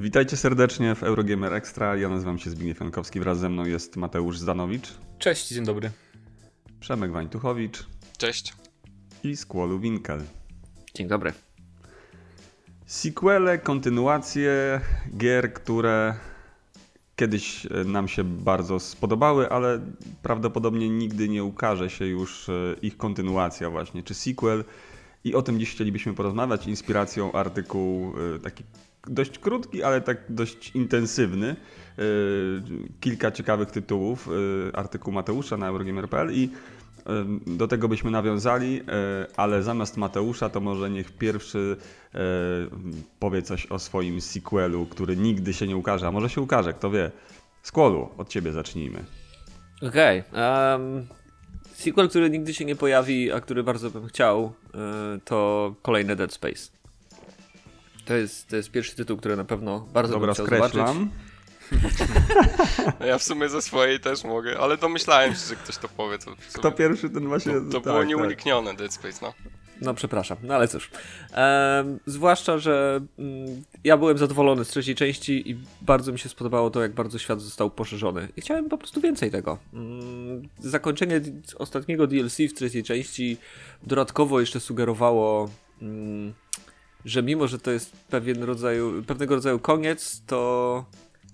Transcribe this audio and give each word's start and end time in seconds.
Witajcie 0.00 0.36
serdecznie 0.36 0.94
w 0.94 1.02
Eurogamer 1.02 1.54
Extra. 1.54 1.96
Ja 1.96 2.08
nazywam 2.08 2.38
się 2.38 2.50
Zbigniew 2.50 2.80
Jankowski, 2.80 3.20
wraz 3.20 3.38
ze 3.38 3.48
mną 3.48 3.64
jest 3.64 3.96
Mateusz 3.96 4.38
Zdanowicz. 4.38 4.94
Cześć, 5.18 5.48
dzień 5.48 5.64
dobry. 5.64 5.90
Przemek 6.80 7.12
Wańtuchowicz. 7.12 7.86
Cześć. 8.18 8.54
I 9.24 9.36
Skłolu 9.36 9.78
Winkel. 9.78 10.22
Dzień 10.94 11.08
dobry. 11.08 11.32
Sequele, 12.86 13.58
kontynuacje 13.58 14.80
gier, 15.16 15.52
które 15.52 16.14
kiedyś 17.16 17.66
e, 17.66 17.84
nam 17.84 18.08
się 18.08 18.24
bardzo 18.24 18.80
spodobały, 18.80 19.50
ale 19.50 19.80
prawdopodobnie 20.22 20.88
nigdy 20.88 21.28
nie 21.28 21.44
ukaże 21.44 21.90
się 21.90 22.06
już 22.06 22.48
e, 22.48 22.52
ich 22.82 22.96
kontynuacja 22.96 23.70
właśnie, 23.70 24.02
czy 24.02 24.14
sequel. 24.14 24.64
I 25.24 25.34
o 25.34 25.42
tym 25.42 25.60
dziś 25.60 25.70
chcielibyśmy 25.70 26.14
porozmawiać. 26.14 26.66
Inspiracją 26.66 27.32
artykuł 27.32 28.14
e, 28.36 28.38
taki 28.38 28.64
dość 29.06 29.38
krótki, 29.38 29.82
ale 29.82 30.00
tak 30.00 30.18
dość 30.28 30.70
intensywny. 30.70 31.56
Kilka 33.00 33.30
ciekawych 33.30 33.70
tytułów, 33.70 34.28
artykuł 34.72 35.12
Mateusza 35.12 35.56
na 35.56 35.68
Eurogamer.pl 35.68 36.32
i 36.32 36.50
do 37.46 37.68
tego 37.68 37.88
byśmy 37.88 38.10
nawiązali, 38.10 38.82
ale 39.36 39.62
zamiast 39.62 39.96
Mateusza 39.96 40.48
to 40.48 40.60
może 40.60 40.90
niech 40.90 41.12
pierwszy 41.12 41.76
powie 43.18 43.42
coś 43.42 43.66
o 43.66 43.78
swoim 43.78 44.20
sequelu, 44.20 44.86
który 44.86 45.16
nigdy 45.16 45.54
się 45.54 45.66
nie 45.66 45.76
ukaże, 45.76 46.06
a 46.06 46.10
może 46.10 46.28
się 46.28 46.40
ukaże, 46.40 46.72
kto 46.72 46.90
wie. 46.90 47.10
Skłolu, 47.62 48.08
od 48.18 48.28
ciebie 48.28 48.52
zacznijmy. 48.52 49.04
Okej. 49.82 50.22
Okay, 50.32 50.72
um, 50.72 51.06
sequel, 51.72 52.08
który 52.08 52.30
nigdy 52.30 52.54
się 52.54 52.64
nie 52.64 52.76
pojawi, 52.76 53.32
a 53.32 53.40
który 53.40 53.62
bardzo 53.62 53.90
bym 53.90 54.06
chciał, 54.06 54.52
to 55.24 55.74
kolejny 55.82 56.16
Dead 56.16 56.32
Space. 56.32 56.75
To 58.06 58.14
jest, 58.14 58.48
to 58.48 58.56
jest 58.56 58.70
pierwszy 58.70 58.96
tytuł, 58.96 59.16
który 59.16 59.36
na 59.36 59.44
pewno 59.44 59.80
bardzo 59.80 60.12
Dobra, 60.12 60.26
bym 60.26 60.34
chciał 60.34 60.46
skreślam. 60.46 60.86
zobaczyć. 60.86 61.26
Ja 63.06 63.18
w 63.18 63.22
sumie 63.22 63.48
ze 63.48 63.62
swojej 63.62 64.00
też 64.00 64.24
mogę, 64.24 64.58
ale 64.58 64.76
domyślałem 64.76 65.34
się, 65.34 65.40
że 65.48 65.56
ktoś 65.56 65.76
to 65.76 65.88
powie. 65.88 66.18
To 66.18 66.30
Kto 66.54 66.72
pierwszy, 66.72 67.10
ten 67.10 67.26
właśnie... 67.28 67.52
To, 67.52 67.60
to 67.60 67.72
tak, 67.72 67.82
było 67.82 67.98
tak. 67.98 68.08
nieuniknione 68.08 68.74
Dead 68.74 68.92
Space, 68.94 69.18
no. 69.22 69.32
No 69.80 69.94
przepraszam, 69.94 70.36
no 70.42 70.54
ale 70.54 70.68
cóż. 70.68 70.90
Ehm, 71.32 71.98
zwłaszcza, 72.06 72.58
że 72.58 73.00
mm, 73.18 73.62
ja 73.84 73.96
byłem 73.96 74.18
zadowolony 74.18 74.64
z 74.64 74.68
trzeciej 74.68 74.94
części 74.94 75.50
i 75.50 75.56
bardzo 75.82 76.12
mi 76.12 76.18
się 76.18 76.28
spodobało 76.28 76.70
to, 76.70 76.82
jak 76.82 76.92
bardzo 76.92 77.18
świat 77.18 77.40
został 77.40 77.70
poszerzony. 77.70 78.28
I 78.36 78.40
chciałem 78.40 78.68
po 78.68 78.78
prostu 78.78 79.00
więcej 79.00 79.30
tego. 79.30 79.58
Mm, 79.72 80.48
zakończenie 80.58 81.20
ostatniego 81.58 82.06
DLC 82.06 82.36
w 82.36 82.54
trzeciej 82.54 82.82
części 82.82 83.36
dodatkowo 83.82 84.40
jeszcze 84.40 84.60
sugerowało, 84.60 85.50
mm, 85.82 86.34
że 87.06 87.22
mimo, 87.22 87.48
że 87.48 87.58
to 87.58 87.70
jest 87.70 87.92
pewien 87.92 88.42
rodzaju, 88.42 89.02
pewnego 89.02 89.34
rodzaju 89.34 89.58
koniec, 89.58 90.22
to 90.26 90.84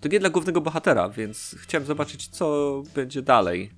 to 0.00 0.08
nie 0.08 0.20
dla 0.20 0.30
głównego 0.30 0.60
bohatera, 0.60 1.08
więc 1.08 1.56
chciałem 1.58 1.86
zobaczyć, 1.86 2.28
co 2.28 2.82
będzie 2.94 3.22
dalej, 3.22 3.62
e, 3.62 3.70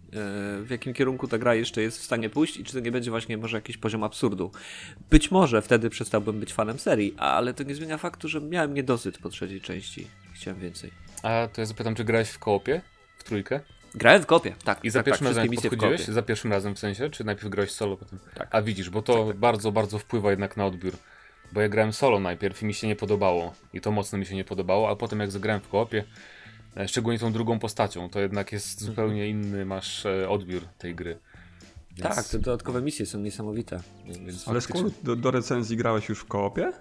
w 0.62 0.66
jakim 0.70 0.94
kierunku 0.94 1.28
ta 1.28 1.38
gra 1.38 1.54
jeszcze 1.54 1.82
jest 1.82 1.98
w 1.98 2.02
stanie 2.02 2.30
pójść 2.30 2.56
i 2.56 2.64
czy 2.64 2.72
to 2.72 2.80
nie 2.80 2.92
będzie 2.92 3.10
właśnie 3.10 3.38
może 3.38 3.56
jakiś 3.56 3.76
poziom 3.76 4.04
absurdu. 4.04 4.50
Być 5.10 5.30
może 5.30 5.62
wtedy 5.62 5.90
przestałbym 5.90 6.40
być 6.40 6.52
fanem 6.52 6.78
serii, 6.78 7.14
ale 7.18 7.54
to 7.54 7.62
nie 7.62 7.74
zmienia 7.74 7.98
faktu, 7.98 8.28
że 8.28 8.40
miałem 8.40 8.74
niedosyt 8.74 9.18
po 9.18 9.28
trzeciej 9.28 9.60
części. 9.60 10.06
Chciałem 10.34 10.60
więcej. 10.60 10.90
A 11.22 11.48
to 11.52 11.60
ja 11.60 11.66
zapytam, 11.66 11.94
czy 11.94 12.04
grałeś 12.04 12.28
w 12.28 12.38
koopie? 12.38 12.80
W 13.18 13.24
trójkę? 13.24 13.60
Grałem 13.94 14.22
w 14.22 14.26
kopie, 14.26 14.54
tak. 14.64 14.84
I 14.84 14.90
za 14.90 14.98
tak, 14.98 15.06
pierwszym 15.06 15.26
tak, 15.26 15.36
razem 15.36 15.54
podchodziłeś? 15.54 16.04
Za 16.04 16.22
pierwszym 16.22 16.52
razem 16.52 16.74
w 16.74 16.78
sensie? 16.78 17.10
Czy 17.10 17.24
najpierw 17.24 17.48
grałeś 17.48 17.70
solo 17.70 17.96
potem? 17.96 18.18
Tak. 18.34 18.48
A 18.50 18.62
widzisz, 18.62 18.90
bo 18.90 19.02
to 19.02 19.32
bardzo, 19.34 19.72
bardzo 19.72 19.98
wpływa 19.98 20.30
jednak 20.30 20.56
na 20.56 20.66
odbiór. 20.66 20.94
Bo 21.54 21.60
ja 21.60 21.68
grałem 21.68 21.92
solo 21.92 22.20
najpierw 22.20 22.62
i 22.62 22.66
mi 22.66 22.74
się 22.74 22.86
nie 22.86 22.96
podobało. 22.96 23.54
I 23.74 23.80
to 23.80 23.90
mocno 23.90 24.18
mi 24.18 24.26
się 24.26 24.34
nie 24.34 24.44
podobało, 24.44 24.90
a 24.90 24.96
potem 24.96 25.20
jak 25.20 25.30
zagrałem 25.30 25.60
w 25.60 25.68
koopie, 25.68 26.04
e, 26.76 26.88
szczególnie 26.88 27.18
tą 27.18 27.32
drugą 27.32 27.58
postacią, 27.58 28.08
to 28.10 28.20
jednak 28.20 28.52
jest 28.52 28.80
zupełnie 28.80 29.28
inny 29.28 29.64
masz 29.64 30.06
e, 30.06 30.28
odbiór 30.28 30.62
tej 30.78 30.94
gry. 30.94 31.18
Więc- 31.96 32.16
Tak, 32.16 32.28
te 32.28 32.38
dodatkowe 32.38 32.82
misje 32.82 33.06
są 33.06 33.18
niesamowite. 33.18 33.80
Więc 34.06 34.48
Ale 34.48 34.60
faktycznie- 34.60 34.90
Skłolu, 34.90 34.94
do, 35.02 35.16
do 35.16 35.30
recenzji 35.30 35.76
grałeś 35.76 36.08
już 36.08 36.18
w 36.20 36.24
koopie? 36.24 36.72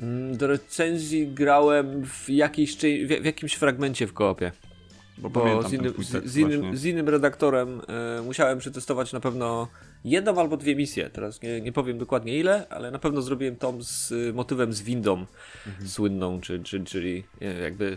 Mm, 0.00 0.36
Do 0.36 0.46
recenzji 0.46 1.28
grałem 1.28 2.04
w, 2.06 2.28
jakiejś, 2.30 2.76
w, 2.76 3.22
w 3.22 3.24
jakimś 3.24 3.54
fragmencie 3.54 4.06
w 4.06 4.12
koopie. 4.12 4.52
Bo, 5.18 5.30
Bo 5.30 5.62
z, 5.68 5.72
innym, 5.72 5.94
z, 5.98 6.24
z, 6.24 6.36
innym, 6.36 6.76
z 6.76 6.84
innym 6.84 7.08
redaktorem 7.08 7.80
e, 8.18 8.22
musiałem 8.22 8.58
przetestować 8.58 9.12
na 9.12 9.20
pewno 9.20 9.68
jedną 10.04 10.40
albo 10.40 10.56
dwie 10.56 10.76
misje. 10.76 11.10
Teraz 11.10 11.42
nie, 11.42 11.60
nie 11.60 11.72
powiem 11.72 11.98
dokładnie 11.98 12.38
ile, 12.38 12.66
ale 12.70 12.90
na 12.90 12.98
pewno 12.98 13.22
zrobiłem 13.22 13.56
tom 13.56 13.82
z 13.82 14.12
y, 14.12 14.32
motywem 14.32 14.72
z 14.72 14.82
windą 14.82 15.26
słynną, 15.86 16.40
czy, 16.40 16.62
czy, 16.62 16.84
czyli 16.84 17.24
jakby 17.62 17.96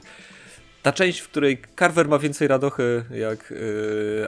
ta 0.83 0.91
część, 0.91 1.19
w 1.19 1.29
której 1.29 1.61
Carver 1.79 2.07
ma 2.07 2.19
więcej 2.19 2.47
radochy 2.47 3.05
jak 3.11 3.53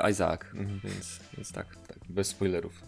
e, 0.04 0.10
Isaac. 0.12 0.42
Więc, 0.54 1.20
więc 1.38 1.52
tak. 1.52 1.68
Tak, 1.88 1.98
bez 2.10 2.28
spoilerów. 2.28 2.88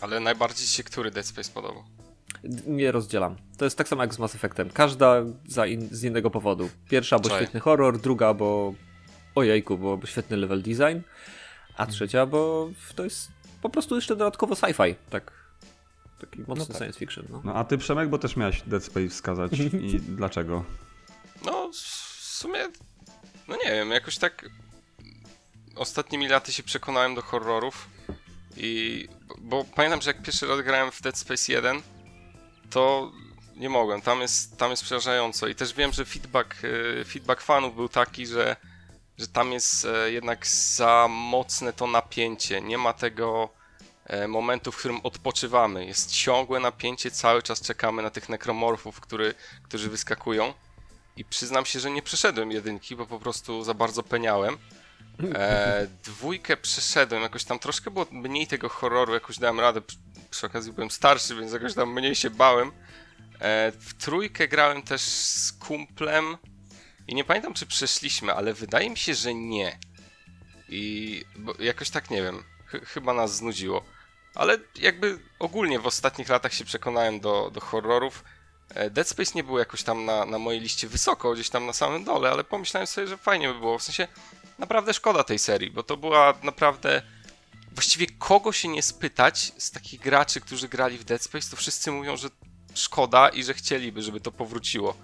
Ale 0.00 0.20
najbardziej 0.20 0.66
ci 0.66 0.72
się 0.72 0.82
który 0.82 1.10
Dead 1.10 1.26
Space 1.26 1.52
podobał? 1.52 1.82
Nie 2.66 2.92
rozdzielam. 2.92 3.36
To 3.58 3.64
jest 3.64 3.78
tak 3.78 3.88
samo 3.88 4.02
jak 4.02 4.14
z 4.14 4.18
Mass 4.18 4.34
Effectem. 4.34 4.70
Każda 4.70 5.24
za 5.48 5.66
in, 5.66 5.88
z 5.90 6.04
innego 6.04 6.30
powodu. 6.30 6.70
Pierwsza, 6.88 7.18
bo 7.18 7.28
Czaj. 7.28 7.38
świetny 7.38 7.60
horror, 7.60 8.00
druga, 8.00 8.34
bo 8.34 8.74
ojejku, 9.34 9.78
bo 9.78 10.00
świetny 10.04 10.36
level 10.36 10.62
design, 10.62 10.98
a 11.76 11.86
trzecia, 11.86 12.26
bo 12.26 12.70
to 12.96 13.04
jest 13.04 13.30
po 13.62 13.70
prostu 13.70 13.94
jeszcze 13.94 14.16
dodatkowo 14.16 14.54
sci-fi. 14.54 14.94
Tak. 15.10 15.32
Taki 16.20 16.44
mocny 16.46 16.66
tak. 16.66 16.76
science 16.76 16.98
fiction. 16.98 17.26
No. 17.30 17.40
No 17.44 17.54
a 17.54 17.64
ty 17.64 17.78
Przemek, 17.78 18.08
bo 18.08 18.18
też 18.18 18.36
miałeś 18.36 18.62
Dead 18.62 18.84
Space 18.84 19.08
wskazać 19.08 19.52
i 19.92 20.00
dlaczego? 20.00 20.64
No, 21.44 21.70
w 21.72 21.76
sumie, 22.36 22.68
no 23.48 23.56
nie 23.64 23.70
wiem, 23.70 23.90
jakoś 23.90 24.18
tak 24.18 24.50
ostatnimi 25.76 26.28
laty 26.28 26.52
się 26.52 26.62
przekonałem 26.62 27.14
do 27.14 27.22
horrorów 27.22 27.88
i, 28.56 29.08
bo 29.38 29.64
pamiętam, 29.64 30.02
że 30.02 30.10
jak 30.10 30.22
pierwszy 30.22 30.46
raz 30.46 30.60
grałem 30.60 30.90
w 30.90 31.02
Dead 31.02 31.18
Space 31.18 31.52
1, 31.52 31.82
to 32.70 33.12
nie 33.56 33.68
mogłem, 33.68 34.02
tam 34.02 34.20
jest, 34.20 34.58
tam 34.58 34.70
jest 34.70 34.82
przerażająco 34.82 35.48
i 35.48 35.54
też 35.54 35.74
wiem, 35.74 35.92
że 35.92 36.04
feedback, 36.04 36.56
e, 37.00 37.04
feedback 37.04 37.40
fanów 37.40 37.74
był 37.76 37.88
taki, 37.88 38.26
że, 38.26 38.56
że 39.18 39.28
tam 39.28 39.52
jest 39.52 39.84
e, 39.84 40.12
jednak 40.12 40.46
za 40.46 41.08
mocne 41.10 41.72
to 41.72 41.86
napięcie, 41.86 42.60
nie 42.60 42.78
ma 42.78 42.92
tego 42.92 43.48
e, 44.06 44.28
momentu, 44.28 44.72
w 44.72 44.76
którym 44.76 45.00
odpoczywamy, 45.02 45.86
jest 45.86 46.10
ciągłe 46.10 46.60
napięcie, 46.60 47.10
cały 47.10 47.42
czas 47.42 47.60
czekamy 47.60 48.02
na 48.02 48.10
tych 48.10 48.28
nekromorfów, 48.28 49.00
który, 49.00 49.34
którzy 49.62 49.90
wyskakują 49.90 50.54
i 51.16 51.24
przyznam 51.24 51.66
się, 51.66 51.80
że 51.80 51.90
nie 51.90 52.02
przeszedłem 52.02 52.52
jedynki, 52.52 52.96
bo 52.96 53.06
po 53.06 53.18
prostu 53.18 53.64
za 53.64 53.74
bardzo 53.74 54.02
peniałem. 54.02 54.58
E, 55.34 55.86
dwójkę 56.04 56.56
przeszedłem, 56.56 57.22
jakoś 57.22 57.44
tam 57.44 57.58
troszkę 57.58 57.90
było 57.90 58.06
mniej 58.10 58.46
tego 58.46 58.68
horroru, 58.68 59.14
jakoś 59.14 59.38
dałem 59.38 59.60
radę. 59.60 59.80
Przy, 59.80 59.98
przy 60.30 60.46
okazji 60.46 60.72
byłem 60.72 60.90
starszy, 60.90 61.36
więc 61.36 61.52
jakoś 61.52 61.74
tam 61.74 61.92
mniej 61.92 62.14
się 62.14 62.30
bałem. 62.30 62.72
E, 63.40 63.72
w 63.72 63.94
trójkę 63.94 64.48
grałem 64.48 64.82
też 64.82 65.00
z 65.02 65.52
kumplem 65.52 66.36
i 67.08 67.14
nie 67.14 67.24
pamiętam, 67.24 67.54
czy 67.54 67.66
przeszliśmy, 67.66 68.34
ale 68.34 68.54
wydaje 68.54 68.90
mi 68.90 68.96
się, 68.96 69.14
że 69.14 69.34
nie. 69.34 69.78
I 70.68 71.24
jakoś 71.58 71.90
tak 71.90 72.10
nie 72.10 72.22
wiem, 72.22 72.44
ch- 72.66 72.84
chyba 72.88 73.14
nas 73.14 73.36
znudziło. 73.36 73.84
Ale 74.34 74.58
jakby 74.78 75.18
ogólnie 75.38 75.78
w 75.78 75.86
ostatnich 75.86 76.28
latach 76.28 76.54
się 76.54 76.64
przekonałem 76.64 77.20
do, 77.20 77.50
do 77.54 77.60
horrorów. 77.60 78.24
E, 78.74 78.90
Dead 78.90 79.08
Space 79.08 79.32
nie 79.34 79.44
był 79.44 79.58
jakoś 79.58 79.82
tam 79.82 80.04
na, 80.04 80.24
na 80.26 80.38
mojej 80.38 80.60
liście 80.60 80.88
wysoko, 80.88 81.32
gdzieś 81.34 81.50
tam 81.50 81.66
na 81.66 81.72
samym 81.72 82.04
dole, 82.04 82.30
ale 82.30 82.44
pomyślałem 82.44 82.86
sobie, 82.86 83.06
że 83.06 83.16
fajnie 83.16 83.48
by 83.48 83.54
było. 83.58 83.78
W 83.78 83.82
sensie 83.82 84.08
naprawdę 84.58 84.94
szkoda 84.94 85.24
tej 85.24 85.38
serii, 85.38 85.70
bo 85.70 85.82
to 85.82 85.96
była 85.96 86.34
naprawdę. 86.42 87.02
Właściwie 87.72 88.06
kogo 88.18 88.52
się 88.52 88.68
nie 88.68 88.82
spytać 88.82 89.52
z 89.58 89.70
takich 89.70 90.00
graczy, 90.00 90.40
którzy 90.40 90.68
grali 90.68 90.98
w 90.98 91.04
Dead 91.04 91.22
Space, 91.22 91.50
to 91.50 91.56
wszyscy 91.56 91.92
mówią, 91.92 92.16
że 92.16 92.28
szkoda 92.74 93.28
i 93.28 93.44
że 93.44 93.54
chcieliby, 93.54 94.02
żeby 94.02 94.20
to 94.20 94.32
powróciło. 94.32 94.96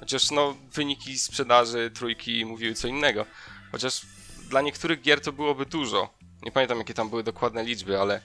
Chociaż 0.00 0.30
no, 0.30 0.54
wyniki 0.72 1.18
sprzedaży 1.18 1.90
trójki 1.94 2.44
mówiły 2.44 2.74
co 2.74 2.88
innego. 2.88 3.26
Chociaż 3.72 4.06
dla 4.48 4.60
niektórych 4.60 5.00
gier 5.00 5.20
to 5.20 5.32
byłoby 5.32 5.66
dużo. 5.66 6.10
Nie 6.42 6.52
pamiętam 6.52 6.78
jakie 6.78 6.94
tam 6.94 7.10
były 7.10 7.22
dokładne 7.22 7.64
liczby, 7.64 8.00
ale 8.00 8.20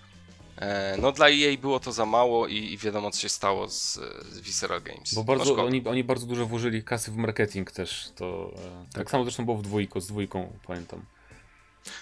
e, 0.58 0.98
no 1.02 1.12
dla 1.12 1.30
EA 1.30 1.58
było 1.62 1.80
to 1.80 1.92
za 1.92 2.06
mało 2.06 2.48
i, 2.48 2.56
i 2.56 2.78
wiadomo 2.78 3.12
co 3.12 3.22
się 3.22 3.30
stało 3.30 3.68
z, 3.68 3.94
z 4.30 4.40
Visceral 4.40 4.82
Games. 4.82 5.14
Bo 5.14 5.22
no, 5.22 5.26
bardzo, 5.26 5.46
szkoda. 5.46 5.64
oni, 5.64 5.84
oni 5.88 6.04
bardzo 6.04 6.26
dużo 6.28 6.46
włożyli 6.46 6.84
kasy 6.84 7.12
w 7.12 7.16
marketing 7.16 7.72
też. 7.72 8.12
To, 8.16 8.54
e, 8.56 8.94
tak. 8.94 9.12
samo 9.12 9.24
zresztą 9.24 9.46
było 9.46 9.58
w 9.58 9.62
dwójko, 9.62 10.02
z 10.02 10.08
dwójką 10.08 10.54
pamiętam. 10.68 11.06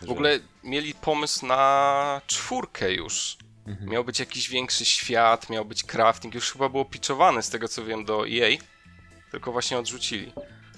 W 0.01 0.11
ogóle 0.11 0.39
mieli 0.63 0.93
pomysł 0.93 1.45
na 1.45 2.21
czwórkę 2.27 2.93
już. 2.93 3.37
Mhm. 3.67 3.89
Miał 3.89 4.03
być 4.03 4.19
jakiś 4.19 4.49
większy 4.49 4.85
świat, 4.85 5.49
miał 5.49 5.65
być 5.65 5.83
crafting. 5.83 6.35
Już 6.35 6.51
chyba 6.51 6.69
było 6.69 6.85
pitchowane 6.85 7.43
z 7.43 7.49
tego 7.49 7.67
co 7.67 7.85
wiem 7.85 8.05
do 8.05 8.27
EA. 8.27 8.57
Tylko 9.31 9.51
właśnie 9.51 9.77
odrzucili. 9.77 10.31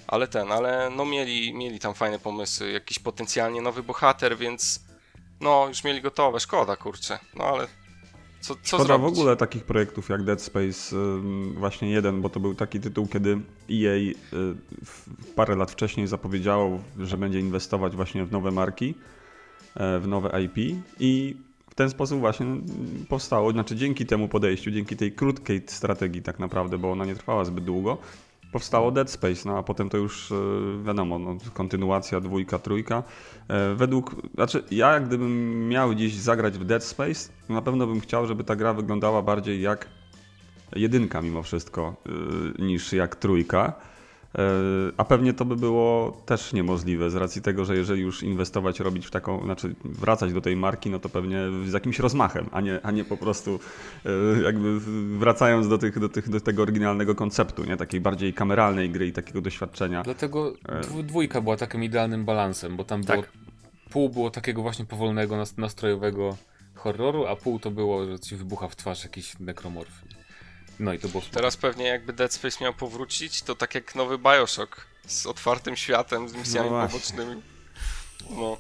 Ale 0.08 0.28
ten, 0.28 0.52
ale 0.52 0.90
no 0.98 1.06
mieli, 1.06 1.54
mieli 1.54 1.80
tam 1.80 1.94
fajne 1.94 2.20
pomysły. 2.20 2.72
Jakiś 2.72 3.00
potencjalnie 3.00 3.62
nowy 3.62 3.84
bohater, 3.84 4.38
więc 4.38 4.84
no 5.42 5.66
już 5.68 5.84
mieli 5.84 6.02
gotowe. 6.02 6.40
Szkoda 6.40 6.76
kurczę. 6.76 7.20
No 7.36 7.44
ale 7.44 7.68
Co, 8.42 8.56
co 8.56 8.62
Szkoda 8.64 8.84
zrobić? 8.84 9.06
w 9.06 9.20
ogóle 9.20 9.36
takich 9.36 9.64
projektów 9.64 10.10
jak 10.10 10.24
Dead 10.24 10.42
Space 10.42 10.96
właśnie 11.56 11.92
jeden, 11.92 12.22
bo 12.22 12.30
to 12.30 12.40
był 12.40 12.56
taki 12.56 12.80
tytuł, 12.80 13.08
kiedy 13.08 13.40
EA 13.72 13.96
y, 13.96 14.16
parę 15.36 15.56
lat 15.56 15.72
wcześniej 15.72 16.08
zapowiedziało, 16.08 16.80
że 17.00 17.18
będzie 17.18 17.40
inwestować 17.40 17.96
właśnie 17.96 18.26
w 18.26 18.32
nowe 18.32 18.52
marki, 18.52 18.96
e, 19.76 20.00
w 20.00 20.08
nowe 20.08 20.42
IP 20.44 20.84
i 21.00 21.36
w 21.70 21.76
ten 21.76 21.90
sposób 21.90 22.20
właśnie 22.20 22.46
powstało, 23.10 23.52
znaczy 23.52 23.76
dzięki 23.76 24.06
temu 24.06 24.28
podejściu, 24.28 24.72
dzięki 24.72 24.98
tej 24.98 25.12
krótkiej 25.12 25.62
strategii 25.68 26.22
tak 26.22 26.40
naprawdę, 26.40 26.78
bo 26.78 26.92
ona 26.92 27.06
nie 27.06 27.16
trwała 27.16 27.46
zbyt 27.46 27.64
długo, 27.64 27.98
powstało 28.52 28.92
Dead 28.92 29.12
Space, 29.12 29.50
no 29.50 29.58
a 29.58 29.64
potem 29.64 29.90
to 29.90 29.98
już 29.98 30.32
e, 30.32 30.36
wiadomo, 30.86 31.20
no, 31.20 31.38
kontynuacja, 31.54 32.20
dwójka, 32.22 32.60
trójka. 32.60 33.04
E, 33.48 33.76
Według, 33.76 34.16
znaczy 34.36 34.64
ja 34.72 35.00
gdybym 35.00 35.68
miał 35.70 35.94
dziś 35.96 36.16
zagrać 36.16 36.58
w 36.58 36.66
Dead 36.66 36.84
Space, 36.84 37.30
na 37.50 37.62
pewno 37.62 37.88
bym 37.88 38.00
chciał, 38.00 38.28
żeby 38.28 38.44
ta 38.44 38.56
gra 38.56 38.74
wyglądała 38.74 39.22
bardziej 39.22 39.62
jak 39.62 39.88
jedynka 40.76 41.22
mimo 41.22 41.44
wszystko, 41.44 41.96
y, 42.60 42.62
niż 42.62 42.94
jak 42.94 43.16
trójka. 43.16 43.74
E, 44.38 44.42
A 44.98 45.04
pewnie 45.06 45.34
to 45.34 45.46
by 45.46 45.56
było 45.56 46.18
też 46.26 46.54
niemożliwe 46.54 47.10
z 47.10 47.16
racji 47.16 47.42
tego, 47.42 47.66
że 47.66 47.76
jeżeli 47.78 48.02
już 48.02 48.24
inwestować, 48.24 48.80
robić 48.80 49.08
w 49.08 49.12
taką, 49.12 49.44
znaczy 49.44 49.76
wracać 49.86 50.34
do 50.34 50.42
tej 50.42 50.56
marki, 50.56 50.90
no 50.90 51.00
to 51.00 51.10
pewnie 51.10 51.38
z 51.66 51.74
jakimś 51.74 52.00
rozmachem, 52.00 52.50
a 52.52 52.62
nie, 52.62 52.80
a 52.84 52.92
nie 52.92 53.06
po 53.06 53.18
prostu 53.18 53.60
e, 54.06 54.42
jakby 54.42 54.80
wracając 55.20 55.68
do, 55.68 55.78
tych, 55.78 56.00
do, 56.00 56.10
tych, 56.10 56.30
do 56.30 56.40
tego 56.42 56.62
oryginalnego 56.62 57.16
konceptu, 57.16 57.64
nie? 57.64 57.78
takiej 57.78 58.02
bardziej 58.02 58.34
kameralnej 58.34 58.90
gry 58.90 59.08
i 59.08 59.12
takiego 59.14 59.42
doświadczenia. 59.42 60.04
Dlatego 60.04 60.54
E. 61.00 61.04
dwójka 61.04 61.42
była 61.42 61.58
takim 61.58 61.84
idealnym 61.84 62.26
balansem, 62.26 62.78
bo 62.78 62.84
tam 62.84 63.02
było, 63.02 63.22
Tak. 63.22 63.32
pół 63.90 64.10
było 64.10 64.30
takiego 64.32 64.62
właśnie 64.62 64.86
powolnego, 64.86 65.38
nas- 65.38 65.58
nastrojowego 65.58 66.38
horroru, 66.76 67.26
a 67.26 67.36
pół 67.36 67.60
to 67.60 67.72
było, 67.72 68.06
że 68.06 68.20
ci 68.20 68.36
wybucha 68.36 68.68
w 68.68 68.76
twarz 68.76 69.04
jakiś 69.04 69.40
nekromorf. 69.40 70.02
No 70.82 70.94
i 70.94 71.00
to 71.00 71.08
było 71.08 71.22
spoko. 71.22 71.36
Teraz 71.36 71.58
pewnie 71.58 71.86
jakby 71.86 72.14
Dead 72.14 72.34
Space 72.34 72.64
miał 72.64 72.74
powrócić, 72.74 73.42
to 73.42 73.56
tak 73.56 73.76
jak 73.76 73.96
nowy 73.96 74.18
Bioshock 74.18 74.82
z 75.08 75.26
otwartym 75.26 75.76
światem, 75.76 76.30
z 76.30 76.34
misjami 76.34 76.70
No 76.70 76.88
pobocznymi. 76.88 77.42
No, 78.30 78.58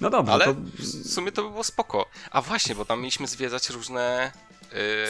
No 0.00 0.10
dobrze, 0.10 0.32
ale 0.32 0.44
to 0.44 0.54
w 0.78 1.08
sumie 1.12 1.32
to 1.32 1.42
by 1.42 1.50
było 1.50 1.64
spoko. 1.64 2.06
A 2.30 2.42
właśnie, 2.42 2.74
bo 2.74 2.84
tam 2.84 2.98
mieliśmy 2.98 3.26
zwiedzać 3.26 3.70
różne, 3.70 4.32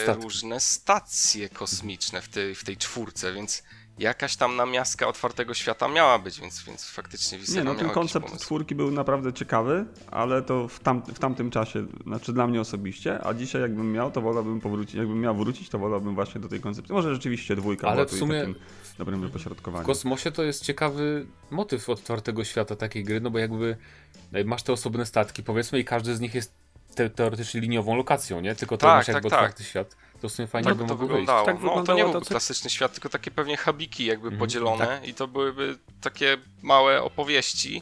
Statki. 0.03 0.23
różne 0.23 0.59
stacje 0.59 1.49
kosmiczne 1.49 2.21
w 2.21 2.29
tej, 2.29 2.55
w 2.55 2.63
tej 2.63 2.77
czwórce, 2.77 3.33
więc 3.33 3.63
jakaś 3.99 4.35
tam 4.35 4.55
namiastka 4.55 5.07
otwartego 5.07 5.53
świata 5.53 5.87
miała 5.87 6.19
być, 6.19 6.39
więc, 6.41 6.63
więc 6.63 6.89
faktycznie 6.89 7.37
Nie, 7.37 7.41
Viscera 7.41 7.63
no 7.63 7.71
miał 7.71 7.79
ten 7.79 7.89
koncept 7.89 8.41
czwórki 8.41 8.75
był 8.75 8.91
naprawdę 8.91 9.33
ciekawy, 9.33 9.85
ale 10.11 10.41
to 10.41 10.67
w, 10.67 10.79
tam, 10.79 11.01
w 11.01 11.19
tamtym 11.19 11.51
czasie, 11.51 11.85
znaczy 12.03 12.33
dla 12.33 12.47
mnie 12.47 12.61
osobiście, 12.61 13.19
a 13.23 13.33
dzisiaj 13.33 13.61
jakbym 13.61 13.91
miał, 13.91 14.11
to 14.11 14.21
wolałbym 14.21 14.61
powrócić, 14.61 14.95
jakbym 14.95 15.21
miał 15.21 15.35
wrócić, 15.35 15.69
to 15.69 15.79
wolałbym 15.79 16.15
właśnie 16.15 16.41
do 16.41 16.47
tej 16.49 16.59
koncepcji. 16.59 16.93
Może 16.95 17.13
rzeczywiście 17.13 17.55
dwójka 17.55 17.87
Ale 17.87 18.05
w 18.05 18.11
sumie 18.11 18.39
takim 18.39 18.55
dobrym 18.97 19.19
W 19.19 19.23
wypośrodkowaniem. 19.23 19.85
kosmosie 19.85 20.31
to 20.31 20.43
jest 20.43 20.63
ciekawy 20.65 21.25
motyw 21.51 21.89
otwartego 21.89 22.43
świata 22.43 22.75
takiej 22.75 23.03
gry, 23.03 23.21
no 23.21 23.29
bo 23.29 23.39
jakby 23.39 23.77
e, 24.33 24.43
masz 24.43 24.63
te 24.63 24.73
osobne 24.73 25.05
statki, 25.05 25.43
powiedzmy, 25.43 25.79
i 25.79 25.85
każdy 25.85 26.15
z 26.15 26.19
nich 26.19 26.35
jest 26.35 26.53
te, 26.95 27.09
teoretycznie 27.09 27.61
liniową 27.61 27.95
lokacją, 27.95 28.41
nie? 28.41 28.55
Tylko 28.55 28.77
to 28.77 28.85
Tak, 28.87 28.95
masz 28.97 29.05
tak, 29.05 29.13
jakby 29.15 29.29
tak. 29.29 29.39
otwarty 29.39 29.63
świat. 29.63 29.95
To 30.21 30.29
w 30.29 30.31
sumie 30.31 30.47
fajnie 30.47 30.69
Tak 30.69 30.77
by 30.77 30.85
to 30.85 30.95
wyglądało. 30.95 31.45
Tak 31.45 31.57
no, 31.63 31.83
to 31.83 31.93
nie 31.93 32.03
to, 32.03 32.09
byłby 32.09 32.25
co- 32.25 32.29
klasyczny 32.31 32.69
świat, 32.69 32.93
tylko 32.93 33.09
takie 33.09 33.31
pewnie 33.31 33.57
habiki 33.57 34.05
jakby 34.05 34.27
Mhm, 34.27 34.39
podzielone 34.39 34.85
tak. 34.87 35.07
i 35.07 35.13
to 35.13 35.27
byłyby 35.27 35.77
takie 36.01 36.37
małe 36.61 37.01
opowieści, 37.03 37.81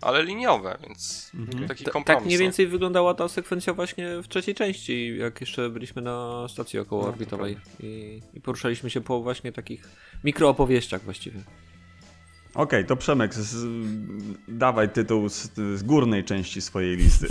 ale 0.00 0.22
liniowe, 0.24 0.78
więc 0.86 1.30
Mhm. 1.34 1.68
taki 1.68 1.84
Ta- 1.84 1.90
kompromis. 1.90 2.18
tak 2.18 2.26
mniej 2.26 2.38
no. 2.38 2.42
więcej 2.42 2.66
wyglądała 2.66 3.14
ta 3.14 3.28
sekwencja 3.28 3.74
właśnie 3.74 4.22
w 4.22 4.28
trzeciej 4.28 4.54
części, 4.54 5.16
jak 5.18 5.40
jeszcze 5.40 5.70
byliśmy 5.70 6.02
na 6.02 6.46
stacji 6.48 6.78
okołoorbitowej 6.78 7.56
i, 7.80 8.22
i 8.34 8.40
poruszaliśmy 8.40 8.90
się 8.90 9.00
po 9.00 9.20
właśnie 9.22 9.52
takich 9.52 9.88
mikroopowieściach 10.24 11.02
właściwie. 11.02 11.40
Okej, 12.54 12.86
to 12.86 12.96
Przemek, 12.96 13.34
z, 13.34 13.66
dawaj 14.48 14.88
tytuł 14.88 15.28
z, 15.28 15.50
z 15.54 15.82
górnej 15.82 16.24
części 16.24 16.60
swojej 16.60 16.96
listy. 16.96 17.28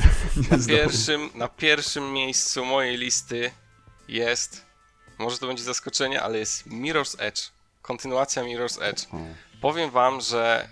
Na 0.51 0.57
pierwszym, 0.67 1.29
na 1.35 1.47
pierwszym 1.47 2.13
miejscu 2.13 2.65
mojej 2.65 2.97
listy 2.97 3.51
jest, 4.07 4.65
może 5.17 5.37
to 5.37 5.47
będzie 5.47 5.63
zaskoczenie, 5.63 6.21
ale 6.21 6.37
jest 6.37 6.67
Mirror's 6.67 7.15
Edge. 7.19 7.41
Kontynuacja 7.81 8.43
Mirror's 8.43 8.83
Edge. 8.83 9.03
O. 9.11 9.17
Powiem 9.61 9.91
wam, 9.91 10.21
że 10.21 10.67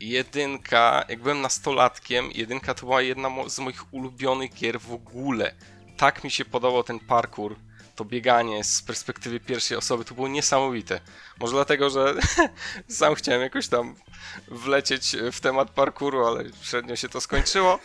jedynka, 0.00 1.04
jak 1.08 1.22
byłem 1.22 1.40
nastolatkiem, 1.40 2.30
jedynka 2.34 2.74
to 2.74 2.80
była 2.80 3.02
jedna 3.02 3.30
z 3.48 3.58
moich 3.58 3.94
ulubionych 3.94 4.54
gier 4.54 4.80
w 4.80 4.92
ogóle. 4.92 5.54
Tak 5.96 6.24
mi 6.24 6.30
się 6.30 6.44
podobał 6.44 6.82
ten 6.82 7.00
parkour, 7.00 7.56
to 7.96 8.04
bieganie 8.04 8.64
z 8.64 8.82
perspektywy 8.82 9.40
pierwszej 9.40 9.76
osoby, 9.76 10.04
to 10.04 10.14
było 10.14 10.28
niesamowite. 10.28 11.00
Może 11.40 11.52
dlatego, 11.52 11.90
że 11.90 12.14
sam 12.88 13.14
chciałem 13.14 13.42
jakoś 13.42 13.68
tam 13.68 13.94
wlecieć 14.48 15.16
w 15.32 15.40
temat 15.40 15.70
parkouru, 15.70 16.26
ale 16.26 16.44
średnio 16.62 16.96
się 16.96 17.08
to 17.08 17.20
skończyło. 17.20 17.78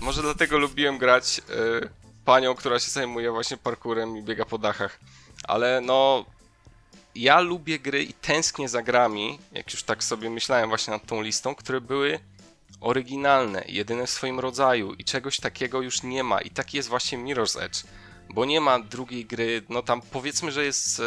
Może 0.00 0.22
dlatego 0.22 0.58
lubiłem 0.58 0.98
grać 0.98 1.40
y, 1.50 2.03
panią, 2.24 2.54
która 2.54 2.78
się 2.78 2.90
zajmuje 2.90 3.30
właśnie 3.30 3.56
parkurem 3.56 4.16
i 4.16 4.22
biega 4.22 4.44
po 4.44 4.58
dachach. 4.58 5.00
Ale 5.48 5.80
no, 5.80 6.24
ja 7.14 7.40
lubię 7.40 7.78
gry 7.78 8.02
i 8.02 8.12
tęsknię 8.12 8.68
za 8.68 8.82
grami, 8.82 9.38
jak 9.52 9.72
już 9.72 9.82
tak 9.82 10.04
sobie 10.04 10.30
myślałem 10.30 10.68
właśnie 10.68 10.92
nad 10.92 11.06
tą 11.06 11.22
listą, 11.22 11.54
które 11.54 11.80
były 11.80 12.20
oryginalne, 12.80 13.64
jedyne 13.68 14.06
w 14.06 14.10
swoim 14.10 14.40
rodzaju 14.40 14.94
i 14.94 15.04
czegoś 15.04 15.40
takiego 15.40 15.82
już 15.82 16.02
nie 16.02 16.24
ma. 16.24 16.40
I 16.40 16.50
taki 16.50 16.76
jest 16.76 16.88
właśnie 16.88 17.18
Mirror's 17.18 17.62
Edge, 17.62 17.82
bo 18.30 18.44
nie 18.44 18.60
ma 18.60 18.78
drugiej 18.78 19.26
gry, 19.26 19.62
no 19.68 19.82
tam 19.82 20.02
powiedzmy, 20.02 20.52
że 20.52 20.64
jest 20.64 21.00
e, 21.00 21.04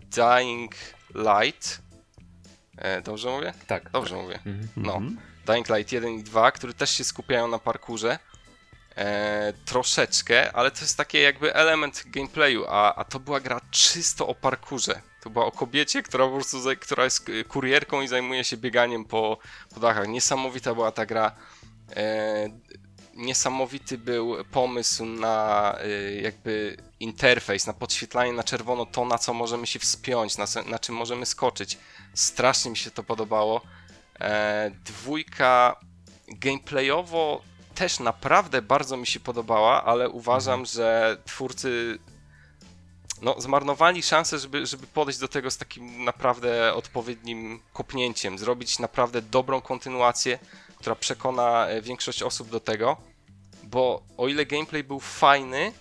Dying 0.00 0.74
Light. 1.14 1.80
E, 2.76 3.02
dobrze 3.02 3.30
mówię? 3.30 3.54
Tak. 3.66 3.90
Dobrze 3.90 4.16
mówię. 4.16 4.34
Mhm. 4.34 4.68
No. 4.76 4.94
Mhm. 4.94 5.18
Dying 5.46 5.68
Light 5.68 5.92
1 5.92 6.14
i 6.14 6.22
2, 6.22 6.52
które 6.52 6.74
też 6.74 6.90
się 6.90 7.04
skupiają 7.04 7.48
na 7.48 7.58
parkurze. 7.58 8.18
E, 8.96 9.52
troszeczkę, 9.64 10.52
ale 10.52 10.70
to 10.70 10.80
jest 10.80 10.96
taki 10.96 11.20
jakby 11.20 11.54
element 11.54 12.02
gameplayu, 12.06 12.64
a, 12.68 12.94
a 12.94 13.04
to 13.04 13.20
była 13.20 13.40
gra 13.40 13.60
czysto 13.70 14.26
o 14.26 14.34
parkurze. 14.34 15.02
To 15.20 15.30
była 15.30 15.46
o 15.46 15.52
kobiecie, 15.52 16.02
która 16.02 16.26
po 16.26 16.32
prostu, 16.32 16.58
która 16.80 17.04
jest 17.04 17.28
y, 17.28 17.44
kurierką 17.44 18.02
i 18.02 18.08
zajmuje 18.08 18.44
się 18.44 18.56
bieganiem 18.56 19.04
po, 19.04 19.38
po 19.74 19.80
dachach. 19.80 20.08
Niesamowita 20.08 20.74
była 20.74 20.92
ta 20.92 21.06
gra. 21.06 21.36
E, 21.96 22.48
niesamowity 23.14 23.98
był 23.98 24.44
pomysł 24.44 25.04
na 25.04 25.78
y, 25.84 26.20
jakby 26.22 26.76
interfejs, 27.00 27.66
na 27.66 27.72
podświetlanie 27.72 28.32
na 28.32 28.44
czerwono 28.44 28.86
to, 28.86 29.04
na 29.04 29.18
co 29.18 29.34
możemy 29.34 29.66
się 29.66 29.78
wspiąć, 29.78 30.38
na, 30.38 30.46
na 30.66 30.78
czym 30.78 30.94
możemy 30.94 31.26
skoczyć. 31.26 31.78
Strasznie 32.14 32.70
mi 32.70 32.76
się 32.76 32.90
to 32.90 33.02
podobało. 33.02 33.60
E, 34.20 34.70
dwójka 34.84 35.76
gameplayowo 36.28 37.42
też 37.80 38.00
naprawdę 38.00 38.62
bardzo 38.62 38.96
mi 38.96 39.06
się 39.06 39.20
podobała, 39.20 39.84
ale 39.84 40.08
uważam, 40.08 40.66
że 40.66 41.16
twórcy 41.24 41.98
no, 43.22 43.40
zmarnowali 43.40 44.02
szansę, 44.02 44.38
żeby, 44.38 44.66
żeby 44.66 44.86
podejść 44.86 45.20
do 45.20 45.28
tego 45.28 45.50
z 45.50 45.56
takim 45.56 46.04
naprawdę 46.04 46.74
odpowiednim 46.74 47.60
kopnięciem, 47.72 48.38
zrobić 48.38 48.78
naprawdę 48.78 49.22
dobrą 49.22 49.60
kontynuację, 49.60 50.38
która 50.76 50.96
przekona 50.96 51.66
e, 51.66 51.82
większość 51.82 52.22
osób 52.22 52.48
do 52.48 52.60
tego, 52.60 52.96
bo 53.62 54.02
o 54.16 54.28
ile 54.28 54.46
gameplay 54.46 54.84
był 54.84 55.00
fajny, 55.00 55.72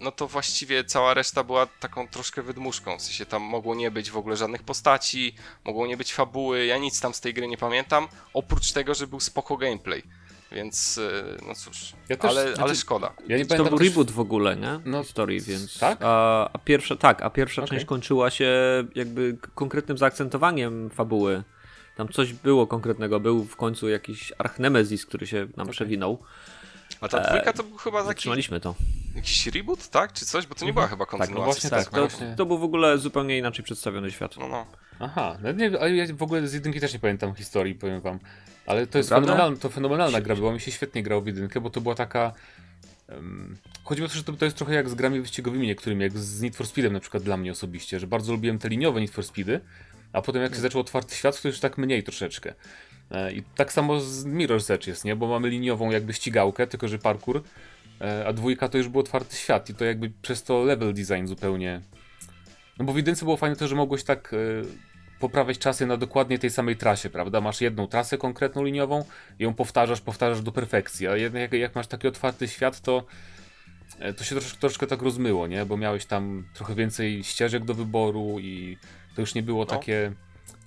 no 0.00 0.12
to 0.12 0.28
właściwie 0.28 0.84
cała 0.84 1.14
reszta 1.14 1.44
była 1.44 1.66
taką 1.66 2.08
troszkę 2.08 2.42
wydmuszką. 2.42 2.98
W 2.98 3.02
sensie 3.02 3.26
tam 3.26 3.42
mogło 3.42 3.74
nie 3.74 3.90
być 3.90 4.10
w 4.10 4.16
ogóle 4.16 4.36
żadnych 4.36 4.62
postaci, 4.62 5.34
mogło 5.64 5.86
nie 5.86 5.96
być 5.96 6.14
fabuły, 6.14 6.66
ja 6.66 6.78
nic 6.78 7.00
tam 7.00 7.14
z 7.14 7.20
tej 7.20 7.34
gry 7.34 7.48
nie 7.48 7.58
pamiętam, 7.58 8.08
oprócz 8.34 8.72
tego, 8.72 8.94
że 8.94 9.06
był 9.06 9.20
spoko 9.20 9.56
gameplay. 9.56 10.17
Więc, 10.52 10.98
e, 10.98 11.46
no 11.48 11.54
cóż, 11.54 11.92
Ja 12.08 12.16
też- 12.16 12.30
ale, 12.30 12.46
znaczy- 12.46 12.62
ale 12.62 12.74
szkoda. 12.74 13.12
Ja 13.28 13.36
nie 13.38 13.44
To 13.44 13.48
pamiętam 13.48 13.68
był 13.70 13.78
też- 13.78 13.88
reboot 13.88 14.10
w 14.10 14.20
ogóle, 14.20 14.56
nie? 14.56 14.80
No, 14.84 15.02
Historii, 15.02 15.40
więc. 15.40 15.78
tak? 15.78 15.98
A, 16.02 16.48
a 16.52 16.58
pierwsza, 16.58 16.96
tak, 16.96 17.22
a 17.22 17.30
pierwsza 17.30 17.62
Okej. 17.62 17.70
część 17.78 17.84
kończyła 17.86 18.30
się 18.30 18.50
jakby 18.94 19.36
konkretnym 19.54 19.98
zaakcentowaniem 19.98 20.90
fabuły. 20.90 21.42
Tam 21.96 22.08
coś 22.08 22.32
było 22.32 22.66
konkretnego. 22.66 23.20
Był 23.20 23.44
w 23.44 23.56
końcu 23.56 23.88
jakiś 23.88 24.32
Archnemezis, 24.38 25.06
który 25.06 25.26
się 25.26 25.46
nam 25.56 25.68
przewinął. 25.68 26.18
A 27.00 27.08
ta 27.08 27.20
dwójka 27.20 27.52
to 27.52 27.62
był 27.62 27.76
chyba 27.76 27.98
taki, 27.98 28.08
Zatrzymaliśmy 28.08 28.60
to. 28.60 28.74
jakiś 29.14 29.46
reboot, 29.46 29.88
tak? 29.88 30.12
Czy 30.12 30.26
coś? 30.26 30.46
Bo 30.46 30.54
to 30.54 30.64
nie 30.64 30.72
była 30.72 30.86
chyba 30.88 31.06
kontynuacja. 31.06 31.44
właśnie 31.44 31.70
Tak, 31.70 31.84
tak, 31.84 31.92
to, 31.94 32.00
właśnie. 32.00 32.34
to 32.36 32.46
był 32.46 32.58
w 32.58 32.62
ogóle 32.64 32.98
zupełnie 32.98 33.38
inaczej 33.38 33.64
przedstawiony 33.64 34.10
świat. 34.10 34.36
No, 34.36 34.48
no. 34.48 34.66
Aha, 35.00 35.38
no 35.42 35.52
nie, 35.52 35.80
ale 35.80 35.94
ja 35.96 36.06
w 36.14 36.22
ogóle 36.22 36.48
z 36.48 36.52
jedynki 36.54 36.80
też 36.80 36.92
nie 36.92 36.98
pamiętam 36.98 37.34
historii, 37.34 37.74
powiem 37.74 38.00
wam. 38.00 38.18
Ale 38.68 38.86
to 38.86 38.98
jest 38.98 39.10
fenomenalna, 39.10 39.56
to 39.56 39.68
fenomenalna 39.68 40.20
gra 40.20 40.34
była, 40.34 40.52
mi 40.52 40.60
się 40.60 40.70
świetnie 40.70 41.02
grało 41.02 41.22
w 41.22 41.26
jedynkę, 41.26 41.60
bo 41.60 41.70
to 41.70 41.80
była 41.80 41.94
taka... 41.94 42.32
Um, 43.08 43.56
chodzi 43.84 44.04
o 44.04 44.08
to, 44.08 44.14
że 44.14 44.24
to, 44.24 44.32
to 44.32 44.44
jest 44.44 44.56
trochę 44.56 44.74
jak 44.74 44.88
z 44.88 44.94
grami 44.94 45.20
wyścigowymi 45.20 45.66
niektórymi, 45.66 46.02
jak 46.02 46.18
z 46.18 46.42
Need 46.42 46.56
for 46.56 46.66
Speedem 46.66 46.92
na 46.92 47.00
przykład 47.00 47.22
dla 47.22 47.36
mnie 47.36 47.52
osobiście, 47.52 48.00
że 48.00 48.06
bardzo 48.06 48.32
lubiłem 48.32 48.58
te 48.58 48.68
liniowe 48.68 49.00
Need 49.00 49.10
for 49.10 49.24
Speedy, 49.24 49.60
a 50.12 50.22
potem 50.22 50.42
jak 50.42 50.54
się 50.54 50.60
zaczął 50.60 50.80
otwarty 50.80 51.14
świat, 51.14 51.42
to 51.42 51.48
już 51.48 51.60
tak 51.60 51.78
mniej 51.78 52.02
troszeczkę. 52.02 52.54
E, 53.10 53.32
I 53.32 53.42
tak 53.42 53.72
samo 53.72 54.00
z 54.00 54.26
Mirror's 54.26 54.74
Edge 54.74 54.86
jest, 54.86 55.04
nie? 55.04 55.16
Bo 55.16 55.28
mamy 55.28 55.48
liniową 55.48 55.90
jakby 55.90 56.12
ścigałkę, 56.12 56.66
tylko 56.66 56.88
że 56.88 56.98
parkour. 56.98 57.42
e, 58.00 58.26
a 58.26 58.32
dwójka 58.32 58.68
to 58.68 58.78
już 58.78 58.88
był 58.88 59.00
otwarty 59.00 59.36
świat 59.36 59.70
i 59.70 59.74
to 59.74 59.84
jakby 59.84 60.12
przez 60.22 60.42
to 60.42 60.64
level 60.64 60.94
design 60.94 61.26
zupełnie. 61.26 61.80
No 62.78 62.84
bo 62.84 62.92
w 62.92 62.96
jedynce 62.96 63.24
było 63.24 63.36
fajne 63.36 63.56
to, 63.56 63.68
że 63.68 63.76
mogłeś 63.76 64.04
tak 64.04 64.34
e, 64.34 64.36
poprawiać 65.20 65.58
czasy 65.58 65.86
na 65.86 65.96
dokładnie 65.96 66.38
tej 66.38 66.50
samej 66.50 66.76
trasie, 66.76 67.10
prawda? 67.10 67.40
Masz 67.40 67.60
jedną 67.60 67.86
trasę 67.86 68.18
konkretną 68.18 68.64
liniową 68.64 69.04
i 69.38 69.42
ją 69.42 69.54
powtarzasz, 69.54 70.00
powtarzasz 70.00 70.42
do 70.42 70.52
perfekcji, 70.52 71.06
a 71.08 71.16
jednak 71.16 71.42
jak, 71.42 71.52
jak 71.52 71.74
masz 71.74 71.86
taki 71.86 72.08
otwarty 72.08 72.48
świat, 72.48 72.80
to 72.80 73.04
e, 73.98 74.12
to 74.14 74.24
się 74.24 74.30
troszeczkę, 74.30 74.60
troszeczkę 74.60 74.86
tak 74.86 75.02
rozmyło, 75.02 75.46
nie? 75.46 75.66
Bo 75.66 75.76
miałeś 75.76 76.06
tam 76.06 76.44
trochę 76.54 76.74
więcej 76.74 77.24
ścieżek 77.24 77.64
do 77.64 77.74
wyboru 77.74 78.38
i 78.40 78.78
to 79.14 79.20
już 79.20 79.34
nie 79.34 79.42
było 79.42 79.60
No. 79.60 79.66
takie 79.66 80.12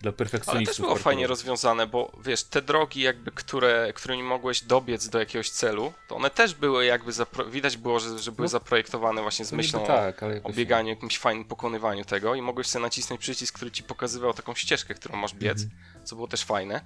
dla 0.02 0.10
Ale 0.10 0.18
perfekcjonistów. 0.18 0.76
też 0.78 0.82
było 0.82 0.96
fajnie 0.96 1.24
hardcore. 1.24 1.28
rozwiązane, 1.28 1.88
bo 1.88 2.12
wiesz, 2.24 2.44
te 2.44 2.62
drogi 2.62 3.02
jakby, 3.02 3.32
które, 3.32 3.94
którymi 3.96 4.24
mogłeś 4.24 4.62
dobiec 4.62 5.10
do 5.10 5.20
jakiegoś 5.20 5.50
celu, 5.50 5.94
to 6.08 6.16
one 6.16 6.30
też 6.30 6.56
były 6.56 6.86
jakby, 6.86 7.12
widać 7.50 7.78
było, 7.78 8.00
że, 8.00 8.20
że 8.20 8.32
były 8.32 8.46
No, 8.46 8.50
zaprojektowane 8.50 9.22
właśnie 9.22 9.46
z 9.46 9.52
myślą 9.52 9.84
o, 9.84 9.88
tak, 9.88 10.24
ale 10.24 10.44
o 10.44 10.50
bieganiu, 10.54 10.90
jakimś 10.90 11.18
fajnym 11.20 11.46
pokonywaniu 11.46 12.06
tego 12.06 12.36
i 12.36 12.42
mogłeś 12.42 12.68
sobie 12.68 12.84
nacisnąć 12.84 13.22
przycisk, 13.22 13.56
który 13.56 13.72
ci 13.72 13.84
pokazywał 13.84 14.34
taką 14.34 14.56
ścieżkę, 14.56 14.94
którą 14.94 15.16
masz 15.18 15.34
biec, 15.34 15.60
co 16.04 16.16
było 16.16 16.28
też 16.28 16.44
fajne. 16.44 16.82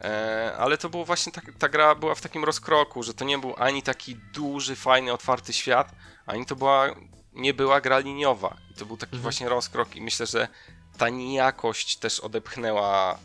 E, 0.00 0.54
ale 0.58 0.78
to 0.78 0.88
było 0.88 1.04
właśnie 1.04 1.32
tak, 1.32 1.44
ta 1.58 1.68
gra 1.68 1.94
była 1.94 2.14
w 2.14 2.20
takim 2.20 2.44
rozkroku, 2.44 3.02
że 3.02 3.14
to 3.14 3.24
nie 3.24 3.38
był 3.38 3.54
ani 3.58 3.82
taki 3.82 4.16
duży, 4.16 4.76
fajny, 4.76 5.12
otwarty 5.12 5.52
świat, 5.52 5.92
ani 6.26 6.46
to 6.46 6.56
była, 6.56 6.86
nie 7.32 7.54
była 7.54 7.80
gra 7.80 7.98
liniowa. 7.98 8.56
I 8.70 8.74
to 8.74 8.86
był 8.86 8.96
taki 8.96 9.18
właśnie 9.18 9.48
rozkrok 9.48 9.96
i 9.96 10.00
myślę, 10.00 10.26
że 10.26 10.48
ta 10.96 11.08
nijakość 11.08 11.96
też 11.96 12.20
odepchnęła 12.20 13.18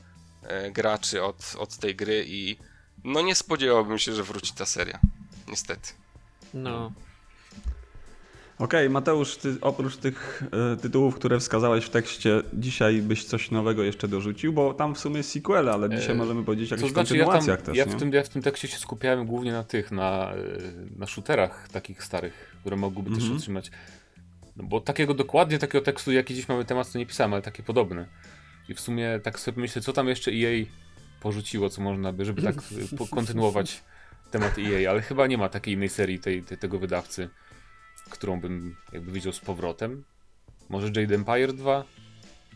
e, 0.43 0.71
graczy 0.71 1.23
od, 1.23 1.55
od 1.57 1.77
tej 1.77 1.95
gry 1.95 2.25
i 2.27 2.57
no 3.03 3.21
nie 3.21 3.35
spodziewałbym 3.35 3.97
się, 3.97 4.13
że 4.13 4.23
wróci 4.23 4.53
ta 4.53 4.65
seria. 4.65 4.99
Niestety. 5.47 5.89
No. 6.53 6.91
Okej, 8.59 8.89
Mateusz, 8.89 9.37
ty 9.37 9.57
oprócz 9.61 9.97
tych 9.97 10.43
e, 10.73 10.77
tytułów, 10.77 11.15
które 11.15 11.39
wskazałeś 11.39 11.85
w 11.85 11.89
tekście, 11.89 12.41
dzisiaj 12.53 13.01
byś 13.01 13.25
coś 13.25 13.51
nowego 13.51 13.83
jeszcze 13.83 14.07
dorzucił, 14.07 14.53
bo 14.53 14.73
tam 14.73 14.95
w 14.95 14.99
sumie 14.99 15.23
sequel, 15.23 15.69
ale 15.69 15.89
dzisiaj 15.89 16.11
E, 16.11 16.15
możemy 16.15 16.43
powiedzieć 16.43 16.71
o 16.71 16.75
jakichś 16.75 16.93
znaczy, 16.93 17.17
ja, 17.17 17.25
tam, 17.25 17.33
kontynuacjach 17.33 17.61
też, 17.61 17.77
ja, 17.77 17.85
w 17.85 17.95
tym, 17.95 18.13
ja 18.13 18.23
w 18.23 18.29
tym 18.29 18.41
tekście 18.41 18.67
się 18.67 18.77
skupiałem 18.77 19.25
głównie 19.25 19.51
na 19.51 19.63
tych, 19.63 19.91
na, 19.91 20.33
na 20.97 21.07
shooterach 21.07 21.69
takich 21.69 22.03
starych, 22.03 22.55
które 22.61 22.75
mogłyby 22.75 23.09
też 23.09 23.23
Mhm. 23.23 23.39
No 24.59 24.65
bo 24.65 24.81
takiego 24.81 25.13
dokładnie 25.13 25.59
takiego 25.59 25.85
tekstu, 25.85 26.11
jaki 26.11 26.35
dziś 26.35 26.47
mamy 26.47 26.65
temat, 26.65 26.91
to 26.91 26.99
nie 26.99 27.05
pisałem, 27.05 27.33
ale 27.33 27.41
takie 27.41 27.63
podobne. 27.63 28.05
I 28.69 28.73
w 28.73 28.79
sumie 28.79 29.19
tak 29.23 29.39
sobie 29.39 29.61
myślę, 29.61 29.81
co 29.81 29.93
tam 29.93 30.07
jeszcze 30.07 30.31
EA 30.31 30.65
porzuciło, 31.21 31.69
co 31.69 31.81
można 31.81 32.13
by, 32.13 32.25
żeby 32.25 32.41
tak 32.41 32.55
kontynuować 33.15 33.83
temat 34.31 34.57
EA, 34.59 34.91
ale 34.91 35.01
chyba 35.01 35.27
nie 35.27 35.37
ma 35.37 35.49
takiej 35.49 35.73
innej 35.73 35.89
serii 35.89 36.19
tej, 36.19 36.43
tej, 36.43 36.57
tego 36.57 36.79
wydawcy, 36.79 37.29
którą 38.09 38.41
bym 38.41 38.75
jakby 38.93 39.11
widział 39.11 39.33
z 39.33 39.39
powrotem. 39.39 40.03
Może 40.69 40.87
Jade 40.87 41.15
Empire 41.15 41.53
2? 41.53 41.83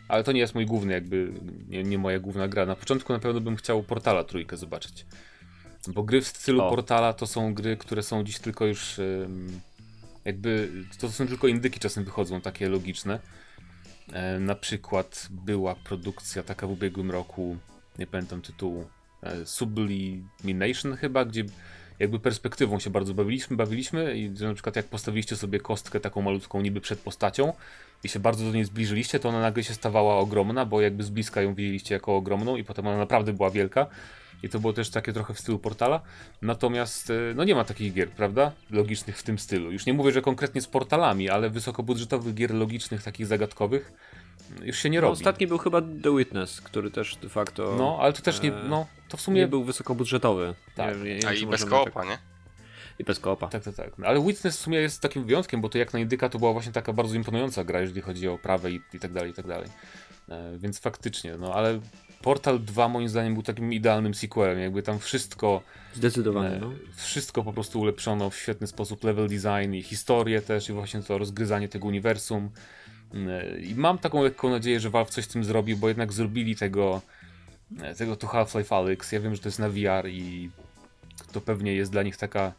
Ale 0.08 0.24
to 0.24 0.32
nie 0.32 0.40
jest 0.40 0.56
mój 0.56 0.66
główny, 0.66 0.94
jakby 0.94 1.34
nie, 1.68 1.84
nie 1.84 1.98
moja 1.98 2.20
główna 2.20 2.48
gra. 2.48 2.66
Na 2.66 2.76
początku 2.76 3.14
na 3.14 3.20
pewno 3.20 3.42
bym 3.42 3.56
chciał 3.56 3.84
Portala 3.84 4.24
trójkę 4.24 4.58
zobaczyć. 4.58 5.06
Bo 5.88 6.04
gry 6.04 6.22
w 6.22 6.28
stylu 6.28 6.64
O. 6.64 6.70
Portala 6.70 7.14
to 7.14 7.28
są 7.28 7.54
gry, 7.54 7.78
które 7.78 8.04
są 8.04 8.24
dziś 8.24 8.40
tylko 8.40 8.66
już 8.66 9.00
jakby, 10.26 10.70
to 11.00 11.12
są 11.12 11.28
tylko 11.28 11.48
indyki 11.48 11.80
czasem 11.80 12.04
wychodzą, 12.04 12.42
takie 12.42 12.70
logiczne. 12.70 13.20
E, 14.14 14.40
na 14.40 14.56
przykład 14.56 15.28
była 15.32 15.76
produkcja 15.76 16.44
taka 16.44 16.68
w 16.68 16.72
ubiegłym 16.72 17.12
roku, 17.12 17.58
nie 18.00 18.08
pamiętam 18.08 18.42
tytułu, 18.42 18.88
e, 19.24 19.46
Sublimination 19.46 20.96
chyba, 20.96 21.26
gdzie 21.26 21.46
jakby 22.00 22.20
perspektywą 22.20 22.80
się 22.80 22.90
bardzo 22.90 23.14
bawiliśmy, 23.14 23.58
bawiliśmy 23.58 24.18
i 24.18 24.30
na 24.30 24.54
przykład 24.54 24.76
jak 24.76 24.86
postawiliście 24.86 25.36
sobie 25.36 25.60
kostkę 25.60 26.00
taką 26.00 26.22
malutką 26.22 26.62
niby 26.62 26.82
przed 26.82 27.00
postacią 27.00 27.54
i 28.04 28.10
się 28.10 28.20
bardzo 28.20 28.46
do 28.46 28.52
niej 28.52 28.66
zbliżyliście, 28.66 29.20
to 29.20 29.30
ona 29.30 29.42
nagle 29.42 29.64
się 29.64 29.74
stawała 29.74 30.18
ogromna, 30.18 30.66
bo 30.66 30.82
jakby 30.82 31.04
z 31.04 31.10
bliska 31.10 31.42
ją 31.42 31.56
widzieliście 31.56 31.96
jako 31.96 32.16
ogromną 32.16 32.56
i 32.56 32.64
potem 32.64 32.88
ona 32.88 32.98
naprawdę 32.98 33.34
była 33.34 33.50
wielka. 33.50 33.88
I 34.44 34.50
to 34.50 34.60
było 34.60 34.74
też 34.74 34.90
takie 34.90 35.14
trochę 35.14 35.34
w 35.34 35.40
stylu 35.40 35.60
portala. 35.60 36.02
Natomiast 36.42 37.10
e, 37.10 37.14
no 37.36 37.44
nie 37.44 37.56
ma 37.56 37.64
takich 37.64 37.94
gier, 37.94 38.10
prawda? 38.10 38.52
Logicznych 38.72 39.18
w 39.18 39.24
tym 39.24 39.40
stylu. 39.40 39.72
Już 39.72 39.86
nie 39.86 39.94
mówię, 39.94 40.12
że 40.12 40.22
konkretnie 40.22 40.62
z 40.62 40.68
portalami, 40.68 41.30
ale 41.30 41.50
wysokobudżetowych 41.50 42.34
gier 42.34 42.54
logicznych, 42.54 43.04
takich 43.04 43.26
zagadkowych 43.28 43.94
mm, 44.52 44.66
już 44.68 44.78
się 44.80 44.90
nie 44.90 44.98
No, 44.98 45.02
robi. 45.02 45.14
ostatni 45.14 45.48
był 45.48 45.58
chyba 45.58 45.82
The 45.82 46.18
Witness, 46.18 46.62
który 46.62 46.92
też 46.92 47.16
de 47.16 47.30
facto 47.30 47.76
No, 47.78 47.98
ale 48.02 48.14
to 48.14 48.22
też 48.22 48.42
nie, 48.42 48.54
e, 48.56 48.64
no, 48.70 48.88
to 49.10 49.18
w 49.18 49.20
nie 49.20 49.24
sumie 49.24 49.48
był 49.48 49.64
wysokobudżetowy. 49.64 50.56
Tak. 50.76 50.98
Nie, 50.98 51.04
nie, 51.04 51.20
nie 51.20 51.28
A 51.28 51.34
i 51.34 51.46
bez 51.46 51.66
koopa, 51.66 51.92
tak- 52.02 52.10
nie? 52.10 52.18
I 53.00 53.04
bez 53.04 53.20
koopa. 53.20 53.48
Tak, 53.48 53.64
tak, 53.64 53.76
tak. 53.76 53.98
No, 53.98 54.08
ale 54.08 54.22
Witness 54.26 54.58
w 54.58 54.60
sumie 54.62 54.78
jest 54.78 55.02
takim 55.02 55.24
wyjątkiem, 55.24 55.62
bo 55.62 55.70
to 55.70 55.78
jak 55.78 55.94
na 55.94 56.00
indyka 56.00 56.30
to 56.30 56.40
była 56.40 56.54
właśnie 56.54 56.72
taka 56.72 56.94
bardzo 56.94 57.16
imponująca 57.16 57.64
gra, 57.64 57.82
jeżeli 57.82 58.02
chodzi 58.02 58.28
o 58.28 58.38
prawe 58.38 58.72
i, 58.72 58.82
i 58.94 59.00
tak 59.00 59.14
dalej, 59.14 59.32
i 59.32 59.34
tak 59.34 59.48
dalej. 59.48 59.68
E, 60.30 60.58
więc 60.58 60.80
faktycznie, 60.80 61.38
no 61.38 61.54
ale 61.54 61.80
Portal 62.24 62.60
2 62.60 62.90
moim 62.90 63.10
zdaniem 63.10 63.34
był 63.34 63.44
takim 63.44 63.74
idealnym 63.74 64.14
sequelem, 64.14 64.60
jakby 64.60 64.84
tam 64.84 65.00
wszystko, 65.00 65.62
Zdecydowanie, 65.94 66.56
e, 66.56 66.60
no. 66.60 66.72
wszystko 66.96 67.44
po 67.44 67.54
prostu 67.54 67.80
ulepszono 67.80 68.30
w 68.30 68.36
świetny 68.36 68.68
sposób, 68.68 69.04
level 69.04 69.28
design 69.28 69.74
i 69.74 69.84
historię 69.84 70.42
też 70.42 70.70
i 70.70 70.74
właśnie 70.74 71.04
to 71.04 71.18
rozgryzanie 71.18 71.70
tego 71.70 71.88
uniwersum. 71.88 72.50
E, 73.14 73.60
I 73.60 73.76
mam 73.76 73.98
taką 73.98 74.24
lekką 74.24 74.50
nadzieję, 74.50 74.80
że 74.80 74.90
Valve 74.90 75.10
coś 75.10 75.26
z 75.26 75.28
tym 75.28 75.44
zrobi, 75.44 75.76
bo 75.76 75.88
jednak 75.88 76.14
zrobili 76.14 76.56
tego, 76.56 77.02
e, 77.82 77.96
tego 77.96 78.16
tu 78.16 78.28
Half-Life 78.28 78.76
Alyx. 78.76 79.12
Ja 79.12 79.20
wiem, 79.20 79.36
że 79.36 79.42
to 79.42 79.48
jest 79.48 79.60
na 79.60 79.70
VR 79.70 80.10
i 80.10 80.50
to 81.32 81.42
pewnie 81.42 81.74
jest 81.74 81.92
dla 81.92 82.04
nich 82.04 82.18
taka 82.18 82.54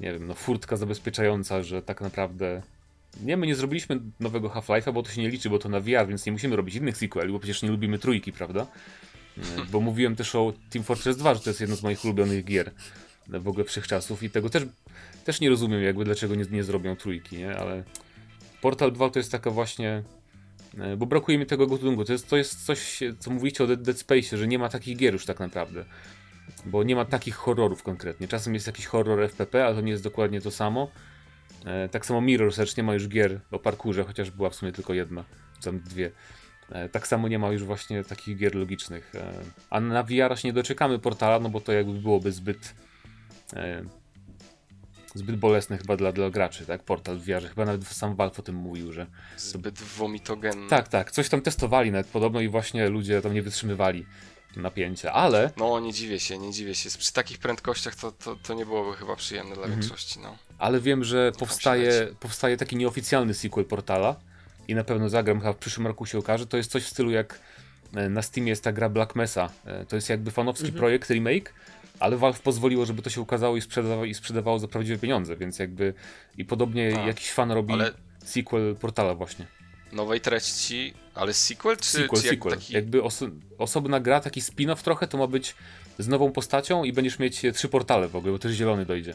nie 0.00 0.12
wiem, 0.12 0.26
no 0.26 0.34
furtka 0.34 0.76
zabezpieczająca, 0.76 1.62
że 1.62 1.82
tak 1.82 2.00
naprawdę 2.00 2.62
nie, 3.20 3.36
my 3.36 3.46
nie 3.46 3.54
zrobiliśmy 3.54 4.00
nowego 4.20 4.48
Half-Life'a, 4.48 4.92
bo 4.92 5.02
to 5.02 5.10
się 5.10 5.20
nie 5.20 5.28
liczy, 5.28 5.50
bo 5.50 5.58
to 5.58 5.68
na 5.68 5.80
VR, 5.80 6.06
więc 6.08 6.26
nie 6.26 6.32
musimy 6.32 6.56
robić 6.56 6.74
innych 6.74 6.96
sequeli, 6.96 7.32
bo 7.32 7.38
przecież 7.38 7.62
nie 7.62 7.68
lubimy 7.68 7.98
trójki, 7.98 8.32
prawda? 8.32 8.66
E, 9.38 9.42
Bo 9.70 9.80
mówiłem 9.80 10.16
też 10.16 10.34
o 10.34 10.52
Team 10.70 10.84
Fortress 10.84 11.16
2, 11.16 11.34
że 11.34 11.40
to 11.40 11.50
jest 11.50 11.60
jedno 11.60 11.76
z 11.76 11.82
moich 11.82 12.04
ulubionych 12.04 12.44
gier 12.44 12.70
w 13.28 13.48
ogóle 13.48 13.64
wszechczasów 13.64 14.22
i 14.22 14.30
tego 14.30 14.50
też, 14.50 14.62
też 15.24 15.40
nie 15.40 15.48
rozumiem 15.48 15.82
jakby 15.82 16.04
dlaczego 16.04 16.34
nie, 16.34 16.44
nie 16.50 16.64
zrobią 16.64 16.96
trójki, 16.96 17.36
nie? 17.36 17.56
Ale 17.56 17.84
Portal 18.60 18.92
2 18.92 19.10
to 19.10 19.18
jest 19.18 19.32
taka 19.32 19.50
właśnie 19.50 20.02
e, 20.78 20.96
bo 20.96 21.06
brakuje 21.06 21.38
mi 21.38 21.46
tego 21.46 21.66
gatunku. 21.66 22.04
To 22.04 22.12
jest, 22.12 22.28
to 22.28 22.36
jest 22.36 22.66
coś, 22.66 23.00
co 23.18 23.30
mówicie 23.30 23.64
o 23.64 23.66
Dead, 23.66 23.82
Dead 23.82 23.98
Space, 23.98 24.36
że 24.36 24.48
nie 24.48 24.58
ma 24.58 24.68
takich 24.68 24.96
gier 24.96 25.12
już 25.12 25.26
tak 25.26 25.40
naprawdę. 25.40 25.84
Bo 26.66 26.82
nie 26.82 26.96
ma 26.96 27.04
takich 27.04 27.34
horrorów 27.34 27.82
konkretnie. 27.82 28.28
Czasem 28.28 28.54
jest 28.54 28.66
jakiś 28.66 28.86
horror 28.86 29.20
FPP, 29.24 29.66
ale 29.66 29.74
to 29.74 29.80
nie 29.80 29.92
jest 29.92 30.02
dokładnie 30.04 30.40
to 30.40 30.50
samo. 30.50 30.90
E, 31.64 31.88
tak 31.88 32.06
samo 32.06 32.20
Mirror 32.20 32.52
Search 32.54 32.76
nie 32.76 32.82
ma 32.82 32.94
już 32.94 33.08
gier 33.08 33.40
o 33.50 33.58
parkurze, 33.58 34.04
chociaż 34.04 34.30
była 34.30 34.50
w 34.50 34.54
sumie 34.54 34.72
tylko 34.72 34.94
jedna, 34.94 35.24
czy 35.58 35.64
tam 35.64 35.80
dwie. 35.80 36.10
E, 36.70 36.88
tak 36.88 37.06
samo 37.06 37.28
nie 37.28 37.38
ma 37.38 37.48
już 37.52 37.64
właśnie 37.64 38.04
takich 38.04 38.36
gier 38.36 38.54
logicznych. 38.54 39.12
E, 39.14 39.32
a 39.70 39.80
na 39.80 40.02
VR 40.02 40.38
się 40.38 40.48
nie 40.48 40.52
doczekamy 40.52 40.98
portala, 40.98 41.38
no 41.40 41.48
bo 41.48 41.60
to 41.60 41.72
jakby 41.72 41.92
byłoby 41.92 42.32
zbyt 42.32 42.74
zbyt 45.14 45.36
bolesne 45.36 45.78
chyba 45.78 45.96
dla, 45.96 46.12
dla 46.12 46.30
graczy, 46.30 46.66
tak? 46.66 46.82
Portal 46.82 47.16
w 47.18 47.24
VR. 47.24 47.48
Chyba 47.48 47.64
nawet 47.64 47.86
sam 47.86 48.16
Valve 48.16 48.38
o 48.38 48.42
tym 48.42 48.54
mówił, 48.56 48.92
że 48.92 49.06
Zbyt 49.36 49.78
womitogenny. 49.78 50.68
tak, 50.68 50.88
tak, 50.88 51.10
coś 51.10 51.28
tam 51.28 51.40
testowali 51.42 51.90
nawet 51.92 52.06
podobno 52.06 52.40
i 52.40 52.48
właśnie 52.48 52.88
ludzie 52.88 53.22
tam 53.22 53.34
nie 53.34 53.42
wytrzymywali 53.42 54.06
napięcia, 54.56 55.12
ale 55.12 55.50
No, 55.56 55.80
nie 55.80 55.92
dziwię 55.92 56.20
się, 56.20 56.38
nie 56.38 56.52
dziwię 56.52 56.74
się. 56.74 56.90
Przy 56.98 57.12
takich 57.12 57.38
prędkościach 57.38 57.94
to, 57.96 58.12
to, 58.12 58.36
to 58.36 58.54
nie 58.54 58.66
byłoby 58.66 58.96
chyba 58.96 59.16
przyjemne 59.16 59.54
dla 59.54 59.64
Mhm. 59.64 59.80
większości, 59.80 60.20
no. 60.20 60.36
Ale 60.62 60.80
wiem, 60.80 61.04
że 61.04 61.32
powstaje, 61.38 62.08
powstaje 62.20 62.56
taki 62.56 62.76
nieoficjalny 62.76 63.34
sequel 63.34 63.64
Portala 63.64 64.16
i 64.68 64.74
na 64.74 64.84
pewno 64.84 65.08
zagram, 65.08 65.38
chyba 65.40 65.52
w 65.52 65.56
przyszłym 65.56 65.86
roku 65.86 66.06
się 66.06 66.18
okaże. 66.18 66.46
To 66.46 66.56
jest 66.56 66.70
coś 66.70 66.82
w 66.84 66.88
stylu 66.88 67.10
jak 67.10 67.40
e, 67.94 68.08
na 68.08 68.22
Steamie 68.22 68.50
jest 68.50 68.64
ta 68.64 68.72
gra 68.72 68.88
Black 68.88 69.14
Mesa. 69.16 69.50
E, 69.64 69.86
To 69.86 69.96
jest 69.96 70.08
jakby 70.08 70.30
fanowski 70.30 70.64
Mhm. 70.64 70.78
projekt, 70.78 71.10
remake, 71.10 71.54
ale 72.00 72.16
Valve 72.16 72.40
pozwoliło, 72.40 72.86
żeby 72.86 73.02
to 73.02 73.10
się 73.10 73.20
ukazało 73.20 73.56
i 73.56 73.60
sprzedawało, 73.60 74.04
i 74.04 74.14
sprzedawało 74.14 74.58
za 74.58 74.68
prawdziwe 74.68 74.98
pieniądze, 74.98 75.36
więc 75.36 75.58
jakby 75.58 75.94
i 76.38 76.44
podobnie 76.44 76.98
A, 77.02 77.06
jakiś 77.06 77.30
fan 77.32 77.50
robi 77.52 77.72
ale- 77.74 77.90
sequel 78.24 78.76
Portala 78.80 79.14
właśnie. 79.14 79.46
Nowej 79.92 80.20
treści, 80.20 80.94
ale 81.14 81.32
sequel 81.34 81.76
czy, 81.76 81.86
Sequel, 81.90 82.20
czy 82.20 82.26
jak 82.26 82.34
sequel. 82.36 82.52
taki... 82.54 82.74
Jakby 82.74 83.02
oso 83.02 83.26
osobna 83.58 84.00
gra, 84.00 84.20
taki 84.20 84.40
spin-off 84.40 84.82
trochę, 84.82 85.06
to 85.06 85.18
ma 85.18 85.26
być 85.26 85.54
z 85.98 86.08
nową 86.08 86.32
postacią 86.32 86.84
i 86.84 86.92
będziesz 86.92 87.18
mieć 87.18 87.44
e, 87.44 87.52
trzy 87.52 87.68
portale 87.68 88.08
w 88.08 88.16
ogóle, 88.16 88.32
bo 88.32 88.38
też 88.38 88.52
zielony 88.52 88.86
dojdzie. 88.86 89.14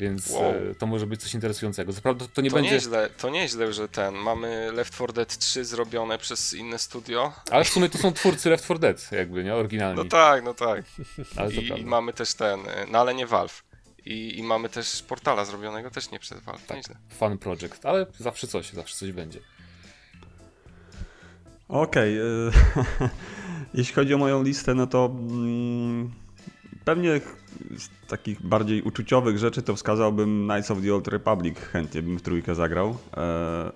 Więc 0.00 0.30
Wow. 0.30 0.52
e, 0.70 0.74
to 0.74 0.86
może 0.86 1.06
być 1.06 1.22
coś 1.22 1.34
interesującego. 1.34 1.92
Co 1.92 2.00
prawda 2.00 2.26
to 2.34 2.40
nie 2.42 2.50
To 2.50 2.56
będzie... 2.56 2.70
nieźle, 2.70 3.10
to 3.18 3.30
nieźle, 3.30 3.72
że 3.72 3.88
ten, 3.88 4.14
mamy 4.14 4.72
Left 4.72 4.94
4 4.94 5.12
Dead 5.12 5.38
3 5.38 5.64
zrobione 5.64 6.18
przez 6.18 6.54
inne 6.54 6.78
studio. 6.78 7.32
Ale 7.50 7.64
w 7.64 7.68
sumie 7.68 7.88
to 7.88 7.98
są 7.98 8.12
twórcy 8.12 8.50
Left 8.50 8.64
4 8.64 8.80
Dead, 8.80 9.12
jakby, 9.12 9.44
nie? 9.44 9.54
Oryginalni. 9.54 9.96
No 9.96 10.04
tak, 10.04 10.44
no 10.44 10.54
tak. 10.54 10.84
I. 11.52 11.80
I 11.80 11.84
mamy 11.84 12.12
też 12.12 12.34
ten, 12.34 12.60
no 12.90 12.98
ale 12.98 13.14
nie 13.14 13.26
Valve. 13.26 13.62
I, 14.04 14.38
I 14.38 14.42
mamy 14.42 14.68
też 14.68 15.02
portala 15.02 15.44
zrobionego 15.44 15.90
też 15.90 16.10
nie 16.10 16.18
przez 16.18 16.40
Valve, 16.40 16.66
Tak. 16.66 16.76
nieźle. 16.76 16.96
Fun 17.18 17.38
project, 17.38 17.86
ale 17.86 18.06
zawsze 18.18 18.46
coś, 18.46 18.70
zawsze 18.72 18.96
coś 18.96 19.12
będzie. 19.12 19.40
Okej. 21.68 22.18
y, 22.18 22.22
Jeśli 23.74 23.94
chodzi 23.94 24.14
o 24.14 24.18
moją 24.18 24.42
listę, 24.42 24.74
no 24.74 24.86
to 24.86 25.06
mm, 25.30 26.10
pewnie 26.84 27.20
z 27.76 28.08
takich 28.08 28.46
bardziej 28.46 28.82
uczuciowych 28.82 29.38
rzeczy 29.38 29.62
to 29.62 29.76
wskazałbym 29.76 30.48
Knights 30.48 30.70
of 30.70 30.82
the 30.82 30.94
Old 30.94 31.08
Republic. 31.08 31.58
Chętnie 31.58 32.02
bym 32.02 32.18
w 32.18 32.22
trójkę 32.22 32.54
zagrał. 32.54 32.96
E, 33.16 33.72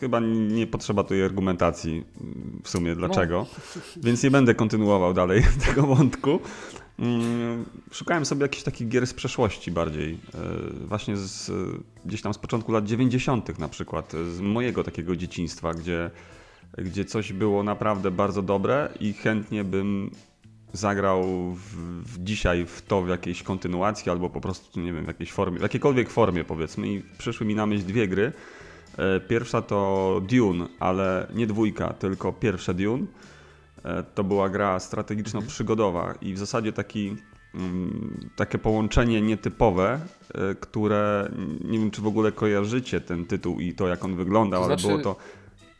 chyba 0.00 0.20
nie 0.50 0.66
potrzeba 0.66 1.02
tutaj 1.02 1.22
argumentacji 1.22 2.04
w 2.62 2.68
sumie 2.68 2.94
dlaczego, 2.94 3.46
więc 4.04 4.22
nie 4.22 4.30
będę 4.30 4.54
kontynuował 4.54 5.14
dalej 5.14 5.42
tego 5.66 5.82
wątku. 5.82 6.40
Mm, 6.98 7.64
Szukałem 7.92 8.26
sobie 8.26 8.42
jakichś 8.42 8.62
takich 8.62 8.88
gier 8.88 9.06
z 9.06 9.14
przeszłości 9.14 9.70
bardziej, 9.70 10.12
e, 10.12 10.86
właśnie 10.86 11.16
z, 11.16 11.52
gdzieś 12.04 12.22
tam 12.22 12.34
z 12.34 12.38
początku 12.38 12.72
lat 12.72 12.84
90. 12.84 13.58
na 13.58 13.68
przykład, 13.68 14.12
z 14.12 14.40
mojego 14.40 14.84
takiego 14.84 15.16
dzieciństwa, 15.16 15.74
gdzie, 15.74 16.10
gdzie 16.78 17.04
coś 17.04 17.32
było 17.32 17.62
naprawdę 17.62 18.10
bardzo 18.10 18.42
dobre 18.42 18.88
i 19.00 19.12
chętnie 19.12 19.64
bym 19.64 20.10
zagrał 20.72 21.22
w, 21.52 21.76
w 22.04 22.24
dzisiaj 22.24 22.66
w 22.66 22.82
to 22.82 23.02
w 23.02 23.08
jakiejś 23.08 23.42
kontynuacji 23.42 24.10
albo 24.10 24.30
po 24.30 24.40
prostu, 24.40 24.80
nie 24.80 24.92
wiem, 24.92 25.04
w 25.04 25.08
jakiejś 25.08 25.32
formie, 25.32 25.58
w 25.58 25.62
jakiejkolwiek 25.62 26.10
formie 26.10 26.44
powiedzmy 26.44 26.88
i 26.88 27.02
przyszły 27.18 27.46
mi 27.46 27.54
na 27.54 27.66
myśl 27.66 27.84
dwie 27.86 28.08
gry. 28.08 28.32
E, 28.98 29.20
Pierwsza 29.20 29.62
to 29.62 30.20
Dune, 30.30 30.66
ale 30.80 31.26
nie 31.34 31.46
dwójka, 31.46 31.92
tylko 31.92 32.32
pierwsze 32.32 32.74
Dune. 32.74 33.06
E, 33.84 34.02
To 34.02 34.24
była 34.24 34.48
gra 34.48 34.78
strategiczno-przygodowa 34.80 36.14
i 36.22 36.34
w 36.34 36.38
zasadzie 36.38 36.72
taki, 36.72 37.16
mm, 37.54 38.30
takie 38.36 38.58
połączenie 38.58 39.20
nietypowe, 39.22 40.00
e, 40.34 40.54
które 40.54 41.30
nie 41.64 41.78
wiem, 41.78 41.90
czy 41.90 42.02
w 42.02 42.06
ogóle 42.06 42.32
kojarzycie 42.32 43.00
ten 43.00 43.26
tytuł 43.26 43.60
i 43.60 43.74
to, 43.74 43.88
jak 43.88 44.04
on 44.04 44.16
wyglądał, 44.16 44.60
To 44.60 44.66
ale 44.66 44.78
znaczy, 44.78 44.88
było 44.88 45.14
to. 45.14 45.20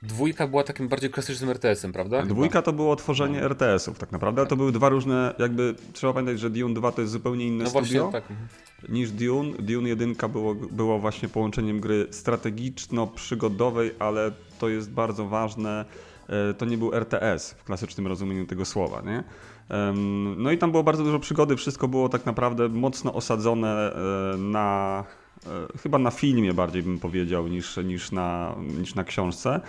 Dwójka 0.03 0.47
była 0.47 0.63
takim 0.65 0.89
bardziej 0.89 1.11
klasycznym 1.11 1.51
RTS-em, 1.51 1.93
prawda? 1.93 2.23
Dwójka 2.23 2.63
to 2.63 2.73
było 2.73 2.97
tworzenie 2.97 3.43
RTS-ów, 3.43 3.99
tak 3.99 4.13
naprawdę. 4.13 4.47
To 4.47 4.57
były 4.57 4.73
dwa 4.73 4.89
różne, 4.89 5.35
jakby 5.39 5.75
trzeba 5.93 6.13
pamiętać, 6.13 6.41
że 6.41 6.51
Dune 6.51 6.75
2 6.75 6.93
to 6.93 7.01
jest 7.01 7.13
zupełnie 7.13 7.47
inne 7.47 7.65
No 7.65 7.71
studio 7.71 8.03
właśnie, 8.03 8.21
tak. 8.21 8.31
mhm. 8.31 8.49
niż 8.89 9.11
Dune. 9.11 9.53
Dune 9.59 9.89
1 9.89 10.15
było, 10.33 10.55
było 10.55 10.99
właśnie 10.99 11.29
połączeniem 11.29 11.81
gry 11.81 12.07
strategiczno-przygodowej, 12.11 13.91
ale 13.99 14.33
to 14.59 14.69
jest 14.69 14.91
bardzo 14.93 15.27
ważne. 15.27 15.85
e, 16.29 16.55
To 16.55 16.65
nie 16.65 16.79
był 16.79 16.95
RTS 16.95 17.51
w 17.51 17.65
klasycznym 17.65 18.07
rozumieniu 18.07 18.47
tego 18.47 18.65
słowa. 18.65 19.01
Nie? 19.01 19.25
No 20.37 20.51
i 20.53 20.59
tam 20.59 20.71
było 20.71 20.83
bardzo 20.83 21.05
dużo 21.05 21.19
przygody, 21.19 21.57
wszystko 21.57 21.89
było 21.89 22.09
tak 22.09 22.27
naprawdę 22.27 22.69
mocno 22.69 23.15
osadzone 23.15 23.93
e, 23.95 24.37
na, 24.39 25.05
chyba 25.83 25.99
na 25.99 26.11
filmie 26.11 26.55
bardziej 26.55 26.83
bym 26.83 26.99
powiedział 26.99 27.49
niż, 27.49 27.77
niż, 27.77 28.13
na, 28.13 28.55
niż 28.79 28.95
na 28.95 29.05
książce. 29.05 29.61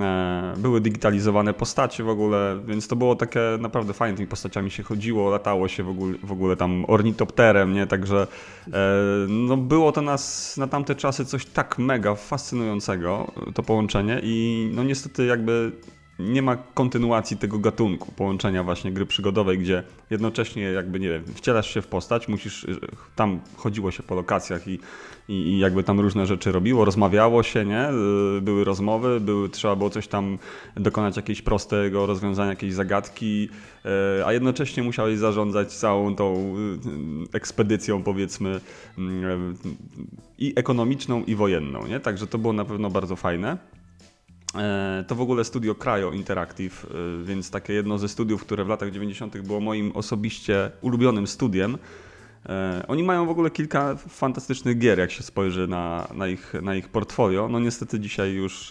E, 0.00 0.54
Były 0.56 0.80
digitalizowane 0.80 1.54
postacie 1.54 2.04
w 2.04 2.08
ogóle, 2.08 2.60
więc 2.66 2.88
to 2.88 2.96
było 2.96 3.16
takie 3.16 3.40
naprawdę 3.60 3.92
fajne. 3.92 4.16
Tymi 4.16 4.28
postaciami 4.28 4.70
się 4.70 4.82
chodziło, 4.82 5.30
latało 5.30 5.68
się 5.68 5.82
w 5.82 5.88
ogóle, 5.88 6.14
w 6.22 6.32
ogóle 6.32 6.56
tam 6.56 6.84
ornitopterem, 6.88 7.72
nie? 7.72 7.86
Także 7.86 8.26
e, 8.66 8.70
no 9.28 9.56
było 9.56 9.92
to 9.92 10.02
nas 10.02 10.56
na 10.56 10.66
tamte 10.66 10.94
czasy 10.94 11.24
coś 11.24 11.46
tak 11.46 11.78
mega 11.78 12.14
fascynującego, 12.14 13.32
to 13.54 13.62
połączenie 13.62 14.20
i 14.22 14.70
no 14.74 14.84
niestety 14.84 15.26
jakby 15.26 15.72
nie 16.18 16.42
ma 16.42 16.56
kontynuacji 16.56 17.36
tego 17.36 17.58
gatunku, 17.58 18.12
połączenia 18.12 18.62
właśnie 18.62 18.92
gry 18.92 19.06
przygodowej, 19.06 19.58
gdzie 19.58 19.82
jednocześnie 20.10 20.62
jakby, 20.62 21.00
nie 21.00 21.08
wiem, 21.08 21.24
wcielasz 21.34 21.74
się 21.74 21.82
w 21.82 21.86
postać, 21.86 22.28
musisz, 22.28 22.66
tam 23.16 23.40
chodziło 23.56 23.90
się 23.90 24.02
po 24.02 24.14
lokacjach 24.14 24.68
i, 24.68 24.80
i, 25.28 25.58
jakby 25.58 25.84
tam 25.84 26.00
różne 26.00 26.26
rzeczy 26.26 26.52
robiło, 26.52 26.84
rozmawiało 26.84 27.42
się, 27.42 27.64
nie? 27.64 27.90
Y, 28.38 28.40
Były 28.40 28.64
rozmowy, 28.64 29.20
były, 29.20 29.48
trzeba 29.48 29.76
było 29.76 29.90
coś 29.90 30.08
tam 30.08 30.38
dokonać 30.76 31.16
jakiegoś 31.16 31.42
prostego 31.42 32.06
rozwiązania, 32.06 32.50
jakiejś 32.50 32.74
zagadki, 32.74 33.48
y, 34.18 34.24
a 34.26 34.32
jednocześnie 34.32 34.82
musiałeś 34.82 35.18
zarządzać 35.18 35.72
całą 35.72 36.14
tą 36.16 36.54
y, 37.32 37.36
ekspedycją, 37.36 38.02
powiedzmy, 38.02 38.60
y, 38.98 39.02
i 40.38 40.52
ekonomiczną, 40.56 41.24
i 41.24 41.34
wojenną, 41.34 41.86
nie? 41.86 42.00
Także 42.00 42.26
to 42.26 42.38
było 42.38 42.52
na 42.52 42.64
pewno 42.64 42.90
bardzo 42.90 43.16
fajne. 43.16 43.77
E, 44.54 45.04
To 45.08 45.14
w 45.14 45.20
ogóle 45.20 45.44
studio 45.44 45.74
Cryo 45.74 46.12
Interactive, 46.12 46.86
e, 46.90 47.24
więc 47.24 47.50
takie 47.50 47.72
jedno 47.72 47.98
ze 47.98 48.08
studiów, 48.08 48.42
które 48.42 48.64
w 48.64 48.68
latach 48.68 48.90
90. 48.90 49.40
było 49.40 49.60
moim 49.60 49.92
osobiście 49.92 50.70
ulubionym 50.80 51.26
studiem. 51.26 51.78
E, 52.48 52.84
Oni 52.88 53.02
mają 53.02 53.26
w 53.26 53.30
ogóle 53.30 53.50
kilka 53.50 53.96
fantastycznych 53.96 54.78
gier, 54.78 54.98
jak 54.98 55.10
się 55.10 55.22
spojrzy 55.22 55.66
na, 55.66 56.08
na, 56.14 56.28
ich, 56.28 56.54
na 56.62 56.74
ich 56.74 56.88
portfolio. 56.88 57.48
No 57.48 57.60
niestety 57.60 58.00
dzisiaj 58.00 58.32
już, 58.32 58.70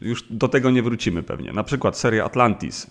już 0.00 0.24
do 0.30 0.48
tego 0.48 0.70
nie 0.70 0.82
wrócimy 0.82 1.22
pewnie. 1.22 1.52
Na 1.52 1.64
przykład 1.64 1.98
seria 1.98 2.24
Atlantis 2.24 2.86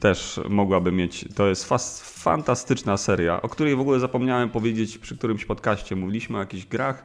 też 0.00 0.40
mogłaby 0.48 0.92
mieć, 0.92 1.24
to 1.34 1.46
jest 1.48 1.68
fantastyczna 2.02 2.96
seria, 2.96 3.42
o 3.42 3.48
której 3.48 3.76
w 3.76 3.80
ogóle 3.80 4.00
zapomniałem 4.00 4.50
powiedzieć 4.50 4.98
przy 4.98 5.16
którymś 5.16 5.44
podcaście. 5.44 5.96
Mówiliśmy 5.96 6.36
o 6.36 6.40
jakichś 6.40 6.66
grach. 6.66 7.04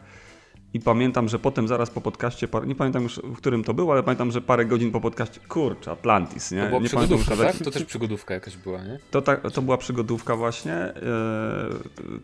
I 0.73 0.79
pamiętam, 0.79 1.29
że 1.29 1.39
potem 1.39 1.67
zaraz 1.67 1.89
po 1.89 2.01
podcaście, 2.01 2.47
nie 2.65 2.75
pamiętam 2.75 3.03
już 3.03 3.15
w 3.15 3.37
którym 3.37 3.63
to 3.63 3.73
było, 3.73 3.93
ale 3.93 4.03
pamiętam, 4.03 4.31
że 4.31 4.41
parę 4.41 4.65
godzin 4.65 4.91
po 4.91 5.01
podcaście, 5.01 5.39
kurczę, 5.47 5.91
Atlantis, 5.91 6.51
nie? 6.51 6.61
To 6.61 6.67
była 6.67 6.81
nie 6.81 6.87
przygodówka, 6.87 7.35
tak? 7.37 7.57
To 7.57 7.71
też 7.71 7.85
przygodówka 7.85 8.33
jakaś 8.33 8.57
była, 8.57 8.83
nie? 8.83 8.99
to, 9.11 9.21
ta, 9.21 9.37
to 9.37 9.61
była 9.61 9.77
przygodówka 9.77 10.35
właśnie. 10.35 10.73
e, 10.73 10.93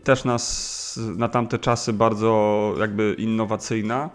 Też 0.04 0.24
nas 0.24 0.98
na 1.16 1.28
tamte 1.28 1.58
czasy 1.58 1.92
bardzo 1.92 2.74
jakby 2.78 3.14
innowacyjna. 3.18 4.10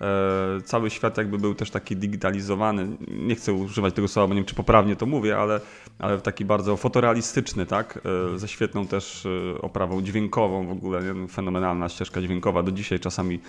E, 0.00 0.60
Cały 0.64 0.90
świat 0.90 1.18
jakby 1.18 1.38
był 1.38 1.54
też 1.54 1.70
taki 1.70 1.96
digitalizowany. 1.96 2.88
Nie 3.08 3.34
chcę 3.34 3.52
używać 3.52 3.94
tego 3.94 4.08
słowa, 4.08 4.28
bo 4.28 4.34
nie 4.34 4.40
wiem, 4.40 4.46
czy 4.46 4.54
poprawnie 4.54 4.96
to 4.96 5.06
mówię, 5.06 5.38
ale, 5.38 5.60
ale 5.98 6.20
taki 6.20 6.44
bardzo 6.44 6.76
fotorealistyczny, 6.76 7.66
tak? 7.66 8.00
E, 8.34 8.38
Ze 8.38 8.48
świetną 8.48 8.86
też 8.86 9.26
e, 9.26 9.62
oprawą 9.62 10.02
dźwiękową 10.02 10.66
w 10.66 10.70
ogóle. 10.70 11.02
Nie? 11.02 11.28
Fenomenalna 11.28 11.88
ścieżka 11.88 12.22
dźwiękowa. 12.22 12.62
Do 12.62 12.72
dzisiaj 12.72 13.00
czasami 13.00 13.40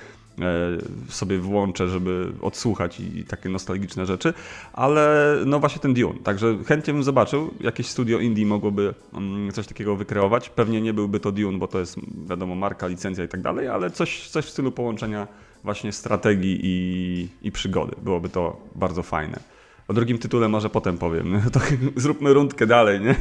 sobie 1.10 1.38
włączę, 1.38 1.88
żeby 1.88 2.31
odsłuchać 2.41 2.99
i, 2.99 3.19
i 3.19 3.23
takie 3.23 3.49
nostalgiczne 3.49 4.05
rzeczy. 4.05 4.33
Ale 4.73 5.36
no 5.45 5.60
właśnie 5.60 5.81
ten 5.81 5.93
Dune. 5.93 6.19
Także 6.23 6.57
chętnie 6.67 6.93
bym 6.93 7.03
zobaczył. 7.03 7.53
Jakieś 7.60 7.88
studio 7.88 8.19
indie 8.19 8.45
mogłoby 8.45 8.93
mm, 9.13 9.51
coś 9.51 9.67
takiego 9.67 9.95
wykreować. 9.95 10.49
Pewnie 10.49 10.81
nie 10.81 10.93
byłby 10.93 11.19
to 11.19 11.31
Dune, 11.31 11.57
bo 11.57 11.67
to 11.67 11.79
jest 11.79 11.95
wiadomo 12.29 12.55
marka, 12.55 12.88
licencja 12.88 13.23
i 13.23 13.27
tak 13.27 13.41
dalej, 13.41 13.67
ale 13.67 13.91
coś, 13.91 14.29
coś 14.29 14.45
w 14.45 14.49
stylu 14.49 14.71
połączenia 14.71 15.27
właśnie 15.67 15.91
strategii 15.91 16.60
i, 16.63 17.27
i 17.41 17.51
przygody. 17.51 17.95
Byłoby 18.01 18.30
to 18.30 18.62
bardzo 18.75 19.03
fajne. 19.03 19.39
O 19.88 19.93
drugim 19.93 20.17
tytule 20.17 20.47
może 20.47 20.69
potem 20.69 20.97
powiem. 20.97 21.41
To 21.53 21.60
zróbmy 21.95 22.34
rundkę 22.34 22.67
dalej, 22.67 23.01
nie? 23.01 23.15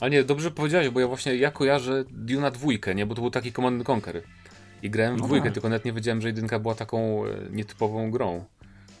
Ale 0.00 0.10
nie, 0.10 0.24
dobrze 0.24 0.50
powiedziałeś, 0.50 0.88
bo 0.90 1.00
ja 1.00 1.06
właśnie 1.08 1.36
ja 1.36 1.50
kojarzę 1.50 2.04
Duna 2.10 2.50
dwójkę, 2.50 2.94
nie? 2.94 3.06
Bo 3.06 3.14
to 3.14 3.20
był 3.20 3.30
taki 3.30 3.52
Command 3.52 3.76
and 3.80 3.88
Conquer. 3.88 4.22
I 4.82 4.90
grałem 4.90 5.16
w 5.16 5.20
No 5.20 5.26
dwójkę, 5.26 5.44
tak. 5.44 5.54
tylko 5.54 5.68
nawet 5.68 5.84
nie 5.84 5.92
wiedziałem, 5.92 6.20
że 6.20 6.28
jedynka 6.28 6.58
była 6.58 6.74
taką 6.74 7.26
e, 7.26 7.28
nietypową 7.50 8.10
grą. 8.10 8.44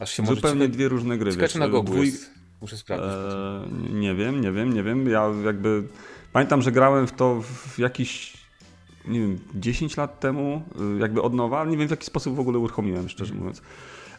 Aż 0.00 0.12
się 0.12 0.22
może 0.22 0.34
Zupełnie 0.34 0.60
ciekawe, 0.60 0.74
dwie 0.74 0.88
różne 0.88 1.18
gry. 1.18 1.32
ciekawe, 1.32 1.58
na 1.58 1.68
Gogu 1.68 1.92
Dwój- 1.92 2.04
jest. 2.04 2.30
Muszę 2.60 2.76
sprawdzić. 2.76 3.08
Eee, 3.10 3.94
nie 3.94 4.14
wiem, 4.14 4.40
nie 4.40 4.52
wiem, 4.52 4.72
nie 4.72 4.82
wiem. 4.82 5.08
Ja 5.10 5.30
jakby 5.44 5.82
pamiętam, 6.32 6.62
że 6.62 6.72
grałem 6.72 7.06
w 7.06 7.12
to 7.12 7.42
w 7.42 7.78
jakiś, 7.78 8.32
nie 9.08 9.20
wiem, 9.20 9.38
10 9.54 9.96
lat 9.96 10.20
temu, 10.20 10.62
y, 10.96 10.98
jakby 10.98 11.22
od 11.22 11.34
nowa, 11.34 11.60
ale 11.60 11.70
nie 11.70 11.76
wiem 11.76 11.88
w 11.88 11.90
jaki 11.90 12.06
sposób 12.06 12.34
w 12.36 12.40
ogóle 12.40 12.58
uruchomiłem, 12.58 13.08
szczerze 13.08 13.34
mówiąc. 13.34 13.62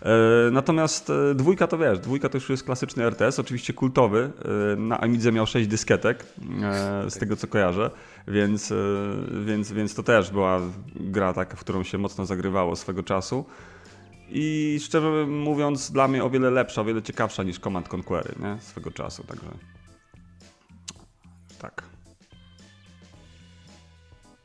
Eee, 0.02 0.52
Natomiast 0.52 1.10
e, 1.10 1.36
dwójka 1.36 1.68
to 1.68 1.78
wiesz, 1.78 2.00
dwójka 2.00 2.30
to 2.30 2.38
już 2.38 2.50
jest 2.50 2.64
klasyczny 2.64 3.04
RTS, 3.04 3.40
oczywiście 3.40 3.74
kultowy. 3.74 4.32
E, 4.74 4.76
Na 4.76 5.02
Amidze 5.02 5.32
miał 5.32 5.48
6 5.48 5.68
dysketek, 5.68 6.26
e, 6.64 7.10
z 7.12 7.18
tego 7.18 7.36
co 7.36 7.48
kojarzę, 7.48 7.92
więc, 8.28 8.72
e, 8.72 8.76
więc, 9.46 9.72
więc 9.72 9.96
to 9.96 10.04
też 10.04 10.32
była 10.32 10.62
gra 10.96 11.34
taka, 11.34 11.56
w 11.56 11.60
którą 11.60 11.84
się 11.84 11.98
mocno 11.98 12.26
zagrywało 12.26 12.76
swego 12.76 13.04
czasu. 13.04 13.46
I 14.30 14.78
szczerze 14.82 15.26
mówiąc, 15.28 15.92
dla 15.92 16.08
mnie 16.08 16.24
o 16.24 16.30
wiele 16.30 16.52
lepsza, 16.52 16.82
o 16.82 16.86
wiele 16.86 17.02
ciekawsza 17.02 17.44
niż 17.44 17.60
Command 17.60 17.94
Conquery, 17.94 18.36
nie? 18.40 18.58
Swego 18.62 18.92
czasu, 18.92 19.24
także. 19.24 19.46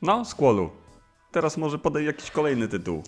No, 0.03 0.25
Squallu. 0.25 0.71
Teraz 1.33 1.57
może 1.57 1.79
podaj 1.79 2.05
jakiś 2.05 2.31
kolejny 2.31 2.69
tytuł. 2.69 3.03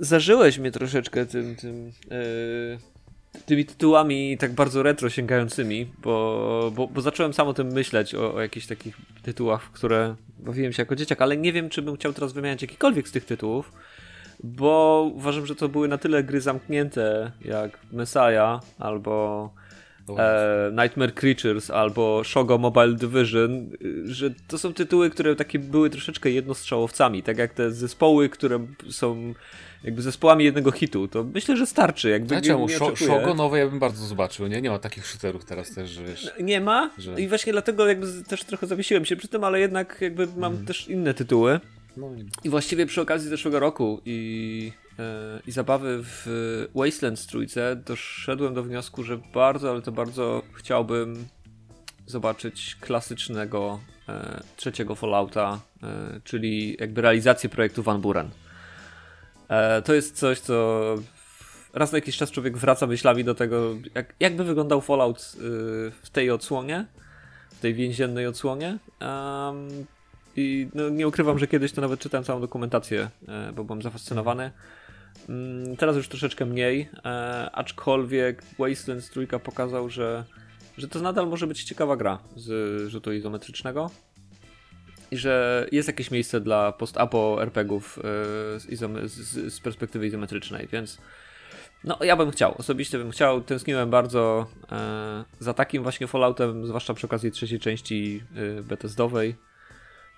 Zażyłeś 0.00 0.58
mnie 0.58 0.70
troszeczkę 0.70 1.26
tym, 1.26 1.56
tym 1.56 1.92
e, 2.10 3.40
tymi 3.46 3.64
tytułami 3.64 4.38
tak 4.38 4.52
bardzo 4.52 4.82
retro 4.82 5.10
sięgającymi, 5.10 5.92
bo, 6.02 6.72
bo, 6.74 6.86
bo 6.86 7.00
zacząłem 7.00 7.34
sam 7.34 7.48
o 7.48 7.54
tym 7.54 7.72
myśleć, 7.72 8.14
o, 8.14 8.34
o 8.34 8.40
jakichś 8.40 8.66
takich 8.66 8.96
tytułach, 9.22 9.62
w 9.62 9.70
które 9.70 10.14
bawiłem 10.38 10.72
się 10.72 10.82
jako 10.82 10.96
dzieciak, 10.96 11.22
ale 11.22 11.36
nie 11.36 11.52
wiem, 11.52 11.68
czy 11.68 11.82
bym 11.82 11.96
chciał 11.96 12.12
teraz 12.12 12.32
wymieniać 12.32 12.62
jakikolwiek 12.62 13.08
z 13.08 13.12
tych 13.12 13.24
tytułów, 13.24 13.72
bo 14.44 15.10
uważam, 15.14 15.46
że 15.46 15.54
to 15.54 15.68
były 15.68 15.88
na 15.88 15.98
tyle 15.98 16.24
gry 16.24 16.40
zamknięte, 16.40 17.32
jak 17.44 17.78
Messiah 17.92 18.60
albo 18.78 19.50
e, 20.18 20.70
Nightmare 20.82 21.14
Creatures 21.14 21.70
albo 21.70 22.24
Shogo 22.24 22.58
Mobile 22.58 22.92
Division, 22.92 23.50
y, 23.84 24.14
że 24.14 24.30
to 24.48 24.58
są 24.58 24.74
tytuły, 24.74 25.10
które 25.10 25.36
takie 25.36 25.58
były 25.58 25.90
troszeczkę 25.90 26.30
jednostrzałowcami, 26.30 27.22
tak 27.22 27.38
jak 27.38 27.54
te 27.54 27.70
zespoły, 27.70 28.28
które 28.28 28.66
są 28.90 29.34
jakby 29.84 30.02
zespołami 30.02 30.44
jednego 30.44 30.70
hitu, 30.72 31.08
to 31.08 31.24
myślę, 31.24 31.56
że 31.56 31.66
starczy. 31.66 32.10
Jakby 32.10 32.34
Ja 32.34 32.40
nie, 32.40 32.46
czemu? 32.46 32.68
Shogo 32.96 33.34
nowe 33.34 33.58
ja 33.58 33.66
bym 33.68 33.78
bardzo 33.78 34.06
zobaczył, 34.06 34.46
nie? 34.46 34.60
Nie 34.62 34.70
ma 34.70 34.78
takich 34.78 35.06
shooterów 35.06 35.44
teraz 35.44 35.74
też, 35.74 35.90
że 35.90 36.02
wiesz... 36.04 36.30
Nie 36.40 36.60
ma 36.60 36.90
Że- 36.98 37.20
i 37.20 37.28
właśnie 37.28 37.52
dlatego 37.52 37.86
jakby 37.86 38.06
też 38.28 38.44
trochę 38.44 38.66
zawiesiłem 38.66 39.04
się 39.04 39.16
przy 39.16 39.28
tym, 39.28 39.44
ale 39.44 39.60
jednak 39.60 39.98
jakby 40.00 40.26
mam 40.26 40.36
Mhm. 40.52 40.66
też 40.66 40.88
inne 40.88 41.14
tytuły. 41.14 41.60
No, 41.96 42.10
I 42.44 42.48
właściwie 42.48 42.86
przy 42.86 43.00
okazji 43.00 43.28
zeszłego 43.30 43.60
roku 43.60 44.00
i, 44.04 44.72
i 45.46 45.52
zabawy 45.52 45.98
w 46.02 46.26
Wastelands 46.74 47.26
trójce 47.26 47.76
doszedłem 47.76 48.54
do 48.54 48.62
wniosku, 48.62 49.02
że 49.02 49.18
bardzo, 49.34 49.70
ale 49.70 49.82
to 49.82 49.92
bardzo 49.92 50.42
chciałbym 50.54 51.26
zobaczyć 52.06 52.76
klasycznego 52.80 53.80
e, 54.08 54.40
trzeciego 54.56 54.94
Fallouta, 54.94 55.60
e, 55.82 56.20
czyli 56.24 56.76
jakby 56.80 57.00
realizację 57.00 57.50
projektu 57.50 57.82
Van 57.82 58.00
Buren. 58.00 58.30
E, 59.48 59.82
to 59.82 59.94
jest 59.94 60.16
coś, 60.16 60.40
co 60.40 60.94
raz 61.74 61.92
na 61.92 61.98
jakiś 61.98 62.16
czas 62.16 62.30
człowiek 62.30 62.58
wraca 62.58 62.86
myślami 62.86 63.24
do 63.24 63.34
tego, 63.34 63.74
jak, 63.94 64.14
jakby 64.20 64.44
wyglądał 64.44 64.80
Fallout 64.80 65.36
w 66.02 66.10
tej 66.12 66.30
odsłonie, 66.30 66.86
w 67.50 67.60
tej 67.60 67.74
więziennej 67.74 68.26
odsłonie. 68.26 68.78
Em, 69.00 69.68
I 70.36 70.68
no, 70.74 70.88
nie 70.88 71.08
ukrywam, 71.08 71.38
że 71.38 71.46
kiedyś 71.46 71.72
to 71.72 71.80
nawet 71.80 72.00
czytałem 72.00 72.24
całą 72.24 72.40
dokumentację, 72.40 73.10
bo 73.54 73.64
byłem 73.64 73.82
zafascynowany. 73.82 74.50
Mm, 75.28 75.76
Teraz 75.76 75.96
już 75.96 76.08
troszeczkę 76.08 76.46
mniej, 76.46 76.88
e, 77.04 77.50
aczkolwiek 77.52 78.42
Wastelands 78.58 79.10
trójka 79.10 79.38
pokazał, 79.38 79.90
że, 79.90 80.24
że 80.78 80.88
to 80.88 81.00
nadal 81.00 81.28
może 81.28 81.46
być 81.46 81.64
ciekawa 81.64 81.96
gra 81.96 82.18
z 82.36 82.88
rzutu 82.90 83.12
izometrycznego 83.12 83.90
i 85.10 85.16
że 85.16 85.66
jest 85.72 85.88
jakieś 85.88 86.10
miejsce 86.10 86.40
dla 86.40 86.72
post-apo 86.72 87.42
RPGów 87.42 87.98
e, 87.98 88.02
z, 88.60 89.12
z, 89.12 89.54
z 89.54 89.60
perspektywy 89.60 90.06
izometrycznej, 90.06 90.68
więc 90.72 90.98
no 91.84 91.98
ja 92.00 92.16
bym 92.16 92.30
chciał, 92.30 92.54
osobiście 92.58 92.98
bym 92.98 93.10
chciał, 93.10 93.40
tęskniłem 93.40 93.90
bardzo 93.90 94.46
e, 94.72 95.24
za 95.40 95.54
takim 95.54 95.82
właśnie 95.82 96.06
Falloutem, 96.06 96.66
zwłaszcza 96.66 96.94
przy 96.94 97.06
okazji 97.06 97.30
trzeciej 97.30 97.60
części 97.60 98.22
e, 98.58 98.62
Bethesdowej, 98.62 99.34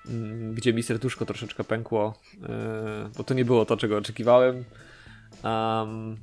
mm, 0.06 0.54
gdzie 0.54 0.72
mi 0.72 0.82
serduszko 0.82 1.26
troszeczkę 1.26 1.64
pękło, 1.64 2.14
e, 2.48 3.11
bo 3.16 3.24
to 3.24 3.34
nie 3.34 3.44
było 3.44 3.66
to, 3.66 3.76
czego 3.76 3.96
oczekiwałem. 3.96 4.64
Um, 5.44 6.16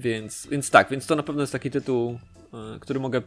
więc, 0.00 0.46
więc 0.50 0.70
tak, 0.70 0.90
więc 0.90 1.06
to 1.06 1.16
na 1.16 1.22
pewno 1.22 1.40
jest 1.40 1.52
taki 1.52 1.70
tytuł, 1.70 2.18
e, 2.54 2.78
który 2.80 3.00
mogę 3.00 3.22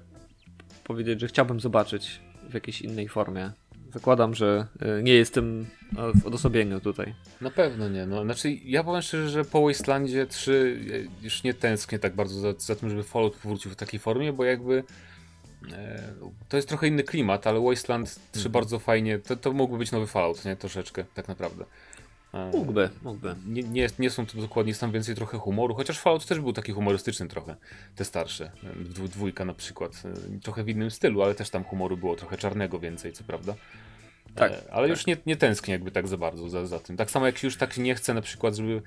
powiedzieć, 0.83 1.21
że 1.21 1.27
chciałbym 1.27 1.59
zobaczyć 1.59 2.21
w 2.49 2.53
jakiejś 2.53 2.81
innej 2.81 3.09
formie. 3.09 3.51
Zakładam, 3.93 4.35
że 4.35 4.67
e, 4.79 5.03
nie 5.03 5.13
jestem 5.13 5.65
e, 5.97 6.19
w 6.21 6.25
odosobieniu 6.25 6.79
tutaj. 6.79 7.15
Na 7.41 7.49
pewno 7.51 7.89
nie. 7.89 8.05
No, 8.05 8.23
znaczy, 8.23 8.51
ja 8.51 8.83
powiem 8.83 9.01
szczerze, 9.01 9.29
że 9.29 9.45
po 9.45 9.61
Wastelandzie 9.61 10.27
3 10.27 10.79
ja 10.87 11.23
już 11.23 11.43
nie 11.43 11.53
tęsknię 11.53 11.99
tak 11.99 12.15
bardzo 12.15 12.39
za, 12.39 12.53
za 12.57 12.75
tym, 12.75 12.89
żeby 12.89 13.03
Fallout 13.03 13.35
powrócił 13.35 13.71
w 13.71 13.75
takiej 13.75 13.99
formie, 13.99 14.33
bo 14.33 14.43
jakby 14.43 14.83
e, 15.71 16.13
to 16.49 16.57
jest 16.57 16.69
trochę 16.69 16.87
inny 16.87 17.03
klimat, 17.03 17.47
ale 17.47 17.59
Wasteland 17.59 18.19
3 18.31 18.49
bardzo 18.49 18.79
fajnie, 18.79 19.19
to, 19.19 19.35
to 19.35 19.53
mógłby 19.53 19.77
być 19.77 19.91
nowy 19.91 20.07
Fallout, 20.07 20.45
nie? 20.45 20.55
Troszeczkę, 20.55 21.05
tak 21.13 21.27
naprawdę. 21.27 21.65
Mógłby, 22.53 22.89
mógłby. 23.03 23.35
nie, 23.47 23.63
nie, 23.63 23.87
nie 23.99 24.09
są 24.09 24.25
to 24.25 24.41
dokładnie, 24.41 24.69
jest 24.69 24.81
tam 24.81 24.91
więcej 24.91 25.15
trochę 25.15 25.37
humoru, 25.37 25.75
chociaż 25.75 25.99
Fallout 25.99 26.25
też 26.25 26.39
był 26.39 26.53
taki 26.53 26.71
humorystyczny 26.71 27.27
trochę, 27.27 27.55
te 27.95 28.05
starsze, 28.05 28.51
dwójka 28.85 29.45
na 29.45 29.53
przykład, 29.53 30.03
e, 30.35 30.39
trochę 30.39 30.63
w 30.63 30.69
innym 30.69 30.91
stylu, 30.91 31.21
ale 31.21 31.35
też 31.35 31.49
tam 31.49 31.63
humoru 31.63 31.97
było 31.97 32.15
trochę 32.15 32.37
czarnego 32.37 32.79
więcej, 32.79 33.13
co 33.13 33.23
prawda. 33.23 33.55
Tak, 34.35 34.51
E, 34.51 34.73
ale 34.73 34.89
już 34.89 35.05
nie, 35.05 35.17
nie 35.25 35.35
tęsknię 35.35 35.71
jakby 35.71 35.91
tak 35.91 36.07
za 36.07 36.17
bardzo 36.17 36.49
za, 36.49 36.65
za 36.65 36.79
tym. 36.79 36.97
Tak 36.97 37.11
samo 37.11 37.25
jak 37.25 37.43
już 37.43 37.57
tak 37.57 37.77
nie 37.77 37.95
chcę 37.95 38.13
na 38.13 38.21
przykład, 38.21 38.55
żeby 38.55 38.81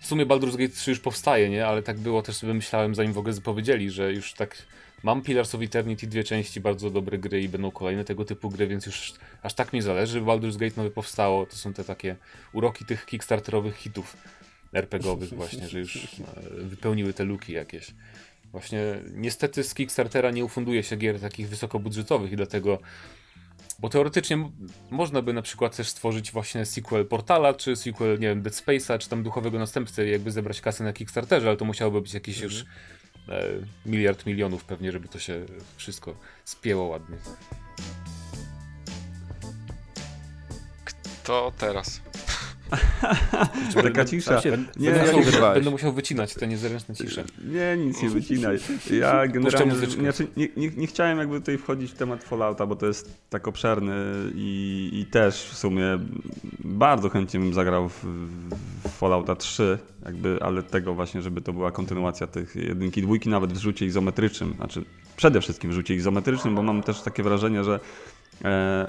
w 0.00 0.06
sumie 0.06 0.26
Baldur's 0.26 0.56
Gate 0.56 0.74
3 0.74 0.90
już 0.90 1.00
powstaje, 1.00 1.50
nie? 1.50 1.66
Ale 1.66 1.82
tak 1.82 1.98
było 1.98 2.22
też 2.22 2.36
sobie 2.36 2.54
myślałem, 2.54 2.94
zanim 2.94 3.12
w 3.12 3.18
ogóle 3.18 3.32
zapowiedzieli, 3.32 3.90
że 3.90 4.12
już 4.12 4.34
tak 4.34 4.56
mam 5.02 5.22
Pillars 5.22 5.54
of 5.54 5.62
Eternity, 5.62 6.06
dwie 6.06 6.24
części, 6.24 6.60
bardzo 6.60 6.90
dobre 6.90 7.18
gry 7.18 7.42
i 7.42 7.48
będą 7.48 7.70
kolejne 7.70 8.04
tego 8.04 8.24
typu 8.24 8.50
gry, 8.50 8.66
więc 8.66 8.86
już 8.86 9.14
aż 9.42 9.54
tak 9.54 9.72
mi 9.72 9.82
zależy, 9.82 10.22
Baldur's 10.22 10.56
Gate 10.56 10.76
nowy 10.76 10.90
powstało. 10.90 11.46
To 11.46 11.56
są 11.56 11.72
te 11.72 11.84
takie 11.84 12.16
uroki 12.52 12.84
tych 12.84 13.06
kickstarterowych 13.06 13.76
hitów 13.76 14.16
RPGowych 14.72 15.34
właśnie, 15.42 15.68
że 15.68 15.78
już 15.78 15.96
e, 15.96 16.10
wypełniły 16.64 17.12
te 17.12 17.24
luki 17.24 17.52
jakieś. 17.52 17.94
Właśnie 18.52 18.80
niestety 19.14 19.64
z 19.64 19.74
Kickstartera 19.74 20.30
nie 20.30 20.44
ufunduje 20.44 20.82
się 20.82 20.96
gier 20.96 21.20
takich 21.20 21.48
wysokobudżetowych 21.48 22.32
i 22.32 22.36
dlatego 22.36 22.78
bo 23.78 23.88
teoretycznie 23.88 24.50
można 24.90 25.22
by 25.22 25.32
na 25.32 25.42
przykład 25.42 25.76
też 25.76 25.88
stworzyć 25.88 26.32
właśnie 26.32 26.66
sequel 26.66 27.06
Portala, 27.06 27.54
czy 27.54 27.76
sequel, 27.76 28.18
nie 28.18 28.28
wiem, 28.28 28.42
Dead 28.42 28.54
Space'a, 28.54 28.98
czy 28.98 29.08
tam 29.08 29.22
duchowego 29.22 29.58
następcy, 29.58 30.08
jakby 30.08 30.30
zebrać 30.30 30.60
kasę 30.60 30.84
na 30.84 30.92
Kickstarterze, 30.92 31.48
ale 31.48 31.56
to 31.56 31.64
musiałoby 31.64 32.00
być 32.00 32.14
jakiś 32.14 32.40
już 32.40 32.60
e, 32.60 32.64
miliard 33.86 34.26
milionów 34.26 34.64
pewnie, 34.64 34.92
żeby 34.92 35.08
to 35.08 35.18
się 35.18 35.46
wszystko 35.76 36.16
spięło 36.44 36.84
ładnie. 36.84 37.16
To 41.24 41.52
teraz. 41.58 42.00
Taka 43.82 44.04
cisza. 44.04 44.32
Tam 44.34 44.42
się- 44.42 44.50
Nie, 44.76 44.90
będę, 44.90 45.06
ja 45.06 45.16
musiał, 45.16 45.54
będę 45.54 45.70
musiał 45.70 45.92
wycinać 45.92 46.34
te 46.34 46.46
niezręczne 46.46 46.94
cisze. 46.94 47.24
Nie, 47.44 47.76
nic 47.84 48.02
nie 48.02 48.08
wycinaj. 48.10 48.58
Ja 49.00 49.26
generalnie 49.26 49.74
znaczy, 49.74 50.26
nie, 50.36 50.48
nie, 50.56 50.68
nie 50.76 50.86
chciałem 50.86 51.18
jakby 51.18 51.40
tutaj 51.40 51.58
wchodzić 51.58 51.90
w 51.90 51.94
temat 51.94 52.24
Fallouta, 52.24 52.66
bo 52.66 52.76
to 52.76 52.86
jest 52.86 53.14
tak 53.30 53.48
obszerny 53.48 53.94
i, 54.34 54.90
i 54.92 55.06
też 55.06 55.34
w 55.42 55.56
sumie 55.56 55.84
bardzo 56.64 57.08
chętnie 57.08 57.40
bym 57.40 57.54
zagrał 57.54 57.88
w, 57.88 58.04
w 58.84 58.88
Fallouta 58.88 59.36
3, 59.36 59.78
jakby, 60.04 60.38
ale 60.42 60.62
tego 60.62 60.94
właśnie, 60.94 61.22
żeby 61.22 61.40
to 61.40 61.52
była 61.52 61.70
kontynuacja 61.70 62.26
tych 62.26 62.56
jedynki, 62.56 63.02
dwójki, 63.02 63.28
nawet 63.28 63.52
w 63.52 63.56
rzucie 63.60 63.86
izometrycznym. 63.86 64.54
Znaczy 64.54 64.84
przede 65.16 65.40
wszystkim 65.40 65.70
w 65.70 65.74
rzucie 65.74 65.94
izometrycznym, 65.94 66.54
bo 66.54 66.62
mam 66.62 66.82
też 66.82 67.00
takie 67.02 67.22
wrażenie, 67.22 67.64
że 67.64 67.80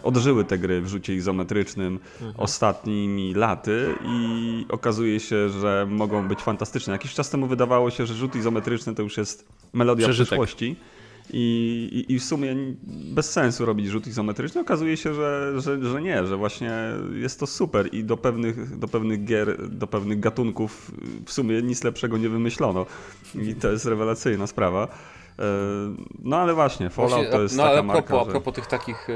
odżyły 0.04 0.46
te 0.46 0.58
gry 0.58 0.82
w 0.82 0.88
rzucie 0.88 1.16
izometrycznym 1.16 2.00
ostatnimi 2.38 3.34
laty 3.34 3.96
i 4.06 4.66
okazuje 4.70 5.20
się, 5.20 5.50
że 5.50 5.88
mogą 5.90 6.28
być 6.28 6.40
fantastyczne. 6.40 6.94
Jakiś 6.94 7.14
czas 7.14 7.30
temu 7.30 7.48
wydawało 7.48 7.90
się, 7.90 8.06
że 8.06 8.14
rzut 8.14 8.36
izometryczny 8.36 8.96
to 8.96 9.02
już 9.02 9.18
jest 9.18 9.48
melodia 9.74 10.08
Przeżytek. 10.08 10.28
przyszłości. 10.28 10.76
I, 11.34 12.06
i, 12.10 12.14
I 12.14 12.20
w 12.20 12.24
sumie 12.24 12.56
bez 13.14 13.32
sensu 13.32 13.66
robić 13.66 13.88
rzut 13.88 14.08
izometryczny. 14.08 14.62
Okazuje 14.62 14.98
się, 14.98 15.14
że, 15.14 15.54
że, 15.58 15.90
że 15.90 16.02
nie, 16.02 16.26
że 16.28 16.38
właśnie 16.38 16.72
jest 17.14 17.40
to 17.40 17.48
super 17.48 17.90
i 17.94 18.04
do 18.04 18.18
pewnych, 18.18 18.80
do 18.80 18.88
pewnych 18.88 19.26
gier, 19.26 19.70
do 19.70 19.88
pewnych 19.88 20.20
gatunków 20.20 20.92
w 21.26 21.32
sumie 21.32 21.62
nic 21.62 21.84
lepszego 21.84 22.18
nie 22.18 22.30
wymyślono. 22.30 22.86
I 23.36 23.56
to 23.56 23.72
jest 23.72 23.86
rewelacyjna 23.86 24.48
sprawa. 24.48 24.88
E, 25.40 25.44
No 26.20 26.38
ale 26.38 26.54
właśnie, 26.54 26.90
Fallout 26.90 27.12
Właśnie, 27.14 27.32
to 27.32 27.42
jest 27.42 27.58
no 27.58 27.64
taka 27.64 27.72
ale 27.72 27.80
a 27.80 27.84
marka, 27.84 28.02
propos, 28.04 28.28
a 28.28 28.32
propos 28.32 28.54
tych 28.56 28.66
takich 28.68 29.08
e, 29.10 29.14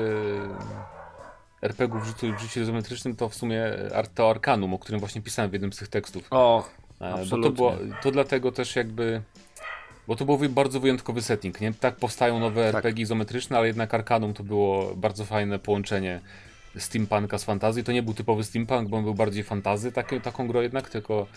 RPG-ów 1.61 2.03
w 2.03 2.07
rzucie, 2.07 2.33
w 2.33 2.39
rzucie 2.41 2.61
izometrycznym, 2.61 3.15
to 3.15 3.29
w 3.29 3.35
sumie 3.35 3.63
Ar- 3.95 4.07
to 4.07 4.29
Arkanum, 4.29 4.73
o 4.73 4.79
którym 4.79 4.99
właśnie 4.99 5.21
pisałem 5.21 5.49
w 5.51 5.53
jednym 5.53 5.73
z 5.73 5.77
tych 5.77 5.87
tekstów. 5.87 6.27
O, 6.31 6.63
E, 6.99 7.11
Bo 7.11 7.15
to, 7.15 7.21
Absolutnie. 7.21 7.51
było, 7.51 7.73
to 8.01 8.11
dlatego 8.11 8.51
też 8.51 8.75
jakby. 8.75 9.21
Bo 10.07 10.15
to 10.15 10.25
był 10.25 10.39
bardzo 10.49 10.79
wyjątkowy 10.79 11.21
setting, 11.21 11.61
nie? 11.61 11.73
Tak 11.73 11.95
powstają 11.95 12.39
nowe 12.39 12.71
Tak. 12.71 12.75
RPG 12.85 13.03
izometryczne, 13.03 13.57
ale 13.57 13.67
jednak 13.67 13.93
Arkanum 13.93 14.33
to 14.33 14.43
było 14.43 14.95
bardzo 14.95 15.25
fajne 15.25 15.59
połączenie 15.59 16.21
steampunka 16.77 17.37
z 17.37 17.43
fantazji. 17.43 17.83
To 17.83 17.91
nie 17.91 18.03
był 18.03 18.13
typowy 18.13 18.43
steampunk, 18.43 18.89
bo 18.89 18.97
on 18.97 19.03
był 19.03 19.13
bardziej 19.13 19.43
fantazy, 19.43 19.91
takie, 19.91 20.21
taką 20.21 20.47
grą 20.47 20.61
jednak, 20.61 20.89
tylko 20.89 21.27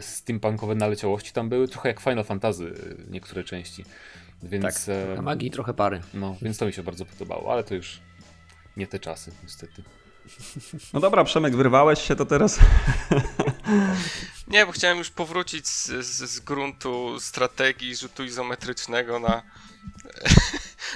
steampunkowe 0.00 0.74
naleciałości 0.74 1.32
tam 1.32 1.48
były, 1.48 1.68
trochę 1.68 1.88
jak 1.88 2.00
Final 2.00 2.24
Fantasy 2.24 2.74
e, 3.08 3.10
niektóre 3.12 3.44
części. 3.44 3.84
Więc, 4.42 4.86
tak. 4.86 4.94
e, 4.96 5.06
Trochę 5.06 5.22
magii, 5.22 5.50
trochę 5.50 5.74
pary. 5.74 6.00
no, 6.14 6.36
więc 6.42 6.58
to 6.58 6.66
mi 6.66 6.72
się 6.72 6.82
bardzo 6.82 7.04
podobało, 7.04 7.52
ale 7.52 7.64
to 7.64 7.74
już 7.74 8.00
nie 8.76 8.86
te 8.86 8.98
czasy, 8.98 9.32
niestety. 9.42 9.82
No 10.92 11.00
dobra, 11.00 11.24
Przemek, 11.24 11.56
wyrwałeś 11.56 12.00
się, 12.02 12.16
to 12.16 12.26
teraz 12.26 12.58
Nie, 14.48 14.66
bo 14.66 14.72
chciałem 14.72 14.98
już 14.98 15.10
powrócić 15.10 15.68
z, 15.68 15.86
z, 15.86 16.30
z 16.30 16.40
gruntu 16.40 17.20
strategii 17.20 17.96
rzutu 17.96 18.24
izometrycznego 18.24 19.18
na 19.18 19.42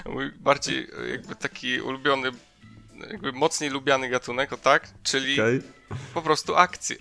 mój 0.15 0.33
bardziej 0.33 0.89
jakby 1.11 1.35
taki 1.35 1.81
ulubiony, 1.81 2.31
jakby 3.11 3.33
mocniej 3.33 3.71
lubiany 3.71 4.09
gatunek, 4.09 4.53
o 4.53 4.57
tak? 4.57 4.89
Czyli 5.03 5.41
okej. 5.41 5.63
po 6.15 6.23
prostu 6.23 6.57
akcje. 6.57 6.97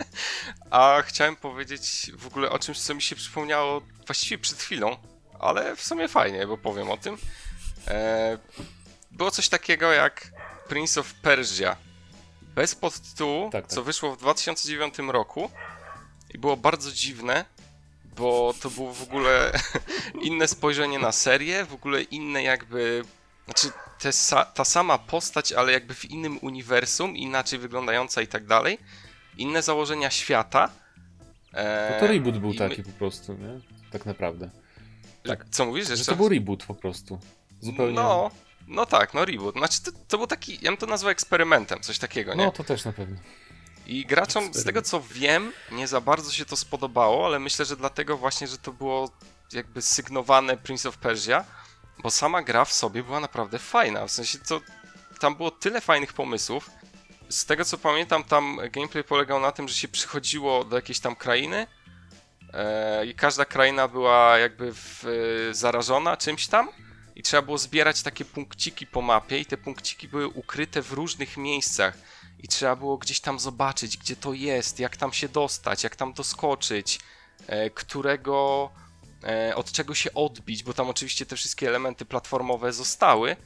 A 0.70 1.02
chciałem 1.06 1.36
powiedzieć 1.36 2.10
w 2.14 2.26
ogóle 2.26 2.50
o 2.50 2.58
czymś, 2.58 2.80
co 2.80 2.94
mi 2.94 3.02
się 3.02 3.16
przypomniało 3.16 3.82
właściwie 4.06 4.38
przed 4.38 4.58
chwilą, 4.58 4.96
ale 5.40 5.76
w 5.76 5.82
sumie 5.82 6.08
fajnie, 6.08 6.46
bo 6.46 6.58
powiem 6.58 6.90
o 6.90 6.96
tym. 6.96 7.18
E, 7.88 8.38
było 9.10 9.30
coś 9.30 9.48
takiego 9.48 9.92
jak 9.92 10.30
Prince 10.68 10.98
of 10.98 11.14
Persia. 11.14 11.76
Bez 12.54 12.74
podtytułu, 12.74 13.50
Tak, 13.50 13.64
tak. 13.64 13.72
co 13.72 13.82
wyszło 13.82 14.16
w 14.16 14.18
2009 14.18 14.98
roku 14.98 15.50
i 16.34 16.38
było 16.38 16.56
bardzo 16.56 16.92
dziwne, 16.92 17.44
bo 18.16 18.54
to 18.60 18.70
było 18.70 18.94
w 18.94 19.02
ogóle 19.02 19.52
inne 20.28 20.48
spojrzenie 20.48 20.98
na 20.98 21.12
serię, 21.12 21.64
w 21.64 21.74
ogóle 21.74 22.02
inne 22.02 22.42
jakby, 22.42 23.04
znaczy 23.48 23.72
te 23.98 24.12
sa 24.12 24.44
ta 24.44 24.64
sama 24.64 24.98
postać, 24.98 25.52
ale 25.52 25.72
jakby 25.72 25.94
w 25.94 26.04
innym 26.04 26.38
uniwersum, 26.42 27.16
inaczej 27.16 27.58
wyglądająca 27.58 28.22
i 28.22 28.26
tak 28.26 28.46
dalej, 28.46 28.78
inne 29.38 29.62
założenia 29.62 30.10
świata. 30.10 30.70
E, 31.54 31.90
No 31.94 32.00
to 32.00 32.06
reboot 32.12 32.38
był 32.38 32.54
taki 32.54 32.82
po 32.82 32.92
prostu, 32.92 33.32
nie? 33.34 33.60
Tak 33.90 34.06
naprawdę. 34.06 34.50
tak. 35.24 35.44
Co 35.50 35.66
mówisz 35.66 35.86
Że 35.86 35.92
jeszcze? 35.92 36.12
to 36.12 36.16
był 36.16 36.28
reboot 36.28 36.64
po 36.64 36.74
prostu. 36.74 37.18
Zupełnie. 37.60 37.94
No, 37.94 38.30
no 38.68 38.86
tak, 38.86 39.14
no 39.14 39.24
reboot. 39.24 39.56
Znaczy 39.56 39.82
to, 39.82 39.90
to 40.08 40.18
był 40.18 40.26
taki, 40.26 40.58
ja 40.62 40.70
bym 40.70 40.76
to 40.76 40.86
nazwał 40.86 41.10
eksperymentem, 41.10 41.80
coś 41.80 41.98
takiego, 41.98 42.34
nie? 42.34 42.44
no 42.44 42.52
to 42.52 42.64
też 42.64 42.84
na 42.84 42.92
pewno. 42.92 43.16
I 43.86 44.06
graczom, 44.06 44.54
z 44.54 44.64
tego 44.64 44.82
co 44.82 45.00
wiem, 45.00 45.52
nie 45.72 45.86
za 45.88 46.00
bardzo 46.00 46.32
się 46.32 46.44
to 46.44 46.56
spodobało, 46.56 47.26
ale 47.26 47.38
myślę, 47.38 47.64
że 47.64 47.76
dlatego 47.76 48.16
właśnie, 48.16 48.46
że 48.46 48.58
to 48.58 48.72
było 48.72 49.10
jakby 49.52 49.82
sygnowane 49.82 50.56
Prince 50.56 50.86
of 50.86 50.96
Persia, 50.98 51.44
bo 52.02 52.10
sama 52.10 52.42
gra 52.42 52.64
w 52.64 52.72
sobie 52.72 53.02
była 53.02 53.20
naprawdę 53.20 53.58
fajna. 53.58 54.06
W 54.06 54.10
sensie 54.10 54.38
to 54.38 54.60
tam 55.20 55.36
było 55.36 55.50
tyle 55.50 55.80
fajnych 55.80 56.12
pomysłów. 56.12 56.70
Z 57.28 57.44
tego 57.44 57.64
co 57.64 57.78
pamiętam, 57.78 58.24
tam 58.24 58.60
gameplay 58.70 59.04
polegał 59.04 59.40
na 59.40 59.52
tym, 59.52 59.68
że 59.68 59.74
się 59.74 59.88
przychodziło 59.88 60.64
do 60.64 60.76
jakiejś 60.76 61.00
tam 61.00 61.16
krainy 61.16 61.66
e, 62.52 63.06
i 63.06 63.14
każda 63.14 63.44
kraina 63.44 63.88
była 63.88 64.38
jakby 64.38 64.74
w, 64.74 65.04
e, 65.04 65.54
zarażona 65.54 66.16
czymś 66.16 66.46
tam 66.46 66.68
i 67.16 67.22
trzeba 67.22 67.42
było 67.42 67.58
zbierać 67.58 68.02
takie 68.02 68.24
punkciki 68.24 68.86
po 68.86 69.02
mapie 69.02 69.38
i 69.38 69.46
te 69.46 69.56
punkciki 69.56 70.08
były 70.08 70.28
ukryte 70.28 70.82
w 70.82 70.92
różnych 70.92 71.36
miejscach 71.36 71.98
i 72.38 72.48
trzeba 72.48 72.76
było 72.76 72.98
gdzieś 72.98 73.20
tam 73.20 73.38
zobaczyć, 73.38 73.96
gdzie 73.96 74.16
to 74.16 74.32
jest, 74.32 74.78
jak 74.78 74.96
tam 74.96 75.12
się 75.12 75.28
dostać, 75.28 75.84
jak 75.84 75.96
tam 75.96 76.12
doskoczyć, 76.12 77.00
e, 77.46 77.70
którego, 77.70 78.70
od 79.54 79.72
czego 79.72 79.94
się 79.94 80.14
odbić, 80.14 80.62
bo 80.62 80.72
tam 80.74 80.90
oczywiście 80.90 81.26
te 81.26 81.36
wszystkie 81.36 81.68
elementy 81.68 82.04
platformowe 82.04 82.72
zostały, 82.72 83.36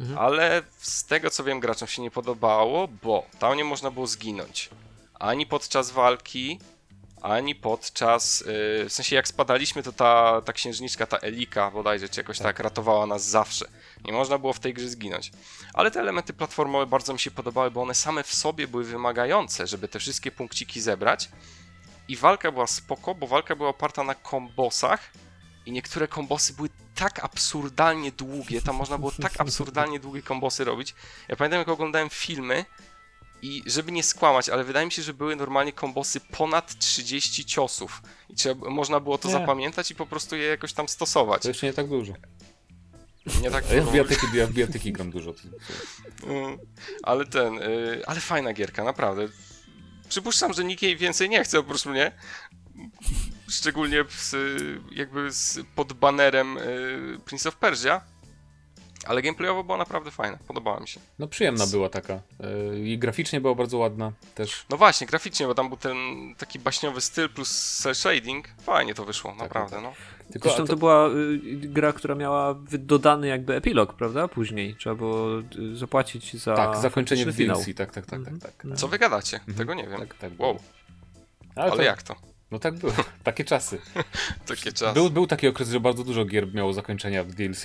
Mhm. 0.00 0.18
ale 0.18 0.62
z 0.78 1.04
tego 1.04 1.30
co 1.30 1.44
wiem, 1.44 1.60
graczom 1.60 1.88
się 1.88 2.02
nie 2.02 2.10
podobało, 2.10 2.88
bo 2.88 3.26
tam 3.38 3.56
nie 3.56 3.64
można 3.64 3.90
było 3.90 4.06
zginąć. 4.06 4.70
Ani 5.14 5.46
podczas 5.46 5.90
walki, 5.90 6.58
ani 7.22 7.54
podczas. 7.54 8.40
Yy, 8.40 8.88
w 8.88 8.92
sensie, 8.92 9.16
jak 9.16 9.28
spadaliśmy, 9.28 9.82
to 9.82 9.92
ta, 9.92 10.42
ta 10.44 10.52
księżniczka, 10.52 11.06
ta 11.06 11.16
Elika 11.18 11.70
bodajże, 11.70 12.08
czy 12.08 12.20
jakoś 12.20 12.38
tak. 12.38 12.58
ratowała 12.58 13.06
nas 13.06 13.28
zawsze. 13.28 13.64
Nie 14.04 14.12
można 14.12 14.38
było 14.38 14.52
w 14.52 14.60
tej 14.60 14.74
grze 14.74 14.88
zginąć. 14.88 15.32
Ale 15.74 15.90
te 15.90 16.00
elementy 16.00 16.32
platformowe 16.32 16.86
bardzo 16.86 17.12
mi 17.12 17.18
się 17.20 17.30
podobały, 17.30 17.70
bo 17.70 17.82
one 17.82 17.94
same 17.94 18.22
w 18.22 18.34
sobie 18.34 18.68
były 18.68 18.84
wymagające, 18.84 19.66
żeby 19.66 19.88
te 19.88 19.98
wszystkie 19.98 20.30
punkciki 20.30 20.80
zebrać. 20.80 21.28
I 22.10 22.16
walka 22.16 22.52
była 22.52 22.66
spoko, 22.66 23.14
bo 23.14 23.26
walka 23.26 23.56
była 23.56 23.68
oparta 23.68 24.04
na 24.04 24.14
kombosach. 24.14 25.10
I 25.66 25.72
niektóre 25.72 26.08
kombosy 26.08 26.52
były 26.52 26.68
tak 26.94 27.24
absurdalnie 27.24 28.12
długie, 28.12 28.62
tam 28.62 28.76
można 28.76 28.98
było 28.98 29.12
tak 29.22 29.40
absurdalnie 29.40 30.00
długie 30.00 30.22
kombosy 30.22 30.64
robić. 30.64 30.94
Ja 31.28 31.36
pamiętam, 31.36 31.58
jak 31.58 31.68
oglądałem 31.68 32.10
filmy 32.10 32.64
i 33.42 33.62
żeby 33.66 33.92
nie 33.92 34.02
skłamać, 34.02 34.48
ale 34.48 34.64
wydaje 34.64 34.86
mi 34.86 34.92
się, 34.92 35.02
że 35.02 35.14
były 35.14 35.36
normalnie 35.36 35.72
kombosy 35.72 36.20
ponad 36.20 36.78
30 36.78 37.44
ciosów. 37.44 38.02
I 38.30 38.34
trzeba, 38.34 38.70
można 38.70 39.00
było 39.00 39.18
to 39.18 39.28
Nie. 39.28 39.34
zapamiętać 39.34 39.90
i 39.90 39.94
po 39.94 40.06
prostu 40.06 40.36
je 40.36 40.46
jakoś 40.46 40.72
tam 40.72 40.88
stosować. 40.88 41.42
To 41.42 41.48
jeszcze 41.48 41.66
nie 41.66 41.72
tak 41.72 41.88
dużo. 41.88 42.12
Nie 43.42 43.50
tak 43.50 43.64
ja 43.70 43.76
w 43.82 43.84
dużo. 43.84 43.92
bijatyki, 43.92 44.26
ja 44.34 44.46
w 44.46 44.50
bijatyki 44.52 44.92
gram 44.92 45.10
dużo. 45.10 45.34
Mm, 46.26 46.58
Ale 47.02 47.26
ten, 47.26 47.58
y, 47.58 48.02
ale 48.06 48.20
fajna 48.20 48.52
gierka, 48.52 48.84
naprawdę. 48.84 49.28
Przypuszczam, 50.10 50.52
że 50.52 50.64
nikt 50.64 50.82
jej 50.82 50.96
więcej 50.96 51.28
nie 51.28 51.44
chce 51.44 51.58
oprócz 51.58 51.86
mnie. 51.86 52.12
Szczególnie 53.48 54.04
z, 54.08 54.34
jakby 54.92 55.32
z, 55.32 55.58
pod 55.74 55.92
banerem 55.92 56.58
y, 56.58 57.18
Prince 57.24 57.46
of 57.46 57.56
Persia. 57.56 58.00
Ale 59.06 59.22
gameplayowo 59.22 59.64
była 59.64 59.78
naprawdę 59.78 60.10
fajna, 60.10 60.38
podobała 60.46 60.80
mi 60.80 60.88
się. 60.88 61.00
No 61.18 61.28
przyjemna 61.28 61.66
była 61.66 61.88
taka. 61.88 62.20
Yy, 62.40 62.78
I 62.78 62.98
graficznie 62.98 63.40
była 63.40 63.54
bardzo 63.54 63.78
ładna 63.78 64.12
też. 64.34 64.64
No 64.70 64.76
właśnie, 64.76 65.06
graficznie, 65.06 65.46
bo 65.46 65.54
tam 65.54 65.68
był 65.68 65.78
ten 65.78 65.96
taki 66.38 66.58
baśniowy 66.58 67.00
styl 67.00 67.28
plus 67.28 67.78
cel 67.78 67.94
shading. 67.94 68.48
Fajnie 68.62 68.94
to 68.94 69.04
wyszło, 69.04 69.34
naprawdę, 69.34 69.76
tak. 69.76 69.82
no. 69.82 69.92
Tylko 70.32 70.48
Zresztą 70.48 70.64
to, 70.64 70.72
to 70.72 70.76
była 70.76 71.08
y, 71.08 71.38
gra, 71.56 71.92
która 71.92 72.14
miała 72.14 72.54
dodany 72.72 73.26
jakby 73.26 73.54
epilog, 73.54 73.94
prawda? 73.94 74.28
Później 74.28 74.74
trzeba 74.74 74.94
było 74.94 75.40
y, 75.40 75.76
zapłacić 75.76 76.36
za 76.36 76.54
tak, 76.54 76.76
zakończenie 76.76 77.26
w. 77.26 77.36
DLC, 77.36 77.64
tak, 77.64 77.74
tak, 77.76 78.06
tak, 78.06 78.06
tak. 78.06 78.38
tak. 78.42 78.54
Mhm. 78.54 78.76
Co 78.76 78.88
wy 78.88 78.98
gadacie? 78.98 79.36
Mhm. 79.36 79.58
Tego 79.58 79.74
nie 79.74 79.88
wiem. 79.88 80.00
Tak, 80.00 80.14
tak. 80.14 80.32
Wow, 80.38 80.58
Ale, 81.54 81.66
ale 81.66 81.76
to, 81.76 81.82
jak 81.82 82.02
to? 82.02 82.29
No 82.50 82.58
tak 82.58 82.74
było, 82.74 82.92
takie 83.24 83.44
czasy. 83.44 83.78
Takie 84.48 84.72
czasy. 84.72 84.94
Był, 84.94 85.10
był 85.10 85.26
taki 85.26 85.48
okres, 85.48 85.68
że 85.68 85.80
bardzo 85.80 86.04
dużo 86.04 86.24
gier 86.24 86.54
miało 86.54 86.72
zakończenia 86.72 87.24
w 87.24 87.32
DLC 87.32 87.62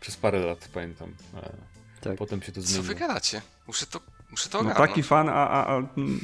przez 0.00 0.16
parę 0.16 0.40
lat, 0.40 0.68
pamiętam. 0.74 1.14
E, 1.36 1.50
Tak. 2.00 2.16
Potem 2.18 2.42
się 2.42 2.52
to 2.52 2.60
Co 2.60 2.66
zmieniło. 2.66 2.84
wy 2.84 2.94
gadacie? 2.94 3.42
Muszę 3.66 3.86
to, 3.86 4.00
muszę 4.30 4.48
to 4.48 4.62
No 4.62 4.74
taki 4.74 5.02
fan, 5.02 5.28
a, 5.28 5.32
a, 5.48 5.66
a 5.66 5.76
mm, 5.76 6.20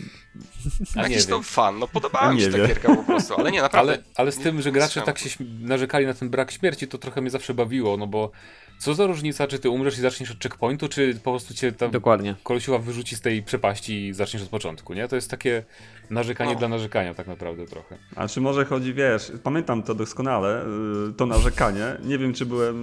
A 0.96 1.02
nie 1.02 1.02
Jakiś 1.14 1.26
to 1.26 1.34
wiem. 1.36 1.42
fan, 1.44 1.78
no 1.78 1.88
podobała 1.88 2.32
mi 2.32 2.40
się 2.40 2.50
ta 2.50 2.58
gierka 2.66 2.96
po 2.96 3.04
prostu, 3.04 3.34
ale 3.34 3.50
nie, 3.52 3.62
naprawdę. 3.62 3.92
Ale, 3.92 4.02
ale 4.16 4.32
z 4.32 4.38
nie- 4.38 4.44
tym, 4.44 4.62
że 4.62 4.72
gracze 4.72 5.02
tak 5.02 5.18
się 5.18 5.30
narzekali 5.60 6.06
na 6.06 6.14
ten 6.14 6.30
brak 6.30 6.50
śmierci, 6.52 6.88
to 6.88 6.98
trochę 6.98 7.20
mnie 7.20 7.30
zawsze 7.30 7.54
bawiło, 7.54 7.96
no 7.96 8.06
bo 8.06 8.30
co 8.78 8.94
za 8.94 9.06
różnica, 9.06 9.46
czy 9.46 9.58
ty 9.58 9.70
umrzesz 9.70 9.98
i 9.98 10.00
zaczniesz 10.00 10.30
od 10.30 10.42
checkpointu, 10.42 10.88
czy 10.88 11.14
po 11.14 11.30
prostu 11.30 11.54
cię 11.54 11.72
tam 11.72 11.90
Dokładnie. 11.90 12.34
kolesiła 12.42 12.78
wyrzuci 12.78 13.16
z 13.16 13.20
tej 13.20 13.42
przepaści 13.42 14.06
i 14.08 14.12
zaczniesz 14.14 14.42
od 14.42 14.48
początku, 14.48 14.94
nie? 14.94 15.08
To 15.08 15.16
jest 15.16 15.30
takie 15.30 15.62
narzekanie 16.10 16.52
No. 16.52 16.58
dla 16.58 16.68
narzekania 16.68 17.14
tak 17.14 17.26
naprawdę 17.26 17.66
trochę. 17.66 17.98
A 18.16 18.28
czy 18.28 18.40
może 18.40 18.64
chodzi, 18.64 18.94
wiesz, 18.94 19.32
pamiętam 19.42 19.82
to 19.82 19.94
doskonale, 19.94 20.64
y, 21.10 21.12
to 21.12 21.26
narzekanie. 21.26 21.96
Nie 22.04 22.18
wiem, 22.18 22.32
czy 22.34 22.46
byłem. 22.46 22.74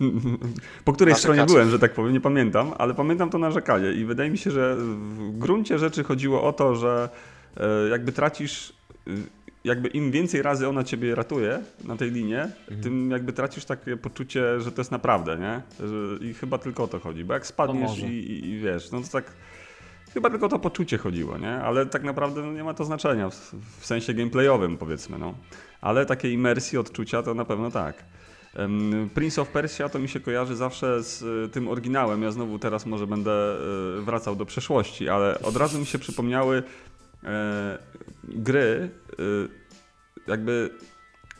Po 0.84 0.92
której 0.92 1.12
Narzekacie. 1.12 1.18
stronie 1.34 1.46
byłem, 1.46 1.70
że 1.70 1.78
tak 1.78 1.92
powiem, 1.94 2.12
nie 2.12 2.20
pamiętam, 2.20 2.72
ale 2.78 2.94
pamiętam 2.94 3.30
to 3.30 3.38
narzekanie. 3.38 3.92
I 3.92 4.04
wydaje 4.04 4.30
mi 4.30 4.38
się, 4.38 4.50
że 4.50 4.76
w 4.76 5.38
gruncie 5.38 5.78
rzeczy 5.78 6.04
chodziło 6.04 6.42
o 6.42 6.52
to, 6.52 6.74
że 6.76 7.08
e, 7.56 7.88
jakby 7.88 8.12
tracisz. 8.12 8.72
Jakby 9.66 9.88
im 9.88 10.10
więcej 10.10 10.42
razy 10.42 10.68
ona 10.68 10.84
ciebie 10.84 11.14
ratuje 11.14 11.62
na 11.84 11.96
tej 11.96 12.10
linie, 12.10 12.48
tym 12.82 13.10
jakby 13.10 13.32
tracisz 13.32 13.64
takie 13.64 13.96
poczucie, 13.96 14.60
że 14.60 14.72
to 14.72 14.80
jest 14.80 14.90
naprawdę, 14.90 15.38
nie? 15.38 15.62
Że, 15.88 16.26
I 16.26 16.34
chyba 16.34 16.58
tylko 16.58 16.84
o 16.84 16.88
to 16.88 16.98
chodzi. 16.98 17.24
Bo 17.24 17.34
jak 17.34 17.46
spadniesz 17.46 17.98
i, 17.98 18.04
i, 18.04 18.48
i 18.48 18.58
wiesz, 18.58 18.90
no 18.90 19.00
to 19.00 19.08
tak. 19.08 19.32
Chyba 20.14 20.30
tylko 20.30 20.48
to 20.48 20.58
poczucie 20.58 20.98
chodziło, 20.98 21.38
nie? 21.38 21.52
Ale 21.52 21.86
tak 21.86 22.02
naprawdę 22.02 22.42
no, 22.42 22.52
nie 22.52 22.64
ma 22.64 22.74
to 22.74 22.84
znaczenia 22.84 23.30
w, 23.30 23.54
w 23.80 23.86
sensie 23.86 24.14
gameplayowym, 24.14 24.78
powiedzmy, 24.78 25.18
no. 25.18 25.34
Ale 25.80 26.06
takiej 26.06 26.32
imersji, 26.32 26.78
odczucia 26.78 27.22
to 27.22 27.34
na 27.34 27.44
pewno 27.44 27.70
tak. 27.70 28.04
Prince 29.14 29.38
of 29.38 29.48
Persia 29.48 29.88
to 29.88 29.98
mi 29.98 30.08
się 30.08 30.20
kojarzy 30.20 30.56
zawsze 30.56 31.02
z 31.02 31.22
y, 31.22 31.48
tym 31.48 31.68
oryginałem. 31.68 32.22
Ja 32.22 32.30
znowu 32.30 32.58
teraz 32.58 32.86
może 32.86 33.06
będę 33.06 33.56
y, 33.98 34.02
wracał 34.02 34.36
do 34.36 34.46
przeszłości, 34.46 35.08
ale 35.08 35.38
od 35.38 35.56
razu 35.56 35.78
mi 35.78 35.86
się 35.86 35.98
przypomniały 35.98 36.56
e, 36.56 36.62
gry, 38.24 38.90
y, 39.20 39.48
jakby 40.26 40.70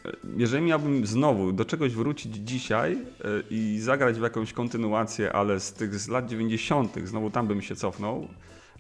e, 0.05 0.13
jeżeli 0.37 0.65
miałbym 0.65 1.07
znowu 1.07 1.53
do 1.53 1.65
czegoś 1.65 1.95
wrócić 1.95 2.37
dzisiaj 2.37 2.99
i 3.51 3.79
zagrać 3.81 4.19
w 4.19 4.23
jakąś 4.23 4.53
kontynuację, 4.53 5.33
ale 5.33 5.61
z 5.61 5.73
tych 5.73 5.95
z 5.95 6.09
lat 6.09 6.29
90., 6.29 6.97
znowu 7.05 7.31
tam 7.31 7.47
bym 7.47 7.63
się 7.63 7.77
cofnął, 7.77 8.29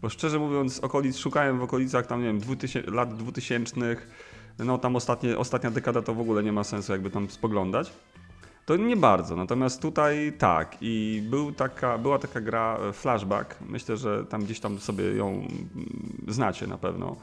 bo 0.02 0.08
szczerze 0.08 0.38
mówiąc, 0.38 0.80
okolic, 0.80 1.16
szukałem 1.16 1.58
w 1.58 1.62
okolicach 1.62 2.06
tam, 2.06 2.20
nie 2.20 2.26
wiem, 2.26 2.38
2000, 2.38 2.90
lat 2.90 3.16
2000, 3.16 3.96
no 4.58 4.78
tam 4.78 4.96
ostatnie, 4.96 5.38
ostatnia 5.38 5.70
dekada 5.70 6.02
to 6.02 6.14
w 6.14 6.20
ogóle 6.20 6.42
nie 6.42 6.52
ma 6.52 6.64
sensu 6.64 6.92
jakby 6.92 7.10
tam 7.10 7.30
spoglądać. 7.30 7.92
To 8.66 8.76
nie 8.76 8.96
bardzo, 8.96 9.36
natomiast 9.36 9.82
tutaj 9.82 10.32
tak 10.38 10.76
i 10.80 11.22
był 11.30 11.52
taka, 11.52 11.98
była 11.98 12.18
taka 12.18 12.40
gra 12.40 12.78
e, 12.78 12.92
Flashback, 12.92 13.56
myślę, 13.68 13.96
że 13.96 14.24
tam 14.24 14.44
gdzieś 14.44 14.60
tam 14.60 14.78
sobie 14.78 15.04
ją 15.16 15.28
mm, 15.28 15.48
znacie 16.28 16.66
na 16.66 16.78
pewno. 16.78 17.16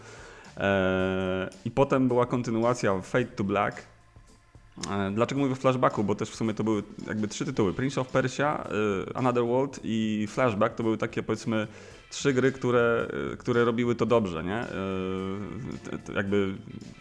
Eee, 0.58 1.50
I 1.66 1.72
potem 1.72 2.08
była 2.08 2.26
kontynuacja 2.26 3.02
Fade 3.02 3.26
to 3.26 3.44
Black. 3.44 3.93
E, 4.92 5.12
Dlaczego 5.12 5.42
mówię 5.42 5.56
flashbacku? 5.56 6.04
Bo 6.04 6.16
też 6.16 6.30
w 6.30 6.36
sumie 6.36 6.54
to 6.54 6.64
były 6.64 6.84
jakby 7.08 7.28
trzy 7.28 7.46
tytuły. 7.46 7.74
Prince 7.74 7.98
of 7.98 8.08
Persia, 8.08 8.64
e, 9.12 9.18
Another 9.18 9.44
World 9.44 9.80
i 9.84 10.28
Flashback 10.30 10.76
to 10.76 10.84
były 10.84 10.98
takie 10.98 11.24
powiedzmy 11.24 11.68
trzy 12.10 12.34
gry, 12.34 12.52
które, 12.52 13.08
e, 13.34 13.38
które 13.38 13.66
robiły 13.66 13.96
to 13.96 14.06
dobrze, 14.06 14.44
nie? 14.44 14.66
Jakby 16.16 16.54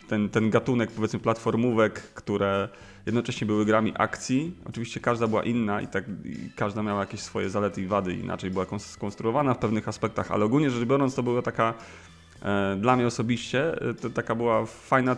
ten, 0.08 0.28
ten 0.28 0.50
gatunek 0.50 0.90
powiedzmy 0.90 1.20
platformówek, 1.20 2.02
które 2.02 2.68
jednocześnie 3.06 3.46
były 3.46 3.64
grami 3.64 3.92
akcji. 3.98 4.56
Oczywiście 4.68 5.00
każda 5.00 5.26
była 5.26 5.42
inna 5.42 5.80
i, 5.80 5.87
tak, 5.87 6.04
i 6.24 6.50
każda 6.56 6.82
miała 6.82 7.00
jakieś 7.00 7.20
swoje 7.20 7.50
zalety 7.50 7.82
i 7.82 7.87
wady, 7.87 8.14
inaczej 8.14 8.50
była 8.50 8.64
kons- 8.64 8.78
skonstruowana 8.78 9.54
w 9.54 9.58
pewnych 9.58 9.88
aspektach, 9.88 10.30
ale 10.30 10.44
ogólnie 10.44 10.70
rzecz 10.70 10.85
biorąc 10.85 11.14
to 11.14 11.22
była 11.22 11.42
taka 11.42 11.74
dla 12.80 12.96
mnie 12.96 13.06
osobiście 13.06 13.72
to 14.00 14.11
taka 14.11 14.35
była 14.35 14.66
fajna, 14.66 15.16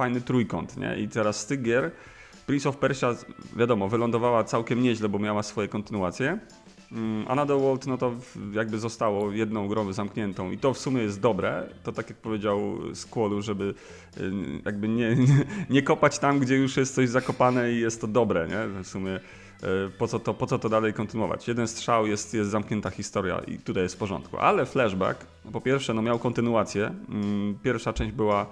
fajny 0.00 0.20
trójkąt, 0.20 0.76
nie? 0.76 0.96
I 0.98 1.08
teraz 1.08 1.40
z 1.40 1.46
tych 1.46 1.62
gier 1.62 1.90
Prince 2.46 2.66
of 2.66 2.76
Persia, 2.76 3.14
wiadomo, 3.56 3.88
wylądowała 3.88 4.44
całkiem 4.44 4.82
nieźle, 4.82 5.08
bo 5.08 5.18
miała 5.18 5.42
swoje 5.42 5.68
kontynuacje, 5.68 6.38
Mm, 6.92 7.24
Another 7.28 7.56
World, 7.56 7.86
no 7.86 7.98
to 7.98 8.14
jakby 8.52 8.78
zostało 8.78 9.32
jedną 9.32 9.68
grą 9.68 9.92
zamkniętą 9.92 10.50
i 10.50 10.58
to 10.58 10.74
w 10.74 10.78
sumie 10.78 11.02
jest 11.02 11.20
dobre. 11.20 11.66
To 11.82 11.92
tak 11.92 12.08
jak 12.10 12.18
powiedział 12.18 12.78
Squallu, 12.94 13.42
żeby 13.42 13.74
y, 14.18 14.32
jakby 14.64 14.88
nie, 14.88 15.16
nie, 15.16 15.44
nie 15.74 15.82
kopać 15.82 16.18
tam, 16.18 16.38
gdzie 16.38 16.56
już 16.56 16.76
jest 16.76 16.94
coś 16.94 17.08
zakopane 17.08 17.72
i 17.72 17.80
jest 17.80 18.00
to 18.00 18.06
dobre, 18.06 18.48
nie? 18.48 18.82
W 18.82 18.86
sumie 18.86 19.16
y, 19.16 19.20
po 19.98 20.08
co 20.08 20.18
to, 20.18 20.34
po 20.34 20.46
co 20.46 20.58
to 20.58 20.68
dalej 20.68 20.92
kontynuować? 20.92 21.48
Jeden 21.48 21.68
strzał, 21.68 22.06
jest, 22.06 22.34
jest 22.34 22.50
zamknięta 22.50 22.90
historia 22.90 23.38
i 23.46 23.58
tutaj 23.58 23.82
jest 23.82 23.94
w 23.94 23.98
porządku. 23.98 24.38
Ale 24.38 24.66
Flashback, 24.66 25.26
no 25.44 25.50
po 25.50 25.60
pierwsze, 25.60 25.94
no 25.94 26.02
miał 26.02 26.18
kontynuację. 26.18 26.94
Mm, 27.08 27.58
Pierwsza 27.62 27.92
część 27.92 28.12
była 28.12 28.46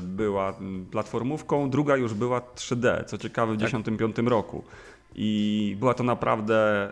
była 0.00 0.56
mm, 0.56 0.86
platformówką, 0.86 1.70
druga 1.70 1.96
już 1.96 2.14
była 2.14 2.40
3D, 2.40 3.04
co 3.04 3.18
ciekawe 3.18 3.52
w 3.52 3.56
1995 3.56 4.30
roku. 4.30 4.64
I 5.14 5.76
była 5.80 5.94
to 5.94 6.04
naprawdę 6.04 6.88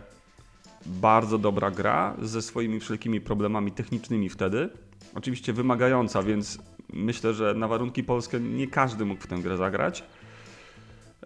bardzo 0.87 1.39
dobra 1.39 1.71
gra 1.71 2.17
ze 2.23 2.43
swoimi 2.43 2.81
wszelkimi 2.81 3.21
problemami 3.21 3.73
technicznymi 3.73 4.29
wtedy. 4.29 4.69
Oczywiście 5.15 5.53
wymagająca, 5.53 6.23
więc 6.23 6.59
myślę, 6.93 7.35
że 7.35 7.55
na 7.55 7.69
warunki 7.69 8.05
polskie 8.05 8.41
nie 8.41 8.67
każdy 8.67 9.05
mógł 9.05 9.23
w 9.23 9.27
tę 9.27 9.37
grę 9.37 9.57
zagrać. 9.57 10.05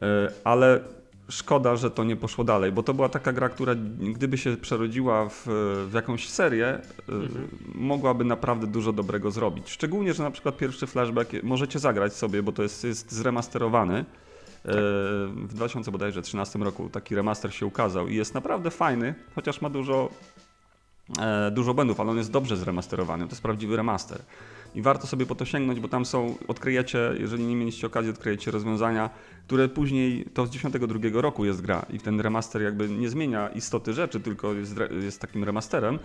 E, 0.02 0.30
Ale 0.44 0.80
szkoda, 1.28 1.76
że 1.76 1.90
to 1.90 2.04
nie 2.04 2.16
poszło 2.16 2.44
dalej, 2.44 2.72
bo 2.72 2.82
to 2.82 2.94
była 2.94 3.08
taka 3.08 3.32
gra, 3.32 3.48
która 3.48 3.74
gdyby 4.00 4.38
się 4.38 4.56
przerodziła 4.56 5.28
w, 5.28 5.42
w 5.88 5.94
jakąś 5.94 6.28
serię, 6.28 6.66
e, 6.68 6.80
mogłaby 7.74 8.24
naprawdę 8.24 8.66
dużo 8.66 8.92
dobrego 8.92 9.30
zrobić. 9.30 9.70
Szczególnie, 9.70 10.14
że 10.14 10.22
na 10.22 10.30
przykład 10.30 10.56
pierwszy 10.56 10.86
flashback 10.86 11.32
możecie 11.42 11.78
zagrać 11.78 12.14
sobie, 12.14 12.42
bo 12.42 12.52
to 12.52 12.62
jest, 12.62 12.84
jest 12.84 13.12
zremasterowany. 13.12 13.98
E, 13.98 14.04
W 15.28 15.54
2013 15.54 16.58
roku 16.58 16.88
taki 16.88 17.14
remaster 17.14 17.54
się 17.54 17.66
ukazał 17.66 18.08
i 18.08 18.16
jest 18.16 18.34
naprawdę 18.34 18.70
fajny, 18.70 19.14
chociaż 19.34 19.60
ma 19.60 19.70
dużo, 19.70 20.08
e, 21.20 21.50
dużo 21.50 21.74
błędów, 21.74 22.00
ale 22.00 22.10
on 22.10 22.16
jest 22.16 22.30
dobrze 22.30 22.56
zremasterowany. 22.56 23.24
To 23.24 23.30
jest 23.30 23.42
prawdziwy 23.42 23.76
remaster. 23.76 24.18
I 24.74 24.82
warto 24.82 25.06
sobie 25.06 25.26
po 25.26 25.34
to 25.34 25.44
sięgnąć, 25.44 25.80
bo 25.80 25.88
tam 25.88 26.04
są, 26.04 26.36
odkryjecie, 26.48 26.98
jeżeli 27.18 27.44
nie 27.44 27.56
mieliście 27.56 27.86
okazji, 27.86 28.10
odkryjecie 28.10 28.50
rozwiązania, 28.50 29.10
które 29.46 29.68
później, 29.68 30.24
to 30.34 30.46
z 30.46 30.50
92 30.50 31.20
roku 31.20 31.44
jest 31.44 31.60
gra 31.60 31.86
i 31.90 31.98
ten 31.98 32.20
remaster 32.20 32.62
jakby 32.62 32.88
nie 32.88 33.08
zmienia 33.08 33.48
istoty 33.48 33.92
rzeczy, 33.92 34.20
tylko 34.20 34.52
jest, 34.52 34.74
jest 35.02 35.20
takim 35.20 35.44
remasterem, 35.44 35.98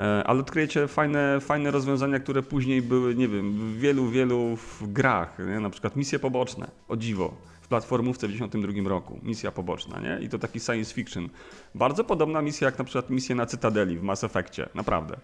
e, 0.00 0.24
ale 0.26 0.40
odkryjecie 0.40 0.88
fajne, 0.88 1.40
fajne 1.40 1.70
rozwiązania, 1.70 2.20
które 2.20 2.42
później 2.42 2.82
były, 2.82 3.14
nie 3.14 3.28
wiem, 3.28 3.52
w 3.52 3.78
wielu, 3.78 4.08
wielu 4.08 4.58
grach, 4.82 5.38
nie? 5.38 5.60
na 5.60 5.70
przykład 5.70 5.96
misje 5.96 6.18
poboczne, 6.18 6.70
o 6.88 6.96
dziwo, 6.96 7.34
w 7.60 7.68
platformówce 7.68 8.28
w 8.28 8.32
92 8.32 8.88
roku, 8.88 9.20
misja 9.22 9.52
poboczna, 9.52 10.00
nie? 10.00 10.18
I 10.24 10.28
to 10.28 10.38
taki 10.38 10.60
science 10.60 10.94
fiction. 10.94 11.28
Bardzo 11.74 12.04
podobna 12.04 12.42
misja 12.42 12.66
jak 12.66 12.78
na 12.78 12.84
przykład 12.84 13.10
misja 13.10 13.34
na 13.34 13.46
Cytadeli 13.46 13.98
w 13.98 14.02
Mass 14.02 14.24
Effectie, 14.24 14.68
naprawdę. 14.74 15.16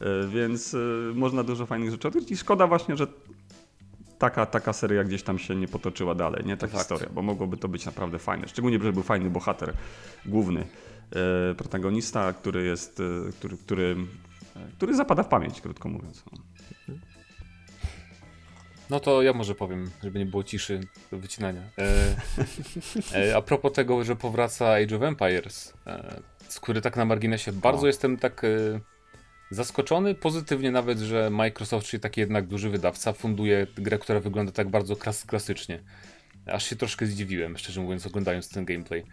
E, 0.00 0.28
Więc 0.28 0.74
e, 0.74 0.78
można 1.14 1.42
dużo 1.42 1.66
fajnych 1.66 1.90
rzeczy 1.90 2.08
odkryć 2.08 2.30
i 2.30 2.36
szkoda 2.36 2.66
właśnie, 2.66 2.96
że 2.96 3.06
taka, 4.18 4.46
taka 4.46 4.72
seria 4.72 5.04
gdzieś 5.04 5.22
tam 5.22 5.38
się 5.38 5.56
nie 5.56 5.68
potoczyła 5.68 6.14
dalej, 6.14 6.44
nie 6.44 6.56
ta 6.56 6.66
fakt. 6.66 6.78
historia, 6.78 7.08
bo 7.14 7.22
mogłoby 7.22 7.56
to 7.56 7.68
być 7.68 7.86
naprawdę 7.86 8.18
fajne. 8.18 8.48
Szczególnie, 8.48 8.78
że 8.82 8.92
był 8.92 9.02
fajny 9.02 9.30
bohater 9.30 9.74
główny, 10.26 10.60
e, 10.60 11.54
protagonista, 11.54 12.32
który 12.32 12.64
jest, 12.64 13.00
e, 13.00 13.32
który, 13.32 13.56
który, 13.56 13.96
który 14.76 14.96
zapada 14.96 15.22
w 15.22 15.28
pamięć, 15.28 15.60
krótko 15.60 15.88
mówiąc. 15.88 16.24
No. 16.32 16.38
No 18.90 19.00
to 19.00 19.22
ja 19.22 19.32
może 19.32 19.54
powiem, 19.54 19.90
żeby 20.02 20.18
nie 20.18 20.26
było 20.26 20.44
ciszy 20.44 20.80
do 21.10 21.18
wycinania. 21.18 21.62
E, 23.14 23.36
a 23.36 23.42
propos 23.42 23.72
tego, 23.72 24.04
że 24.04 24.16
powraca 24.16 24.72
Age 24.74 24.96
of 24.96 25.02
Empires, 25.02 25.74
e, 25.86 26.20
z 26.48 26.60
który 26.60 26.80
tak 26.80 26.96
na 26.96 27.04
marginesie 27.04 27.52
bardzo 27.52 27.82
O. 27.82 27.86
jestem 27.86 28.16
tak 28.16 28.42
zaskoczony, 29.50 30.14
pozytywnie 30.14 30.70
nawet, 30.70 30.98
że 30.98 31.30
Microsoft, 31.30 31.86
czyli 31.86 32.00
taki 32.00 32.20
jednak 32.20 32.46
duży 32.46 32.70
wydawca, 32.70 33.12
funduje 33.12 33.66
grę, 33.74 33.98
która 33.98 34.20
wygląda 34.20 34.52
tak 34.52 34.68
bardzo 34.68 34.96
klas 34.96 35.24
klasycznie. 35.24 35.82
Aż 36.46 36.66
się 36.66 36.76
troszkę 36.76 37.06
zdziwiłem, 37.06 37.58
szczerze 37.58 37.80
mówiąc, 37.80 38.06
oglądając 38.06 38.48
ten 38.48 38.64
gameplay. 38.64 39.04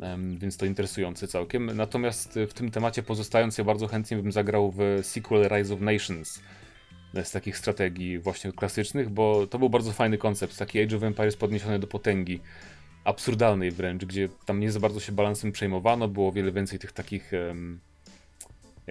Em, 0.00 0.38
Więc 0.38 0.56
to 0.56 0.66
interesujące 0.66 1.28
całkiem. 1.28 1.76
Natomiast 1.76 2.36
e, 2.36 2.46
w 2.46 2.54
tym 2.54 2.70
temacie 2.70 3.02
pozostając, 3.02 3.58
ja 3.58 3.64
bardzo 3.64 3.86
chętnie 3.86 4.16
bym 4.16 4.32
zagrał 4.32 4.72
w 4.76 4.80
sequel 5.02 5.48
Rise 5.48 5.74
of 5.74 5.80
Nations 5.80 6.40
z 7.24 7.30
takich 7.30 7.58
strategii 7.58 8.18
właśnie 8.18 8.52
klasycznych, 8.52 9.10
bo 9.10 9.46
to 9.46 9.58
był 9.58 9.70
bardzo 9.70 9.92
fajny 9.92 10.18
koncept, 10.18 10.58
taki 10.58 10.80
Age 10.82 10.96
of 10.96 11.02
Empires 11.02 11.36
podniesiony 11.36 11.78
do 11.78 11.86
potęgi, 11.86 12.40
absurdalnej 13.04 13.70
wręcz, 13.70 14.04
gdzie 14.04 14.28
tam 14.46 14.60
nie 14.60 14.72
za 14.72 14.80
bardzo 14.80 15.00
się 15.00 15.12
balansem 15.12 15.52
przejmowano, 15.52 16.08
było 16.08 16.32
wiele 16.32 16.52
więcej 16.52 16.78
tych 16.78 16.92
takich, 16.92 17.34
em, 17.34 17.80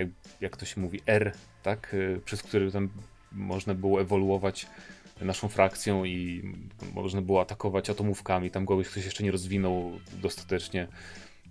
jak, 0.01 0.09
jak 0.41 0.57
to 0.57 0.65
się 0.65 0.81
mówi, 0.81 1.01
R, 1.05 1.33
tak, 1.63 1.95
e, 2.15 2.19
przez 2.19 2.43
które 2.43 2.71
tam 2.71 2.89
można 3.31 3.73
było 3.73 4.01
ewoluować 4.01 4.67
naszą 5.21 5.47
frakcją 5.47 6.05
i 6.05 6.43
można 6.93 7.21
było 7.21 7.41
atakować 7.41 7.89
atomówkami, 7.89 8.51
tam 8.51 8.65
kogoś 8.65 8.87
ktoś 8.87 9.05
jeszcze 9.05 9.23
nie 9.23 9.31
rozwinął 9.31 9.91
dostatecznie, 10.21 10.87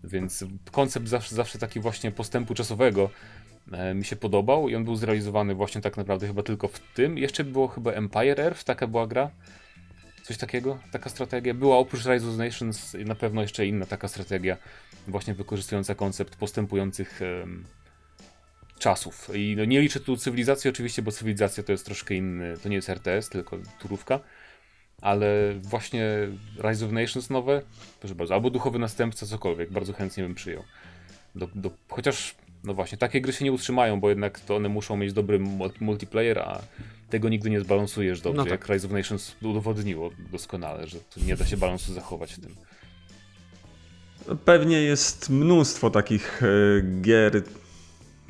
więc 0.05 0.45
koncept 0.71 1.09
zawsze, 1.09 1.35
zawsze 1.35 1.59
taki 1.59 1.81
właśnie 1.81 2.11
postępu 2.11 2.55
czasowego 2.55 3.11
e, 3.73 3.95
mi 3.95 4.05
się 4.05 4.17
podobał 4.17 4.69
i 4.69 4.75
on 4.75 4.85
był 4.85 4.97
zrealizowany 4.97 5.55
właśnie 5.55 5.81
tak 5.81 5.97
naprawdę 5.97 6.27
chyba 6.27 6.43
tylko 6.43 6.69
w 6.69 6.81
tym. 6.95 7.19
Jeszcze 7.19 7.45
było 7.45 7.69
chyba 7.69 7.93
Empire 7.93 8.41
Earth, 8.41 8.65
taka 8.65 8.87
była 8.87 9.07
gra. 9.07 9.31
Coś 10.23 10.37
takiego, 10.37 10.79
taka 10.93 11.11
strategia. 11.11 11.55
Była 11.55 11.79
oprócz 11.79 12.07
Rise 12.07 12.29
of 12.29 12.37
Nations 12.37 12.97
na 13.07 13.15
pewno 13.15 13.43
jeszcze 13.43 13.67
inna 13.67 13.87
taka 13.87 14.09
strategia, 14.09 14.57
właśnie 15.09 15.35
wykorzystująca 15.35 15.95
koncept 15.95 16.37
postępujących 16.37 17.21
czasów. 18.81 19.31
I 19.35 19.55
no, 19.59 19.65
nie 19.65 19.81
liczę 19.81 20.01
tu 20.01 20.17
cywilizacji 20.17 20.71
oczywiście, 20.71 21.03
bo 21.03 21.13
cywilizacja 21.13 21.63
to 21.63 21.73
jest 21.73 21.85
troszkę 21.85 22.15
inny, 22.15 22.55
to 22.63 22.69
nie 22.69 22.77
jest 22.77 22.89
RTS, 22.89 23.29
tylko 23.29 23.59
turówka. 23.81 24.21
Ale 25.03 25.55
właśnie 25.63 26.07
Rise 26.69 26.87
of 26.87 26.93
Nations 26.93 27.31
nowe, 27.31 27.63
proszę 28.01 28.15
bardzo, 28.15 28.35
albo 28.35 28.51
duchowy 28.51 28.79
następca, 28.79 29.27
cokolwiek, 29.27 29.73
bardzo 29.73 29.93
chętnie 29.93 30.23
bym 30.23 30.35
przyjął. 30.35 30.63
Do, 31.35 31.49
do, 31.55 31.71
chociaż, 31.89 32.35
no 32.65 32.75
właśnie, 32.75 32.99
takie 32.99 33.21
gry 33.21 33.33
się 33.33 33.45
nie 33.45 33.53
utrzymają, 33.53 34.01
bo 34.01 34.09
jednak 34.09 34.41
to 34.41 34.57
one 34.57 34.69
muszą 34.69 34.97
mieć 34.97 35.13
dobry 35.13 35.39
mu- 35.39 35.71
multiplayer, 35.81 36.39
a 36.39 36.61
tego 37.11 37.29
nigdy 37.29 37.51
nie 37.51 37.61
zbalansujesz 37.61 38.21
dobrze, 38.21 38.37
No 38.37 38.45
tak. 38.45 38.51
jak 38.51 38.69
Rise 38.69 38.87
of 38.87 38.93
Nations 38.93 39.37
udowodniło 39.43 40.11
doskonale, 40.33 40.87
że 40.87 40.99
tu 41.01 41.21
nie 41.25 41.37
da 41.37 41.47
się 41.47 41.57
balansu 41.57 41.95
zachować 41.95 42.33
w 42.35 42.41
tym. 42.41 42.55
Pewnie 44.45 44.83
jest 44.83 45.31
mnóstwo 45.31 45.91
takich 45.91 46.43
e, 46.43 46.47
gier, 47.03 47.43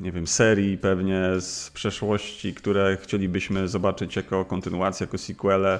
nie 0.01 0.11
wiem, 0.11 0.27
serii 0.27 0.77
pewnie 0.77 1.21
z 1.39 1.69
przeszłości, 1.73 2.53
które 2.53 2.97
chcielibyśmy 3.01 3.67
zobaczyć 3.67 4.15
jako 4.15 4.45
kontynuację, 4.45 5.03
jako 5.03 5.17
sequele. 5.17 5.79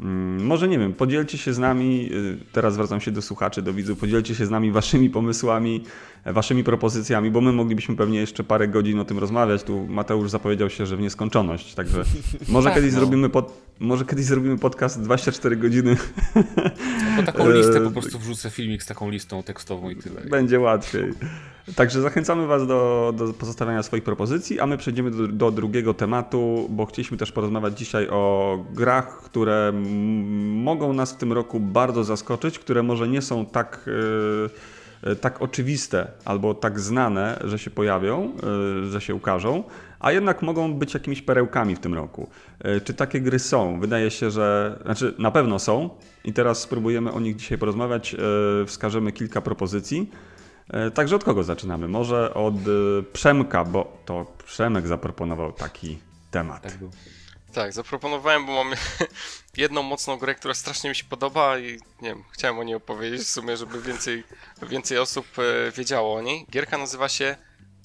Mm, 0.00 0.46
Może 0.46 0.68
nie 0.68 0.78
wiem, 0.78 0.92
podzielcie 0.92 1.38
się 1.38 1.52
z 1.52 1.58
nami, 1.58 2.10
y, 2.12 2.38
teraz 2.52 2.74
zwracam 2.74 3.00
się 3.00 3.10
do 3.10 3.22
słuchaczy, 3.22 3.62
do 3.62 3.72
widzów, 3.72 3.98
podzielcie 3.98 4.34
się 4.34 4.46
z 4.46 4.50
nami 4.50 4.72
waszymi 4.72 5.10
pomysłami, 5.10 5.84
waszymi 6.24 6.64
propozycjami, 6.64 7.30
bo 7.30 7.40
my 7.40 7.52
moglibyśmy 7.52 7.96
pewnie 7.96 8.18
jeszcze 8.20 8.44
parę 8.44 8.68
godzin 8.68 8.98
o 8.98 9.04
tym 9.04 9.18
rozmawiać. 9.18 9.62
Tu 9.62 9.86
Mateusz 9.86 10.30
zapowiedział 10.30 10.70
się, 10.70 10.86
że 10.86 10.96
w 10.96 11.00
nieskończoność, 11.00 11.74
także 11.74 12.04
może, 12.48 12.68
Tak, 12.68 12.74
kiedyś, 12.74 12.92
no. 12.92 12.98
zrobimy 13.00 13.28
pod, 13.28 13.52
może 13.80 14.04
kiedyś 14.04 14.24
zrobimy 14.24 14.58
podcast 14.58 15.02
24 15.02 15.56
godziny, 15.56 15.96
Po 17.16 17.22
taką 17.22 17.50
listę 17.50 17.80
po 17.80 17.90
prostu 18.00 18.18
wrzucę 18.18 18.50
filmik 18.50 18.82
z 18.82 18.86
taką 18.86 19.10
listą 19.10 19.42
tekstową 19.42 19.90
i 19.90 19.96
tyle. 19.96 20.20
będzie 20.20 20.60
łatwiej. 20.60 21.12
Także 21.76 22.00
zachęcamy 22.02 22.46
Was 22.46 22.66
do, 22.66 23.12
do 23.16 23.32
pozostawiania 23.32 23.82
swoich 23.82 24.02
propozycji, 24.04 24.60
a 24.60 24.66
my 24.66 24.78
przejdziemy 24.78 25.10
do, 25.10 25.28
do 25.28 25.50
drugiego 25.50 25.94
tematu, 25.94 26.66
bo 26.70 26.86
chcieliśmy 26.86 27.16
też 27.16 27.32
porozmawiać 27.32 27.78
dzisiaj 27.78 28.08
o 28.10 28.58
grach, 28.74 29.20
które 29.24 29.72
mogą 30.54 30.92
nas 30.92 31.12
w 31.12 31.16
tym 31.16 31.32
roku 31.32 31.60
bardzo 31.60 32.04
zaskoczyć, 32.04 32.58
które 32.58 32.82
może 32.82 33.08
nie 33.08 33.22
są 33.22 33.46
tak, 33.46 33.90
e, 34.46 34.79
tak 35.20 35.42
oczywiste 35.42 36.06
albo 36.24 36.54
tak 36.54 36.80
znane, 36.80 37.40
że 37.44 37.58
się 37.58 37.70
pojawią, 37.70 38.32
e, 38.84 38.86
że 38.90 39.00
się 39.00 39.14
ukażą, 39.14 39.64
a 40.00 40.12
jednak 40.12 40.42
mogą 40.42 40.74
być 40.74 40.94
jakimiś 40.94 41.22
perełkami 41.22 41.76
w 41.76 41.78
tym 41.78 41.94
roku. 41.94 42.28
E, 42.60 42.80
Czy 42.80 42.94
takie 42.94 43.20
gry 43.20 43.38
są? 43.38 43.80
Wydaje 43.80 44.10
się, 44.10 44.30
że 44.30 44.78
znaczy 44.84 45.14
na 45.18 45.30
pewno 45.30 45.58
są 45.58 45.90
i 46.24 46.32
teraz 46.32 46.60
spróbujemy 46.60 47.12
o 47.12 47.20
nich 47.20 47.36
dzisiaj 47.36 47.58
porozmawiać. 47.58 48.14
E, 48.14 48.18
Wskażemy 48.66 49.12
kilka 49.12 49.40
propozycji. 49.40 50.10
E, 50.70 50.90
Także 50.90 51.16
od 51.16 51.24
kogo 51.24 51.42
zaczynamy? 51.42 51.88
Może 51.88 52.34
od 52.34 52.54
e, 52.54 52.58
Przemka, 53.12 53.64
bo 53.64 53.96
to 54.04 54.26
Przemek 54.46 54.86
zaproponował 54.86 55.52
taki 55.52 55.98
temat. 56.30 56.62
Tak. 56.62 56.78
Tak, 57.52 57.72
zaproponowałem, 57.72 58.46
bo 58.46 58.64
mam 58.64 58.74
jedną 59.56 59.82
mocną 59.82 60.16
grę, 60.16 60.34
która 60.34 60.54
strasznie 60.54 60.90
mi 60.90 60.96
się 60.96 61.04
podoba 61.04 61.58
i 61.58 61.78
nie 62.02 62.08
wiem, 62.08 62.24
chciałem 62.32 62.58
o 62.58 62.64
niej 62.64 62.74
opowiedzieć 62.74 63.20
w 63.20 63.30
sumie, 63.30 63.56
żeby 63.56 63.82
więcej, 63.82 64.24
więcej 64.62 64.98
osób 64.98 65.26
e, 65.38 65.72
wiedziało 65.72 66.14
o 66.14 66.22
niej. 66.22 66.46
Gierka 66.50 66.78
nazywa 66.78 67.08
się 67.08 67.36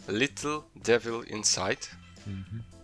Little 0.08 0.62
Devil 0.76 1.24
Inside, 1.28 1.88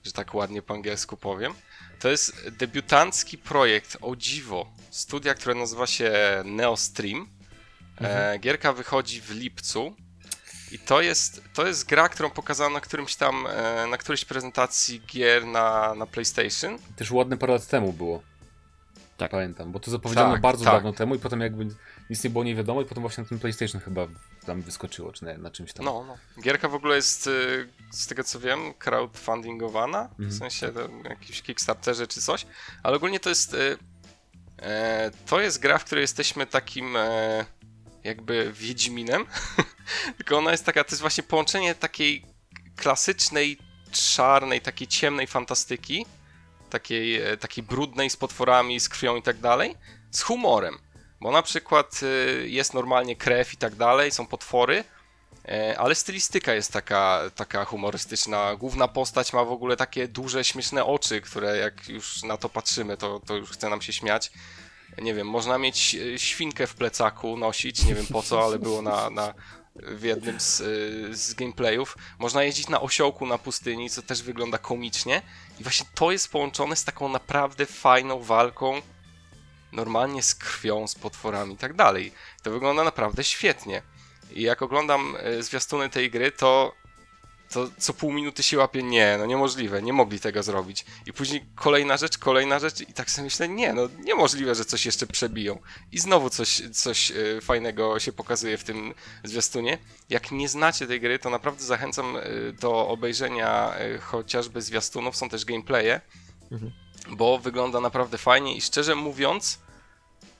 że 0.04 0.12
tak 0.12 0.34
ładnie 0.34 0.62
po 0.62 0.74
angielsku 0.74 1.18
powiem. 1.18 1.54
To 2.00 2.10
jest 2.10 2.50
debiutancki 2.50 3.38
projekt, 3.38 3.98
o 4.02 4.16
dziwo, 4.16 4.72
studia, 4.90 5.34
które 5.34 5.56
nazywa 5.56 5.88
się 5.88 6.12
Neostream. 6.46 7.28
E, 8.02 8.40
gierka 8.40 8.74
wychodzi 8.74 9.22
w 9.22 9.32
lipcu 9.32 9.96
I 10.72 10.80
to 10.80 11.02
jest, 11.02 11.42
to 11.54 11.68
jest 11.68 11.86
gra, 11.90 12.10
którą 12.10 12.30
pokazano 12.30 12.70
na 12.70 12.82
którymś 12.82 13.16
tam, 13.16 13.48
e, 13.48 13.88
na 13.88 13.98
którejś 13.98 14.26
prezentacji 14.26 15.02
gier 15.08 15.46
na, 15.46 15.96
na 15.96 16.06
PlayStation. 16.06 16.78
Też 16.96 17.12
ładne 17.12 17.38
parę 17.38 17.54
lat 17.54 17.68
temu 17.68 17.94
było. 17.94 18.22
Tak. 19.18 19.32
Pamiętam, 19.32 19.72
bo 19.72 19.80
to 19.80 19.92
zapowiedziano 19.92 20.32
Tak, 20.34 20.42
bardzo 20.42 20.66
tak. 20.66 20.74
dawno 20.74 20.94
temu 20.94 21.16
i 21.16 21.20
potem 21.20 21.42
jakby 21.42 21.68
nic 22.10 22.24
nie 22.24 22.30
było 22.30 22.44
nie 22.44 22.56
wiadomo 22.56 22.82
i 22.82 22.86
potem 22.86 23.02
właśnie 23.02 23.24
na 23.24 23.30
tym 23.30 23.40
PlayStation 23.40 23.82
chyba 23.82 24.08
tam 24.46 24.62
wyskoczyło, 24.62 25.12
czy 25.14 25.26
na, 25.26 25.38
na 25.38 25.52
czymś 25.52 25.74
tam. 25.74 25.86
No, 25.86 26.04
no. 26.08 26.18
Gierka 26.44 26.68
w 26.70 26.76
ogóle 26.76 26.96
jest, 26.96 27.28
y, 27.28 27.68
z 27.92 28.08
tego 28.08 28.24
co 28.24 28.40
wiem, 28.40 28.74
crowdfundingowana, 28.74 30.08
w 30.08 30.20
Mhm. 30.20 30.32
sensie 30.40 30.72
to 30.72 30.80
jakimś 31.10 31.42
Kickstarterze 31.42 32.08
czy 32.08 32.22
coś, 32.22 32.46
ale 32.84 32.96
ogólnie 32.98 33.20
to 33.20 33.30
jest, 33.30 33.56
e, 34.58 35.12
to 35.26 35.42
jest 35.42 35.60
gra, 35.60 35.78
w 35.78 35.86
której 35.86 36.02
jesteśmy 36.02 36.46
takim 36.46 36.96
e, 36.98 37.46
jakby 38.04 38.52
Wiedźminem, 38.54 39.26
tylko 40.18 40.38
ona 40.38 40.52
jest 40.52 40.66
taka, 40.66 40.84
to 40.84 40.92
jest 40.92 41.02
właśnie 41.02 41.24
połączenie 41.24 41.76
takiej 41.76 42.26
klasycznej, 42.76 43.58
czarnej, 43.92 44.62
takiej 44.62 44.88
ciemnej 44.88 45.28
fantastyki, 45.28 46.06
takiej, 46.70 47.22
e, 47.22 47.38
takiej 47.38 47.64
brudnej 47.64 48.10
z 48.10 48.18
potworami, 48.18 48.80
z 48.80 48.90
krwią 48.90 49.16
i 49.16 49.22
tak 49.22 49.38
dalej, 49.38 49.76
z 50.12 50.22
humorem. 50.22 50.78
Bo 51.22 51.32
na 51.32 51.42
przykład 51.42 52.00
y, 52.04 52.50
jest 52.50 52.74
normalnie 52.74 53.16
krew 53.16 53.54
i 53.54 53.58
tak 53.58 53.76
dalej, 53.76 54.12
są 54.12 54.28
potwory, 54.28 54.84
e, 55.48 55.80
ale 55.80 55.96
stylistyka 55.96 56.54
jest 56.54 56.74
taka, 56.74 57.22
taka 57.36 57.66
humorystyczna. 57.66 58.56
Główna 58.56 58.88
postać 58.88 59.34
ma 59.34 59.44
w 59.44 59.52
ogóle 59.52 59.78
takie 59.78 60.08
duże, 60.08 60.44
śmieszne 60.44 60.86
oczy, 60.86 61.22
które 61.22 61.58
jak 61.58 61.90
już 61.90 62.24
na 62.24 62.38
to 62.38 62.50
patrzymy, 62.50 62.98
to, 62.98 63.20
to 63.20 63.36
już 63.36 63.50
chce 63.50 63.70
nam 63.70 63.82
się 63.82 63.94
śmiać. 63.94 64.32
Nie 65.02 65.14
wiem, 65.14 65.28
można 65.28 65.58
mieć 65.58 65.96
e, 65.96 66.20
świnkę 66.20 66.68
w 66.68 66.76
plecaku, 66.76 67.38
nosić, 67.38 67.86
nie 67.86 67.96
wiem 67.96 68.06
po 68.08 68.24
co, 68.24 68.46
ale 68.46 68.60
było 68.60 68.82
na, 68.82 69.10
na, 69.10 69.34
w 69.76 70.04
jednym 70.04 70.40
z, 70.40 70.60
y, 70.60 71.16
z 71.16 71.34
gameplayów. 71.34 71.98
Można 72.20 72.44
jeździć 72.44 72.70
na 72.70 72.82
osiołku 72.82 73.26
na 73.26 73.38
pustyni, 73.38 73.90
co 73.90 74.02
też 74.02 74.24
wygląda 74.24 74.58
komicznie. 74.58 75.22
I 75.60 75.64
właśnie 75.64 75.86
to 75.96 76.12
jest 76.12 76.32
połączone 76.32 76.76
z 76.76 76.84
taką 76.84 77.10
naprawdę 77.10 77.66
fajną 77.66 78.20
walką, 78.20 78.82
normalnie 79.72 80.24
z 80.24 80.36
krwią, 80.36 80.88
z 80.88 80.96
potworami 80.96 81.54
i 81.54 81.58
tak 81.58 81.74
dalej. 81.74 82.12
To 82.44 82.52
wygląda 82.52 82.84
naprawdę 82.84 83.24
świetnie. 83.24 83.82
I 84.32 84.42
jak 84.42 84.62
oglądam 84.62 85.16
y, 85.16 85.44
zwiastuny 85.44 85.90
tej 85.90 86.12
gry, 86.12 86.32
to, 86.32 86.74
to 87.52 87.70
co 87.78 87.94
pół 87.94 88.14
minuty 88.14 88.44
się 88.44 88.58
łapie, 88.58 88.84
nie, 88.84 89.16
no 89.20 89.26
niemożliwe, 89.26 89.82
nie 89.82 89.94
mogli 89.94 90.20
tego 90.20 90.44
zrobić. 90.44 90.86
I 91.06 91.14
później 91.14 91.46
kolejna 91.56 91.98
rzecz, 91.98 92.18
kolejna 92.18 92.60
rzecz 92.60 92.82
i 92.82 92.94
tak 92.94 93.12
sobie 93.12 93.24
myślę, 93.24 93.50
nie, 93.50 93.74
no 93.74 93.90
niemożliwe, 94.04 94.56
że 94.56 94.66
coś 94.66 94.86
jeszcze 94.86 95.08
przebiją. 95.08 95.60
I 95.92 96.00
znowu 96.00 96.30
coś, 96.30 96.62
coś 96.74 97.12
y, 97.12 97.42
fajnego 97.42 98.00
się 98.00 98.12
pokazuje 98.12 98.58
w 98.58 98.64
tym 98.64 98.94
zwiastunie. 99.24 99.78
Jak 100.10 100.32
nie 100.32 100.50
znacie 100.50 100.88
tej 100.88 101.02
gry, 101.02 101.20
to 101.20 101.30
naprawdę 101.30 101.64
zachęcam 101.64 102.16
y, 102.16 102.54
do 102.62 102.88
obejrzenia 102.88 103.74
y, 103.82 103.98
chociażby 104.00 104.62
zwiastunów, 104.62 105.16
są 105.16 105.30
też 105.30 105.46
gameplaye, 105.46 106.02
bo 107.10 107.38
wygląda 107.40 107.80
naprawdę 107.80 108.18
fajnie 108.18 108.56
i 108.56 108.62
szczerze 108.62 108.96
mówiąc, 108.96 109.60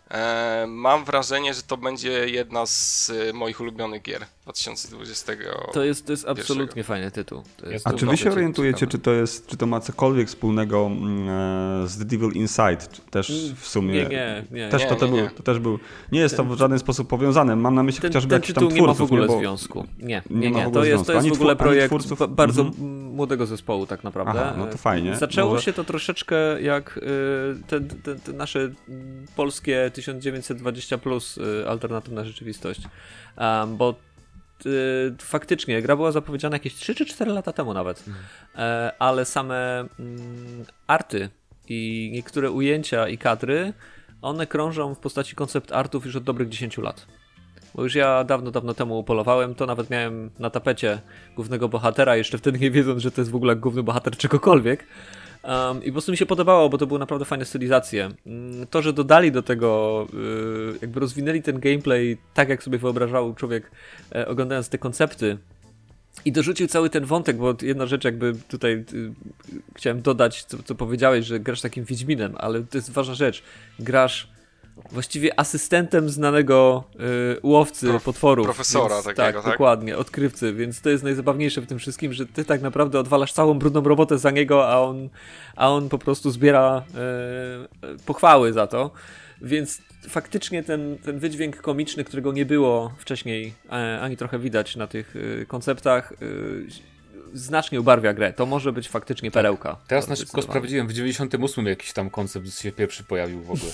e, 0.10 0.66
mam 0.68 1.06
wrażenie, 1.06 1.54
że 1.54 1.64
to 1.64 1.78
będzie 1.78 2.30
jedna 2.30 2.66
z 2.66 3.12
moich 3.34 3.60
ulubionych 3.60 4.02
gier 4.02 4.26
2020. 4.52 5.34
To 5.74 5.84
jest, 5.84 6.06
to 6.06 6.12
jest 6.14 6.28
absolutnie 6.28 6.84
fajny 6.84 7.12
tytuł. 7.12 7.44
To 7.58 7.70
jest 7.70 7.88
A 7.88 7.94
czy 7.94 8.06
wy 8.06 8.18
się 8.18 8.32
orientujecie, 8.32 8.80
ciekawe. 8.80 8.92
czy 8.92 9.00
to, 9.00 9.12
jest, 9.12 9.48
czy 9.48 9.58
to 9.58 9.66
ma 9.66 9.80
cokolwiek 9.80 10.28
wspólnego 10.28 10.86
mm, 10.88 11.30
e, 11.84 11.88
z 11.88 11.98
The 11.98 12.06
Devil 12.06 12.32
Inside? 12.32 12.78
Czy 12.92 13.02
Też 13.12 13.54
w 13.56 13.68
sumie. 13.68 13.94
Nie, 13.94 14.06
nie, 14.10 14.46
nie. 14.52 14.70
Też 14.70 14.82
Nie, 14.84 14.88
to, 14.90 14.96
to, 14.96 15.06
nie, 15.06 15.12
był, 15.12 15.22
nie. 15.22 15.30
to 15.30 15.44
też 15.44 15.60
był. 15.60 15.80
Nie 16.12 16.20
jest 16.20 16.38
to 16.38 16.44
w 16.44 16.58
żaden 16.58 16.80
sposób 16.80 17.08
powiązane. 17.08 17.56
Mam 17.56 17.76
na 17.76 17.84
myśli 17.84 18.02
Ten, 18.02 18.10
chociażby 18.12 18.30
ten 18.30 18.36
jakichś 18.38 18.54
tam 18.54 18.64
tytuł 18.64 18.76
nie 18.82 18.88
ma 18.88 18.94
w 18.94 18.96
twórców. 18.96 19.12
ogóle 19.12 19.28
nie? 19.28 19.34
Bo 19.34 19.40
związku. 19.40 19.86
Nie, 20.00 20.22
nie 20.30 20.40
nie, 20.40 20.52
nie. 20.52 20.68
ogóle 20.68 20.72
To 20.84 20.90
jest, 20.90 21.06
to 21.06 21.14
jest 21.14 21.26
Ani 21.26 21.30
w 21.36 21.40
ogóle 21.42 21.56
projekt 21.56 21.94
twórców- 21.94 22.20
ba- 22.20 22.28
bardzo 22.28 22.62
Mhm. 22.62 22.92
młodego 23.12 23.46
zespołu 23.46 23.86
tak 23.86 24.04
naprawdę. 24.04 24.42
Aha, 24.42 24.56
no 24.58 24.68
to 24.68 24.78
fajnie. 24.78 25.16
Zaczęło 25.16 25.52
Może- 25.52 25.64
się 25.64 25.74
to 25.74 25.84
troszeczkę 25.84 26.62
jak 26.62 26.98
y, 26.98 27.02
te, 27.68 27.82
te, 27.82 28.16
te 28.16 28.34
nasze 28.34 28.60
mm, 28.90 29.26
polskie 29.36 29.92
1920 29.94 30.98
plus 30.98 31.38
y, 31.38 31.66
alternatywna 31.68 32.26
rzeczywistość. 32.26 32.82
Um, 33.38 33.78
bo 33.78 33.96
faktycznie 35.20 35.82
gra 35.82 35.96
była 35.96 36.12
zapowiedziana 36.12 36.56
jakieś 36.56 36.76
3 36.76 36.96
czy 36.96 37.06
4 37.06 37.32
lata 37.32 37.54
temu 37.54 37.74
nawet. 37.74 38.04
E, 38.56 38.92
ale 39.00 39.26
same 39.26 39.80
mm, 40.00 40.66
arty 40.88 41.30
i 41.70 42.10
niektóre 42.14 42.52
ujęcia 42.52 43.08
i 43.08 43.18
kadry, 43.18 43.74
one 44.22 44.48
krążą 44.48 44.96
w 44.96 45.00
postaci 45.00 45.36
koncept 45.36 45.72
artów 45.72 46.06
już 46.06 46.16
od 46.16 46.24
dobrych 46.24 46.50
10 46.50 46.78
lat. 46.78 47.08
Bo 47.76 47.84
już 47.84 47.96
ja 47.96 48.24
dawno, 48.24 48.52
dawno 48.52 48.74
temu 48.74 49.00
upolowałem, 49.00 49.56
to 49.56 49.66
nawet 49.66 49.90
miałem 49.90 50.30
na 50.40 50.50
tapecie 50.50 51.02
głównego 51.36 51.70
bohatera, 51.70 52.16
jeszcze 52.16 52.38
wtedy 52.38 52.60
nie 52.60 52.72
wiedząc, 52.72 53.02
że 53.02 53.12
to 53.12 53.22
jest 53.22 53.32
w 53.32 53.36
ogóle 53.36 53.56
główny 53.56 53.84
bohater 53.84 54.18
czegokolwiek. 54.18 54.88
Um, 55.44 55.84
I 55.84 55.86
po 55.86 55.92
prostu 55.92 56.12
mi 56.12 56.18
się 56.18 56.26
podobało, 56.26 56.70
bo 56.70 56.78
to 56.78 56.88
były 56.88 57.00
naprawdę 57.00 57.26
fajne 57.26 57.46
stylizacje. 57.46 58.10
Mm, 58.26 58.68
To, 58.68 58.82
że 58.82 58.94
dodali 58.94 59.32
do 59.32 59.42
tego, 59.42 60.08
yy, 60.14 60.78
jakby 60.82 61.00
rozwinęli 61.00 61.42
ten 61.42 61.60
gameplay 61.60 62.18
tak, 62.34 62.50
jak 62.50 62.64
sobie 62.64 62.78
wyobrażał 62.78 63.34
człowiek 63.34 63.72
e, 64.16 64.28
oglądając 64.28 64.70
te 64.70 64.78
koncepty, 64.78 65.38
i 66.26 66.32
dorzucił 66.32 66.68
cały 66.68 66.90
ten 66.90 67.06
wątek, 67.06 67.38
bo 67.38 67.56
jedna 67.62 67.86
rzecz 67.86 68.04
jakby 68.04 68.34
tutaj 68.48 68.74
y, 68.94 69.12
chciałem 69.76 70.02
dodać, 70.02 70.44
co, 70.44 70.64
co 70.64 70.76
powiedziałeś, 70.76 71.26
że 71.26 71.40
grasz 71.40 71.62
takim 71.62 71.86
Wiedźminem, 71.86 72.36
ale 72.38 72.64
to 72.64 72.78
jest 72.78 72.92
ważna 72.92 73.14
rzecz. 73.14 73.44
Grasz 73.80 74.28
właściwie 74.92 75.40
asystentem 75.40 76.10
znanego 76.10 76.84
y, 77.36 77.40
łowcy 77.44 77.88
Prof- 77.88 78.04
potworów. 78.04 78.46
profesora 78.46 78.96
więc, 78.96 79.06
takiego, 79.06 79.24
tak? 79.24 79.44
tak? 79.44 79.52
dokładnie, 79.54 79.98
odkrywcy, 79.98 80.54
więc 80.54 80.82
to 80.82 80.90
jest 80.90 81.04
najzabawniejsze 81.04 81.62
w 81.62 81.68
tym 81.68 81.80
wszystkim, 81.80 82.14
że 82.14 82.26
ty 82.26 82.46
tak 82.46 82.62
naprawdę 82.62 83.00
odwalasz 83.00 83.34
całą 83.34 83.60
brudną 83.60 83.82
robotę 83.82 84.18
za 84.18 84.32
niego, 84.32 84.70
a 84.70 84.80
on, 84.82 85.10
a 85.56 85.70
on 85.70 85.90
po 85.90 85.98
prostu 85.98 86.32
zbiera 86.32 86.84
y, 87.96 88.06
pochwały 88.06 88.54
za 88.54 88.68
to. 88.68 88.92
Więc 89.42 89.82
faktycznie 90.10 90.64
ten, 90.64 90.98
ten 90.98 91.20
wydźwięk 91.20 91.58
komiczny, 91.58 92.04
którego 92.04 92.32
nie 92.32 92.46
było 92.46 92.94
wcześniej, 92.98 93.54
e, 93.72 94.00
ani 94.02 94.18
trochę 94.18 94.40
widać 94.40 94.76
na 94.76 94.88
tych 94.88 95.16
y, 95.16 95.46
konceptach, 95.48 96.14
y, 96.22 96.66
znacznie 97.34 97.80
ubarwia 97.80 98.14
grę. 98.14 98.34
To 98.34 98.46
może 98.46 98.74
być 98.74 98.90
faktycznie 98.90 99.32
perełka. 99.32 99.78
Teraz 99.88 100.08
na 100.08 100.16
szybko 100.16 100.42
sprawdziłem, 100.42 100.88
w 100.88 100.94
98 100.94 101.66
jakiś 101.66 101.94
tam 101.94 102.10
koncept 102.10 102.60
się 102.60 102.72
pierwszy 102.72 103.04
pojawił 103.04 103.42
w 103.42 103.52
ogóle. 103.52 103.72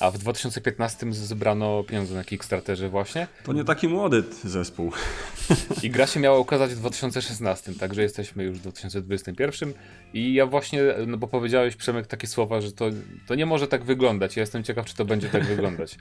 A 0.00 0.10
w 0.10 0.18
2015 0.18 1.12
zebrano 1.12 1.84
pieniądze 1.84 2.14
na 2.14 2.24
Kickstarterze 2.24 2.88
właśnie. 2.88 3.26
To 3.44 3.52
nie 3.52 3.64
taki 3.64 3.88
młody 3.88 4.24
zespół. 4.44 4.92
I 5.82 5.90
gra 5.90 6.06
się 6.06 6.20
miała 6.20 6.38
ukazać 6.38 6.70
w 6.70 6.78
2016, 6.78 7.74
także 7.74 8.02
jesteśmy 8.02 8.44
już 8.44 8.58
w 8.58 8.60
2021. 8.60 9.72
I 10.14 10.34
ja 10.34 10.46
właśnie, 10.46 10.82
no 11.06 11.16
bo 11.16 11.28
powiedziałeś 11.28 11.76
Przemek 11.76 12.06
takie 12.06 12.26
słowa, 12.26 12.60
że 12.60 12.72
to, 12.72 12.84
to 13.26 13.34
nie 13.34 13.46
może 13.46 13.68
tak 13.68 13.84
wyglądać. 13.84 14.36
Ja 14.36 14.40
jestem 14.40 14.64
ciekaw, 14.64 14.86
czy 14.86 14.94
to 14.94 15.04
będzie 15.04 15.28
tak 15.28 15.44
wyglądać. 15.44 15.96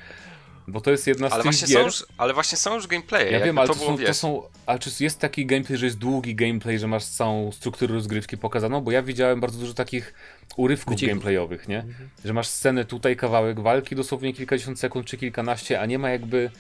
Bo 0.68 0.82
to 0.82 0.92
jest 0.92 1.08
jedna 1.08 1.30
z 1.30 1.34
Ale 1.34 1.44
tych 1.44 1.52
właśnie, 1.52 1.68
gier. 1.68 1.78
są 1.80 1.86
już, 1.86 2.06
ale 2.18 2.34
właśnie 2.34 2.58
są 2.58 2.76
już 2.76 2.88
gameplaye. 2.88 3.32
Ja 3.32 3.40
wiem, 3.40 3.58
ale 3.58 3.68
to 3.68 3.74
to, 3.74 3.80
było, 3.80 3.98
są, 3.98 4.04
to 4.04 4.14
są. 4.14 4.44
Ale 4.66 4.80
czy 4.80 4.90
jest 5.00 5.20
taki 5.20 5.46
gameplay, 5.46 5.78
że 5.78 5.86
jest 5.86 5.98
długi 5.98 6.36
gameplay, 6.36 6.80
że 6.80 6.88
masz 6.88 7.06
całą 7.06 7.52
strukturę 7.52 7.94
rozgrywki 7.94 8.38
pokazaną? 8.38 8.82
Bo 8.82 8.92
ja 8.92 9.02
widziałem 9.04 9.40
bardzo 9.40 9.60
dużo 9.60 9.74
takich 9.74 10.14
urywków 10.58 10.94
Wycików. 10.94 11.10
gameplayowych, 11.10 11.68
nie? 11.68 11.86
Że 12.26 12.34
masz 12.34 12.48
scenę 12.48 12.86
tutaj, 12.86 13.16
kawałek 13.16 13.60
walki, 13.60 13.96
dosłownie 13.96 14.34
kilkadziesiąt 14.34 14.80
sekund 14.80 15.06
czy 15.06 15.18
kilkanaście, 15.18 15.82
a 15.82 15.86
nie 15.86 16.00
ma 16.00 16.10
jakby 16.10 16.52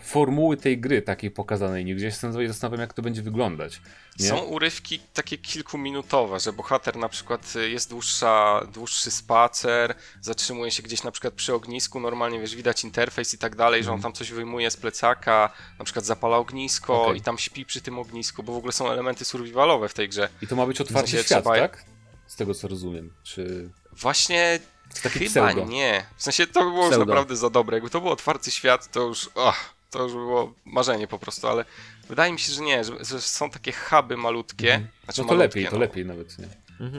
formuły 0.00 0.56
tej 0.56 0.78
gry 0.80 1.02
takiej 1.02 1.30
pokazanej 1.30 1.84
nigdzie. 1.84 2.04
Ja 2.04 2.10
się 2.10 2.32
zastanawiam, 2.48 2.80
jak 2.80 2.94
to 2.94 3.02
będzie 3.02 3.22
wyglądać. 3.22 3.80
Nie? 4.20 4.28
Są 4.28 4.38
urywki 4.38 4.98
takie 5.14 5.38
kilkuminutowe, 5.38 6.40
że 6.40 6.52
bohater 6.52 6.96
na 6.96 7.08
przykład 7.08 7.52
y, 7.56 7.70
jest 7.70 7.90
dłuższa, 7.90 8.66
dłuższy 8.72 9.10
spacer, 9.10 9.94
zatrzymuje 10.20 10.70
się 10.70 10.82
gdzieś 10.82 11.02
na 11.02 11.10
przykład 11.10 11.34
przy 11.34 11.54
ognisku, 11.54 12.00
normalnie 12.00 12.40
wiesz, 12.40 12.56
widać 12.56 12.84
interfejs 12.84 13.34
i 13.34 13.38
tak 13.38 13.56
dalej, 13.56 13.84
że 13.84 13.92
on 13.92 14.02
tam 14.02 14.12
coś 14.12 14.30
wyjmuje 14.30 14.70
z 14.70 14.76
plecaka, 14.76 15.52
na 15.78 15.84
przykład 15.84 16.04
zapala 16.04 16.36
ognisko 16.36 16.92
Mhm. 16.92 17.08
Okej. 17.10 17.18
i 17.20 17.22
tam 17.22 17.38
śpi 17.38 17.64
przy 17.66 17.80
tym 17.80 17.98
ognisku, 17.98 18.42
bo 18.42 18.52
w 18.52 18.56
ogóle 18.56 18.72
są 18.72 18.90
elementy 18.90 19.24
survivalowe 19.24 19.88
w 19.88 19.94
tej 19.94 20.08
grze. 20.08 20.28
I 20.42 20.46
to 20.46 20.56
ma 20.56 20.66
być 20.66 20.80
otwarty 20.80 21.06
W 21.06 21.10
sensie 21.10 21.24
świat, 21.24 21.44
trzeba- 21.44 21.56
tak? 21.58 21.84
Z 22.26 22.36
tego 22.36 22.54
co 22.54 22.68
rozumiem. 22.68 23.12
Czy. 23.22 23.70
Właśnie 23.92 24.58
chyba 25.02 25.26
pseudo. 25.30 25.64
nie. 25.64 26.06
W 26.16 26.22
sensie 26.22 26.46
to 26.46 26.60
by 26.64 26.70
było 26.70 26.84
już 26.84 26.90
Pseudo. 26.94 27.06
naprawdę 27.12 27.36
za 27.36 27.50
dobre. 27.50 27.76
Jakby 27.76 27.90
to 27.90 28.00
był 28.00 28.10
otwarty 28.10 28.50
świat, 28.50 28.90
to 28.90 29.00
już, 29.00 29.30
ach, 29.36 29.74
to 29.92 30.02
już 30.02 30.12
by 30.12 30.18
było 30.18 30.52
marzenie 30.64 31.08
po 31.08 31.18
prostu, 31.18 31.48
ale 31.48 31.64
wydaje 32.08 32.32
mi 32.32 32.38
się, 32.38 32.52
że 32.52 32.62
nie, 32.62 32.84
że, 32.84 33.04
że 33.04 33.20
są 33.20 33.50
takie 33.50 33.72
huby 33.72 34.16
malutkie. 34.16 34.86
Znaczy 35.04 35.20
No 35.20 35.28
to 35.28 35.34
malutkie, 35.34 35.60
lepiej, 35.60 35.64
to 35.66 35.76
no. 35.76 35.80
lepiej 35.80 36.06
nawet, 36.06 36.38
nie? 36.38 36.46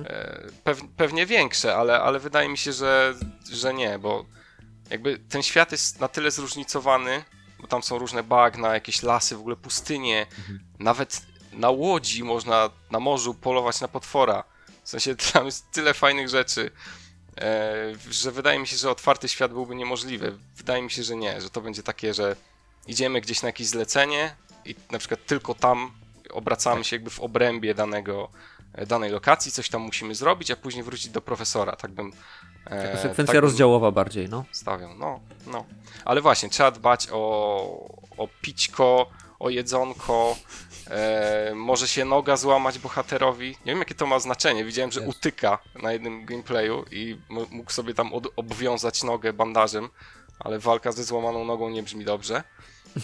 E, 0.09 0.39
Pew, 0.63 0.81
pewnie 0.97 1.25
większe, 1.25 1.75
ale, 1.75 2.01
ale 2.01 2.19
wydaje 2.19 2.49
mi 2.49 2.57
się, 2.57 2.73
że, 2.73 3.13
że 3.51 3.73
nie, 3.73 3.99
bo 3.99 4.25
jakby 4.89 5.17
ten 5.19 5.43
świat 5.43 5.71
jest 5.71 5.99
na 5.99 6.07
tyle 6.07 6.31
zróżnicowany, 6.31 7.23
bo 7.59 7.67
tam 7.67 7.83
są 7.83 7.97
różne 7.99 8.23
bagna, 8.23 8.73
jakieś 8.73 9.03
lasy, 9.03 9.35
w 9.35 9.39
ogóle 9.39 9.55
pustynie, 9.55 10.25
nawet 10.79 11.21
na 11.53 11.69
łodzi 11.69 12.23
można 12.23 12.69
na 12.91 12.99
morzu 12.99 13.33
polować 13.33 13.81
na 13.81 13.87
potwora. 13.87 14.43
W 14.83 14.89
sensie 14.89 15.15
tam 15.33 15.45
jest 15.45 15.71
tyle 15.71 15.93
fajnych 15.93 16.29
rzeczy, 16.29 16.71
e, 17.37 17.73
że 18.09 18.31
wydaje 18.31 18.59
mi 18.59 18.67
się, 18.67 18.77
że 18.77 18.89
otwarty 18.91 19.27
świat 19.27 19.51
byłby 19.51 19.75
niemożliwy. 19.75 20.37
Wydaje 20.55 20.81
mi 20.81 20.91
się, 20.91 21.03
że 21.03 21.15
nie, 21.15 21.41
że 21.41 21.49
to 21.49 21.61
będzie 21.61 21.83
takie, 21.83 22.13
że 22.13 22.35
idziemy 22.87 23.21
gdzieś 23.21 23.41
na 23.41 23.49
jakieś 23.49 23.67
zlecenie, 23.67 24.35
i 24.65 24.75
na 24.91 24.99
przykład 24.99 25.25
tylko 25.25 25.53
tam 25.53 25.91
obracamy 26.31 26.83
się 26.83 26.95
jakby 26.95 27.09
w 27.09 27.19
obrębie 27.19 27.73
danego, 27.75 28.29
danej 28.87 29.11
lokacji, 29.11 29.51
coś 29.51 29.69
tam 29.69 29.81
musimy 29.81 30.15
zrobić, 30.15 30.51
a 30.51 30.55
później 30.55 30.83
wrócić 30.83 31.09
do 31.09 31.21
profesora, 31.21 31.75
tak 31.75 31.91
bym... 31.91 32.11
e, 32.65 32.83
Taka 32.83 32.97
sekwencja 32.97 33.33
tak 33.33 33.41
rozdziałowa 33.41 33.91
bardziej, 33.91 34.29
no. 34.29 34.45
Stawiał, 34.51 34.93
no, 34.95 35.19
no. 35.47 35.65
Ale 36.05 36.21
właśnie, 36.21 36.49
trzeba 36.49 36.71
dbać 36.71 37.07
o, 37.11 37.17
o 38.17 38.27
pićko, 38.41 39.09
o 39.39 39.49
jedzonko, 39.49 40.35
e, 40.89 41.51
może 41.55 41.87
się 41.87 42.05
noga 42.05 42.37
złamać 42.37 42.79
bohaterowi. 42.79 43.49
Nie 43.49 43.71
wiem, 43.71 43.79
jakie 43.79 43.95
to 43.95 44.05
ma 44.05 44.19
znaczenie. 44.19 44.65
Widziałem, 44.65 44.91
że 44.91 45.01
utyka 45.01 45.57
na 45.81 45.93
jednym 45.93 46.25
gameplayu 46.25 46.85
i 46.91 47.17
mógł 47.29 47.71
sobie 47.71 47.93
tam 47.93 48.11
obwiązać 48.35 49.03
nogę 49.03 49.33
bandażem, 49.33 49.89
ale 50.39 50.59
walka 50.59 50.91
ze 50.91 51.03
złamaną 51.03 51.45
nogą 51.45 51.69
nie 51.69 51.83
brzmi 51.83 52.05
dobrze. 52.05 52.43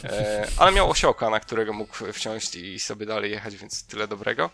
E, 0.03 0.47
ale 0.57 0.71
miał 0.71 0.89
osiołka, 0.89 1.29
na 1.29 1.39
którego 1.39 1.73
mógł 1.73 1.93
wsiąść 2.13 2.55
i 2.55 2.79
sobie 2.79 3.05
dalej 3.05 3.31
jechać, 3.31 3.55
więc 3.57 3.83
tyle 3.83 4.07
dobrego. 4.07 4.49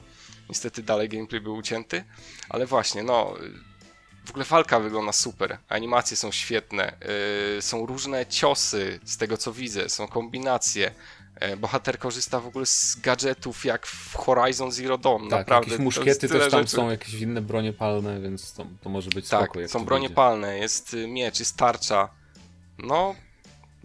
Niestety 0.50 0.84
dalej 0.84 1.10
gameplay 1.10 1.42
był 1.42 1.56
ucięty, 1.56 2.04
ale 2.50 2.66
właśnie, 2.66 3.04
no... 3.04 3.34
W 4.26 4.30
ogóle 4.30 4.46
walka 4.46 4.80
wygląda 4.80 5.12
super, 5.12 5.58
animacje 5.70 6.18
są 6.18 6.32
świetne, 6.32 6.98
yy, 7.56 7.62
są 7.62 7.86
różne 7.86 8.26
ciosy 8.26 9.00
z 9.06 9.18
tego 9.18 9.38
co 9.38 9.54
widzę, 9.54 9.90
są 9.90 10.08
kombinacje. 10.08 10.92
E, 11.36 11.58
Bohater 11.58 12.00
korzysta 12.00 12.40
w 12.40 12.48
ogóle 12.48 12.66
z 12.66 12.96
gadżetów 13.02 13.66
jak 13.66 13.86
w 13.88 14.16
Horizon 14.16 14.72
Zero 14.72 14.98
Dawn, 14.98 15.30
Tak, 15.30 15.40
naprawdę. 15.40 15.72
jakieś 15.72 15.84
muszkiety 15.84 16.30
też 16.30 16.52
tam 16.52 16.60
rzeczy. 16.62 16.76
są, 16.76 16.90
jakieś 16.90 17.14
inne 17.14 17.42
bronie 17.42 17.74
palne, 17.74 18.22
więc 18.22 18.54
to, 18.54 18.66
to 18.82 18.90
może 18.90 19.10
być 19.10 19.30
Tak, 19.30 19.44
spoko. 19.46 19.60
jak 19.60 19.70
są 19.70 19.86
bronie 19.86 20.08
wyjdzie. 20.08 20.16
palne, 20.16 20.58
jest 20.58 20.94
y, 20.94 21.08
miecz, 21.08 21.40
jest 21.40 21.58
tarcza. 21.58 22.10
No, 22.78 23.16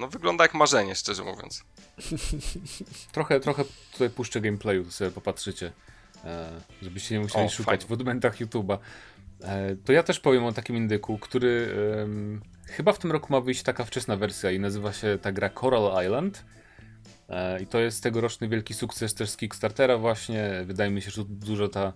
no 0.01 0.09
wygląda 0.09 0.45
jak 0.45 0.55
marzenie, 0.55 0.95
szczerze 0.95 1.25
mówiąc. 1.25 1.65
Trochę, 3.13 3.41
trochę 3.41 3.65
tutaj 3.93 4.11
puszczę 4.11 4.41
gameplayu, 4.41 4.85
to 4.85 4.91
sobie 4.91 5.11
popatrzycie, 5.11 5.73
e, 6.25 6.61
żebyście 6.83 7.15
nie 7.15 7.21
musieli 7.21 7.47
O, 7.47 7.49
szukać 7.49 7.81
fajnie. 7.81 7.89
w 7.89 7.93
odmętach 7.93 8.41
YouTube'a. 8.41 8.79
E, 9.43 9.77
to 9.77 9.93
ja 9.93 10.03
też 10.03 10.21
powiem 10.21 10.45
o 10.45 10.53
takim 10.53 10.77
indyku, 10.77 11.19
który 11.19 11.75
em, 12.03 12.41
chyba 12.67 12.93
w 12.93 12.99
tym 12.99 13.13
roku 13.13 13.33
ma 13.33 13.41
wyjść 13.41 13.63
taka 13.63 13.85
wczesna 13.85 14.17
wersja 14.17 14.51
i 14.51 14.59
nazywa 14.59 14.93
się 14.93 15.19
ta 15.23 15.33
gra 15.33 15.51
Coral 15.51 16.07
Island. 16.07 16.45
E, 17.29 17.63
I 17.63 17.67
to 17.67 17.79
jest 17.79 18.03
tegoroczny 18.03 18.49
wielki 18.49 18.75
sukces 18.75 19.15
też 19.15 19.31
z 19.31 19.37
Kickstartera 19.37 19.99
właśnie. 19.99 20.51
Wydaje 20.67 20.91
mi 20.91 21.03
się, 21.03 21.11
że 21.11 21.25
dużo 21.29 21.69
ta 21.69 21.93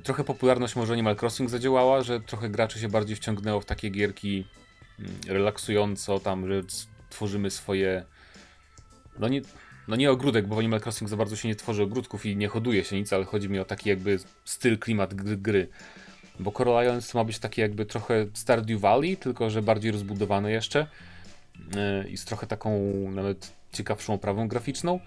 trochę 0.00 0.24
popularność 0.24 0.76
może 0.76 0.92
Animal 0.92 1.16
Crossing 1.20 1.50
zadziałała, 1.50 2.02
że 2.02 2.20
trochę 2.20 2.48
graczy 2.48 2.78
się 2.78 2.88
bardziej 2.88 3.16
wciągnęło 3.16 3.60
w 3.60 3.64
takie 3.64 3.90
gierki 3.90 4.46
mm, 4.98 5.12
relaksująco 5.28 6.20
tam, 6.20 6.48
że 6.48 6.62
tworzymy 7.12 7.50
swoje 7.50 8.04
no 9.18 9.28
nie, 9.28 9.42
no 9.88 9.96
nie 9.96 10.10
ogródek, 10.10 10.46
bo 10.46 10.54
w 10.54 10.58
Animal 10.58 10.80
Crossing 10.80 11.10
za 11.10 11.16
bardzo 11.16 11.36
się 11.36 11.48
nie 11.48 11.56
tworzy 11.56 11.82
ogródków 11.82 12.26
i 12.26 12.36
nie 12.36 12.48
hoduje 12.48 12.84
się 12.84 12.96
nic, 12.96 13.12
ale 13.12 13.24
chodzi 13.24 13.48
mi 13.48 13.58
o 13.58 13.64
taki 13.64 13.88
jakby 13.88 14.18
styl, 14.44 14.78
klimat 14.78 15.14
gry. 15.14 15.68
Bo 16.40 16.52
Coral 16.52 16.84
Islands 16.84 17.14
ma 17.14 17.24
być 17.24 17.38
taki 17.38 17.60
jakby 17.60 17.86
trochę 17.86 18.26
Stardew 18.34 18.80
Valley, 18.80 19.16
tylko 19.16 19.50
że 19.50 19.62
bardziej 19.62 19.92
rozbudowane 19.92 20.52
jeszcze 20.52 20.86
yy, 21.74 22.10
i 22.10 22.16
z 22.16 22.24
trochę 22.24 22.46
taką 22.46 22.80
nawet 23.10 23.52
ciekawszą 23.72 24.14
oprawą 24.14 24.48
graficzną. 24.48 25.00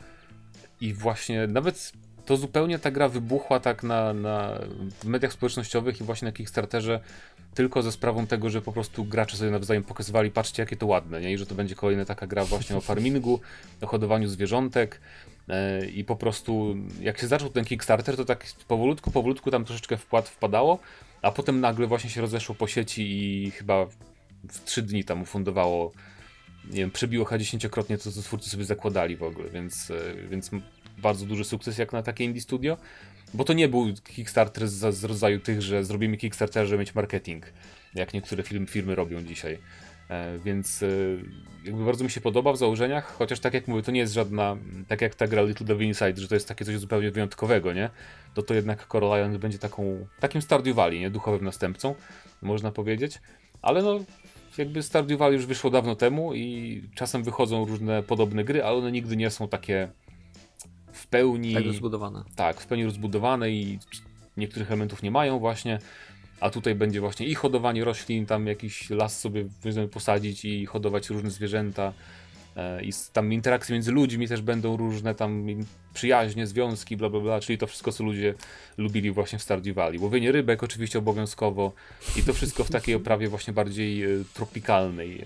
I 0.82 0.94
właśnie 0.94 1.48
nawet 1.48 1.92
to 2.26 2.38
zupełnie 2.38 2.80
ta 2.80 2.92
gra 2.92 3.10
wybuchła 3.10 3.60
tak 3.60 3.84
na, 3.84 4.14
na 4.14 4.60
w 5.00 5.06
mediach 5.06 5.34
społecznościowych 5.34 6.02
i 6.02 6.04
właśnie 6.04 6.26
na 6.26 6.32
Kickstarterze 6.32 7.00
tylko 7.54 7.82
ze 7.82 7.92
sprawą 7.92 8.28
tego, 8.28 8.50
że 8.50 8.62
po 8.62 8.72
prostu 8.72 9.06
gracze 9.06 9.38
sobie 9.38 9.52
nawzajem 9.52 9.84
pokazywali, 9.84 10.32
patrzcie 10.32 10.64
jakie 10.64 10.76
to 10.76 10.86
ładne, 10.86 11.22
nie? 11.22 11.34
I 11.34 11.38
że 11.38 11.46
to 11.46 11.56
będzie 11.56 11.76
kolejna 11.76 12.06
taka 12.06 12.28
gra 12.28 12.46
właśnie 12.46 12.78
o 12.78 12.82
farmingu, 12.82 13.40
o 13.82 13.88
hodowaniu 13.88 14.28
zwierzątek 14.28 15.02
e, 15.50 15.86
i 15.86 16.04
po 16.04 16.16
prostu 16.16 16.76
jak 17.02 17.18
się 17.18 17.28
zaczął 17.28 17.50
ten 17.50 17.66
Kickstarter, 17.66 18.16
to 18.16 18.26
tak 18.26 18.46
powolutku, 18.68 19.12
powolutku 19.12 19.52
tam 19.52 19.66
troszeczkę 19.66 19.98
wpłat 19.98 20.30
wpadało, 20.30 20.80
a 21.22 21.32
potem 21.32 21.60
nagle 21.60 21.88
właśnie 21.88 22.10
się 22.10 22.22
rozeszło 22.22 22.56
po 22.56 22.68
sieci 22.68 23.04
i 23.04 23.52
chyba 23.52 23.86
w 24.50 24.64
trzy 24.66 24.82
dni 24.82 25.04
tam 25.04 25.22
ufundowało 25.22 25.92
nie 26.70 26.78
wiem, 26.78 26.92
przebiło 26.92 27.26
chyba 27.26 27.40
dziesięciokrotnie 27.40 27.98
to, 27.98 28.12
co 28.12 28.22
twórcy 28.22 28.50
sobie 28.50 28.66
zakładali 28.66 29.16
w 29.16 29.24
ogóle, 29.24 29.50
więc, 29.50 29.92
e, 29.92 30.28
więc 30.30 30.52
bardzo 30.98 31.26
duży 31.26 31.44
sukces 31.44 31.78
jak 31.78 31.94
na 31.94 32.04
takie 32.04 32.24
indie 32.24 32.42
studio. 32.42 32.78
Bo 33.34 33.44
to 33.44 33.54
nie 33.54 33.68
był 33.68 33.94
Kickstarter 33.94 34.68
z, 34.68 34.96
z 34.96 35.04
rodzaju 35.04 35.40
tych, 35.40 35.62
że 35.62 35.84
zrobimy 35.84 36.18
Kickstarter, 36.18 36.68
żeby 36.68 36.80
mieć 36.80 36.96
marketing, 36.96 37.46
jak 37.96 38.14
niektóre 38.14 38.44
film, 38.44 38.68
firmy 38.68 38.96
robią 38.96 39.24
dzisiaj. 39.24 39.60
E, 40.10 40.40
więc 40.40 40.84
e, 40.84 40.88
jakby 41.66 41.86
bardzo 41.86 42.04
mi 42.04 42.10
się 42.10 42.22
podoba 42.22 42.54
w 42.54 42.58
założeniach, 42.58 43.06
chociaż 43.18 43.40
tak 43.40 43.54
jak 43.54 43.68
mówię, 43.68 43.84
to 43.84 43.92
nie 43.92 44.00
jest 44.00 44.14
żadna, 44.14 44.58
tak 44.88 45.02
jak 45.02 45.16
ta 45.16 45.28
gra 45.28 45.42
Little 45.42 45.66
Devil 45.66 45.88
Inside, 45.88 46.22
że 46.22 46.28
to 46.28 46.36
jest 46.36 46.48
takie 46.48 46.66
coś 46.66 46.78
zupełnie 46.78 47.12
wyjątkowego, 47.12 47.74
nie? 47.74 47.90
To 48.34 48.42
to 48.44 48.54
jednak 48.54 48.88
Coral 48.88 49.20
Island 49.20 49.38
będzie 49.38 49.60
taką, 49.60 50.08
takim 50.20 50.42
Stardew 50.42 50.76
Valley, 50.76 51.00
nie? 51.00 51.10
Duchowym 51.10 51.46
następcą, 51.46 51.96
można 52.42 52.72
powiedzieć. 52.72 53.22
Ale 53.62 53.82
no, 53.82 54.00
jakby 54.58 54.84
Stardew 54.84 55.20
Valley 55.20 55.36
już 55.36 55.46
wyszło 55.46 55.70
dawno 55.70 55.96
temu 55.96 56.34
i 56.34 56.82
czasem 56.96 57.24
wychodzą 57.24 57.66
różne 57.66 58.04
podobne 58.04 58.44
gry, 58.44 58.64
ale 58.64 58.78
one 58.78 58.92
nigdy 58.92 59.18
nie 59.18 59.30
są 59.30 59.48
takie 59.48 59.90
w 60.96 61.08
pełni 61.08 61.54
Tak 61.54 61.66
rozbudowane. 61.66 62.24
tak, 62.36 62.62
w 62.62 62.66
pełni 62.66 62.86
rozbudowane 62.86 63.52
i 63.52 63.80
niektórych 64.38 64.68
elementów 64.68 65.04
nie 65.04 65.12
mają 65.12 65.40
właśnie, 65.40 65.80
a 66.40 66.50
tutaj 66.50 66.76
będzie 66.76 67.00
właśnie 67.02 67.28
i 67.28 67.36
hodowanie 67.36 67.84
roślin, 67.84 68.26
tam 68.26 68.48
jakiś 68.48 68.90
las 68.90 69.20
sobie 69.20 69.46
posadzić 69.92 70.46
i 70.46 70.66
hodować 70.66 71.10
różne 71.10 71.30
zwierzęta 71.30 71.94
e, 72.56 72.84
i 72.84 72.92
tam 73.14 73.34
interakcje 73.34 73.74
między 73.74 73.92
ludźmi 73.92 74.28
też 74.28 74.42
będą 74.42 74.78
różne, 74.78 75.16
tam 75.16 75.48
przyjaźnie, 75.94 76.48
związki, 76.48 76.98
bla 76.98 77.10
bla 77.10 77.20
bla, 77.20 77.40
czyli 77.40 77.58
to 77.58 77.68
wszystko, 77.68 77.92
co 77.92 78.04
ludzie 78.04 78.34
lubili 78.78 79.12
właśnie 79.12 79.40
w 79.40 79.44
Stardew 79.44 79.76
Valley. 79.76 80.00
Łowienie 80.00 80.32
rybek 80.32 80.64
oczywiście 80.64 81.00
obowiązkowo 81.00 81.72
i 82.18 82.24
to 82.24 82.34
wszystko 82.34 82.64
w 82.64 82.70
takiej 82.70 82.96
oprawie 83.02 83.28
właśnie 83.28 83.54
bardziej 83.54 84.04
e, 84.04 84.08
tropikalnej, 84.34 85.22
e, 85.22 85.26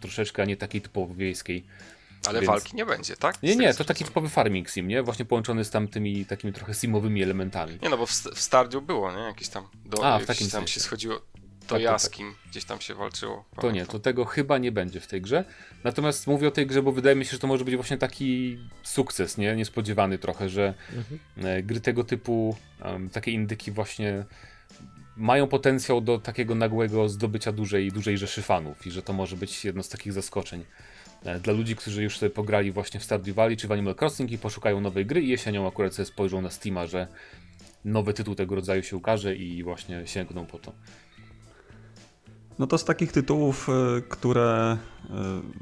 troszeczkę, 0.00 0.42
a 0.42 0.44
nie 0.44 0.56
takiej 0.56 0.80
typowo 0.80 1.14
wiejskiej. 1.14 1.64
Ale 2.26 2.40
Więc- 2.40 2.46
walki 2.50 2.76
nie 2.76 2.86
będzie, 2.86 3.16
tak? 3.16 3.42
Nie, 3.42 3.56
nie, 3.56 3.74
to 3.74 3.84
taki 3.84 4.04
typowy 4.04 4.28
farming 4.28 4.70
sim, 4.70 4.88
nie? 4.88 5.02
Właśnie 5.02 5.24
połączony 5.24 5.64
z 5.64 5.70
tamtymi 5.70 6.26
takimi 6.26 6.52
trochę 6.52 6.74
simowymi 6.74 7.22
elementami. 7.22 7.78
Nie 7.82 7.88
no, 7.88 7.98
bo 7.98 8.06
w, 8.06 8.10
w 8.10 8.40
Stardew 8.40 8.84
było, 8.84 9.12
nie? 9.12 9.22
Jakieś 9.22 9.48
tam, 9.48 9.68
do, 9.84 10.04
A, 10.06 10.18
w 10.18 10.22
gdzieś 10.22 10.26
takim 10.26 10.50
tam 10.50 10.60
sensie. 10.60 10.74
się 10.74 10.80
schodziło 10.80 11.14
do 11.62 11.68
tak. 11.68 11.82
jaskim, 11.82 12.34
gdzieś 12.50 12.64
tam 12.64 12.80
się 12.80 12.94
walczyło. 12.94 13.44
To 13.60 13.70
nie, 13.70 13.86
to 13.86 13.98
tego 13.98 14.24
chyba 14.24 14.58
nie 14.58 14.72
będzie 14.72 15.00
w 15.00 15.06
tej 15.06 15.20
grze. 15.20 15.44
Natomiast 15.84 16.26
mówię 16.26 16.48
o 16.48 16.50
tej 16.50 16.66
grze, 16.66 16.82
bo 16.82 16.92
wydaje 16.92 17.16
mi 17.16 17.24
się, 17.24 17.30
że 17.30 17.38
to 17.38 17.46
może 17.46 17.64
być 17.64 17.76
właśnie 17.76 17.98
taki 17.98 18.58
sukces, 18.82 19.38
nie? 19.38 19.56
Niespodziewany 19.56 20.18
trochę, 20.18 20.48
że 20.48 20.74
e, 21.36 21.62
gry 21.62 21.80
tego 21.80 22.04
typu, 22.04 22.56
em, 22.80 23.10
takie 23.10 23.30
indyki 23.30 23.70
właśnie 23.70 24.24
mają 25.16 25.48
potencjał 25.48 26.00
do 26.00 26.18
takiego 26.18 26.54
nagłego 26.54 27.08
zdobycia 27.08 27.52
dużej, 27.52 27.92
dużej 27.92 28.18
rzeszy 28.18 28.42
fanów 28.42 28.86
i 28.86 28.90
że 28.90 29.02
to 29.02 29.12
może 29.12 29.36
być 29.36 29.64
jedno 29.64 29.82
z 29.82 29.88
takich 29.88 30.12
zaskoczeń 30.12 30.64
dla 31.42 31.52
ludzi, 31.52 31.76
którzy 31.76 32.02
już 32.02 32.18
sobie 32.18 32.30
pograli 32.30 32.72
właśnie 32.72 33.00
w 33.00 33.04
Stardew 33.04 33.34
Valley 33.34 33.56
czy 33.56 33.68
w 33.68 33.72
Animal 33.72 33.94
Crossing 34.00 34.32
i 34.32 34.38
poszukają 34.38 34.80
nowej 34.80 35.06
gry 35.06 35.22
i 35.22 35.28
jesienią 35.28 35.68
akurat 35.68 35.94
sobie 35.94 36.06
spojrzą 36.06 36.42
na 36.42 36.50
Steama, 36.50 36.86
że 36.86 37.06
nowy 37.84 38.14
tytuł 38.14 38.34
tego 38.34 38.54
rodzaju 38.54 38.82
się 38.82 38.96
ukaże 38.96 39.36
i 39.36 39.62
właśnie 39.62 40.06
sięgną 40.06 40.46
po 40.46 40.58
to. 40.58 40.72
No 42.58 42.66
to 42.66 42.78
z 42.78 42.84
takich 42.84 43.12
tytułów, 43.12 43.68
y, 43.68 44.02
które 44.08 44.76
y, 45.04 45.08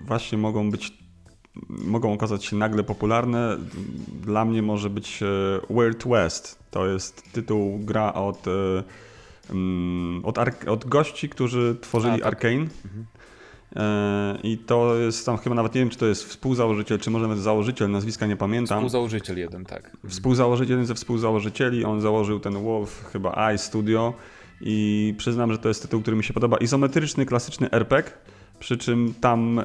właśnie 0.07 0.39
mogą 0.39 0.71
być, 0.71 0.99
mogą 1.69 2.13
okazać 2.13 2.45
się 2.45 2.57
nagle 2.57 2.83
popularne, 2.83 3.57
dla 4.23 4.45
mnie 4.45 4.63
może 4.63 4.91
być 4.91 5.21
Weird 5.71 6.09
West. 6.09 6.59
To 6.71 6.87
jest 6.87 7.33
tytuł, 7.33 7.79
gra 7.79 8.15
od, 8.15 8.45
mm, 9.51 10.25
od, 10.25 10.39
od 10.67 10.85
gości, 10.85 11.29
którzy 11.29 11.77
tworzyli 11.81 12.15
A, 12.15 12.19
tak. 12.19 12.27
Arkane. 12.27 12.63
E, 12.63 13.20
I 14.43 14.59
to 14.59 14.97
jest 14.97 15.27
tam 15.27 15.39
chyba 15.39 15.55
nawet 15.55 15.75
nie 15.75 15.81
wiem, 15.81 15.91
czy 15.91 15.99
to 15.99 16.07
jest 16.07 16.25
współzałożyciel, 16.25 16.99
czy 16.99 17.11
może 17.11 17.29
nawet 17.29 17.43
założyciel, 17.43 17.91
nazwiska 17.91 18.27
nie 18.27 18.37
pamiętam. 18.37 18.79
Współzałożyciel 18.79 19.39
jeden, 19.39 19.65
tak. 19.65 19.97
Współzałożyciel, 20.09 20.71
jeden 20.71 20.87
ze 20.87 20.95
współzałożycieli, 20.95 21.85
on 21.85 22.01
założył 22.01 22.41
ten 22.41 22.63
Wolf, 22.65 23.05
chyba 23.13 23.53
iStudio 23.53 24.15
i 24.61 25.15
przyznam, 25.19 25.53
że 25.53 25.59
to 25.59 25.69
jest 25.69 25.83
tytuł, 25.83 26.03
który 26.03 26.17
mi 26.17 26.25
się 26.25 26.35
podoba. 26.35 26.57
Izometryczny, 26.57 27.27
klasyczny 27.27 27.71
RPG, 27.71 28.13
przy 28.61 28.79
czym 28.79 29.15
tam 29.21 29.59
e, 29.59 29.65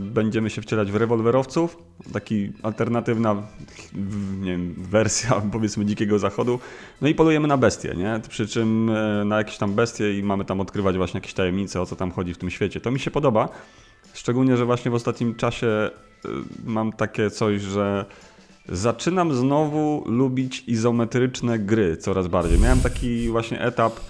będziemy 0.00 0.50
się 0.50 0.62
wcielać 0.62 0.92
w 0.92 0.96
rewolwerowców, 0.96 1.76
taki 2.12 2.52
alternatywna 2.62 3.42
wiem, 4.42 4.74
wersja 4.78 5.42
powiedzmy 5.52 5.84
dzikiego 5.84 6.18
zachodu. 6.18 6.58
No 7.00 7.08
i 7.08 7.14
polujemy 7.14 7.48
na 7.48 7.56
bestie, 7.56 7.94
nie? 7.96 8.20
Przy 8.28 8.48
czym 8.48 8.90
e, 8.90 9.24
na 9.24 9.38
jakieś 9.38 9.58
tam 9.58 9.74
bestie 9.74 10.18
i 10.18 10.22
mamy 10.22 10.44
tam 10.44 10.60
odkrywać 10.60 10.96
właśnie 10.96 11.18
jakieś 11.18 11.34
tajemnice, 11.34 11.80
o 11.80 11.86
co 11.86 11.96
tam 11.96 12.10
chodzi 12.10 12.34
w 12.34 12.38
tym 12.38 12.50
świecie. 12.50 12.80
To 12.80 12.90
mi 12.90 13.00
się 13.00 13.10
podoba, 13.10 13.48
szczególnie, 14.14 14.56
że 14.56 14.64
właśnie 14.64 14.90
w 14.90 14.94
ostatnim 14.94 15.34
czasie 15.34 15.66
e, 15.66 15.90
mam 16.64 16.92
takie 16.92 17.30
coś, 17.30 17.60
że 17.60 18.04
Zaczynam 18.68 19.34
znowu 19.34 20.04
lubić 20.06 20.64
izometryczne 20.66 21.58
gry 21.58 21.96
coraz 21.96 22.28
bardziej. 22.28 22.58
Miałem 22.58 22.80
taki 22.80 23.28
właśnie 23.28 23.60
etap 23.60 24.00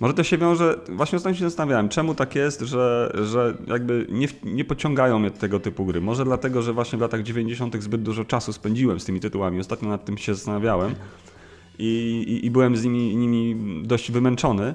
Może 0.00 0.14
to 0.14 0.22
się 0.22 0.38
wiąże, 0.38 0.80
właśnie 0.88 1.16
ostatnio 1.16 1.38
się 1.38 1.44
zastanawiałem, 1.44 1.88
czemu 1.88 2.14
tak 2.14 2.34
jest, 2.34 2.60
że, 2.60 3.12
że 3.24 3.54
jakby 3.66 4.06
nie, 4.08 4.28
nie 4.44 4.64
pociągają 4.64 5.18
mnie 5.18 5.30
tego 5.30 5.60
typu 5.60 5.84
gry. 5.84 6.00
Może 6.00 6.24
dlatego, 6.24 6.62
że 6.62 6.72
właśnie 6.72 6.98
w 6.98 7.00
latach 7.00 7.22
90. 7.22 7.82
zbyt 7.82 8.02
dużo 8.02 8.24
czasu 8.24 8.52
spędziłem 8.52 9.00
z 9.00 9.04
tymi 9.04 9.20
tytułami. 9.20 9.60
Ostatnio 9.60 9.88
nad 9.88 10.04
tym 10.04 10.18
się 10.18 10.34
zastanawiałem 10.34 10.94
i, 11.78 12.24
i, 12.28 12.46
i 12.46 12.50
byłem 12.50 12.76
z 12.76 12.84
nimi, 12.84 13.16
nimi 13.16 13.56
dość 13.86 14.10
wymęczony. 14.10 14.74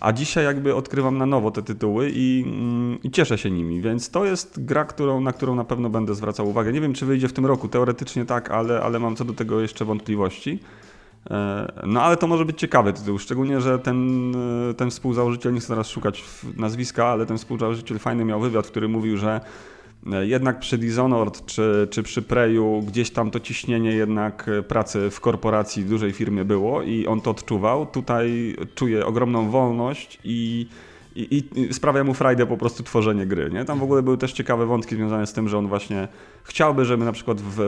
A 0.00 0.12
dzisiaj 0.12 0.44
jakby 0.44 0.74
odkrywam 0.74 1.18
na 1.18 1.26
nowo 1.26 1.50
te 1.50 1.62
tytuły 1.62 2.10
i, 2.14 2.44
mm, 2.46 2.98
i 3.02 3.10
cieszę 3.10 3.38
się 3.38 3.50
nimi, 3.50 3.80
więc 3.80 4.10
to 4.10 4.24
jest 4.24 4.64
gra, 4.64 4.84
którą, 4.84 5.20
na 5.20 5.32
którą 5.32 5.54
na 5.54 5.64
pewno 5.64 5.90
będę 5.90 6.14
zwracał 6.14 6.48
uwagę. 6.48 6.72
Nie 6.72 6.80
wiem, 6.80 6.94
czy 6.94 7.06
wyjdzie 7.06 7.28
w 7.28 7.32
tym 7.32 7.46
roku, 7.46 7.68
teoretycznie 7.68 8.24
tak, 8.24 8.50
ale, 8.50 8.82
ale 8.82 8.98
mam 8.98 9.16
co 9.16 9.24
do 9.24 9.32
tego 9.32 9.60
jeszcze 9.60 9.84
wątpliwości. 9.84 10.58
E, 11.30 11.72
No 11.86 12.02
ale 12.02 12.16
to 12.16 12.26
może 12.26 12.44
być 12.44 12.58
ciekawy 12.58 12.92
tytuł, 12.92 13.18
szczególnie, 13.18 13.60
że 13.60 13.78
ten, 13.78 14.32
e, 14.70 14.74
ten 14.74 14.90
współzałożyciel, 14.90 15.54
nie 15.54 15.60
chcę 15.60 15.68
teraz 15.68 15.88
szukać 15.88 16.24
nazwiska, 16.56 17.06
ale 17.06 17.26
ten 17.26 17.38
współzałożyciel 17.38 17.98
fajny 17.98 18.24
miał 18.24 18.40
wywiad, 18.40 18.66
w 18.66 18.70
którym 18.70 18.90
mówił, 18.90 19.16
że 19.16 19.40
e, 20.12 20.26
jednak 20.26 20.58
przy 20.58 20.78
Dishonored 20.78 21.46
czy, 21.46 21.88
czy 21.90 22.02
przy 22.02 22.22
Preju 22.22 22.82
gdzieś 22.86 23.10
tam 23.10 23.30
to 23.30 23.40
ciśnienie 23.40 23.92
jednak 23.92 24.50
pracy 24.68 25.10
w 25.10 25.20
korporacji, 25.20 25.84
w 25.84 25.88
dużej 25.88 26.12
firmie 26.12 26.44
było 26.44 26.82
i 26.82 27.06
on 27.06 27.20
to 27.20 27.30
odczuwał. 27.30 27.86
Tutaj 27.86 28.56
czuje 28.74 29.06
ogromną 29.06 29.50
wolność 29.50 30.18
i, 30.24 30.66
i, 31.16 31.44
i 31.54 31.74
sprawia 31.74 32.04
mu 32.04 32.14
frajdę 32.14 32.46
po 32.46 32.56
prostu 32.56 32.82
tworzenie 32.82 33.26
gry. 33.26 33.50
Nie? 33.50 33.64
Tam 33.64 33.78
w 33.78 33.82
ogóle 33.82 34.02
były 34.02 34.18
też 34.18 34.32
ciekawe 34.32 34.66
wątki 34.66 34.96
związane 34.96 35.26
z 35.26 35.32
tym, 35.32 35.48
że 35.48 35.58
on 35.58 35.68
właśnie 35.68 36.08
chciałby, 36.44 36.84
żeby 36.84 37.04
na 37.04 37.12
przykład 37.12 37.40
w 37.40 37.60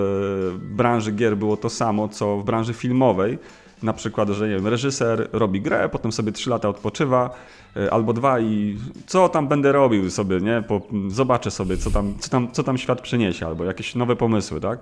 branży 0.61 1.12
gier 1.12 1.36
było 1.36 1.57
to 1.57 1.70
samo, 1.70 2.09
co 2.09 2.38
w 2.38 2.45
branży 2.45 2.74
filmowej. 2.74 3.38
Na 3.83 3.93
przykład, 3.93 4.28
że 4.28 4.49
nie 4.49 4.55
wiem, 4.55 4.66
reżyser 4.66 5.28
robi 5.33 5.61
grę, 5.61 5.89
potem 5.93 6.12
sobie 6.12 6.33
3 6.33 6.51
lata 6.51 6.68
odpoczywa, 6.68 7.31
e, 7.76 7.93
albo 7.93 8.12
dwa 8.12 8.41
i 8.41 8.76
co 9.07 9.28
tam 9.28 9.49
będę 9.49 9.72
robił 9.72 10.11
sobie, 10.11 10.41
nie? 10.41 10.62
Po, 10.68 10.83
zobaczę 11.09 11.51
sobie, 11.51 11.76
co 11.76 11.91
tam, 11.91 12.14
co, 12.18 12.31
tam, 12.31 12.53
co 12.53 12.62
tam 12.62 12.78
świat 12.78 13.01
przyniesie, 13.01 13.47
albo 13.47 13.64
jakieś 13.64 13.95
nowe 13.95 14.16
pomysły, 14.16 14.61
tak? 14.61 14.78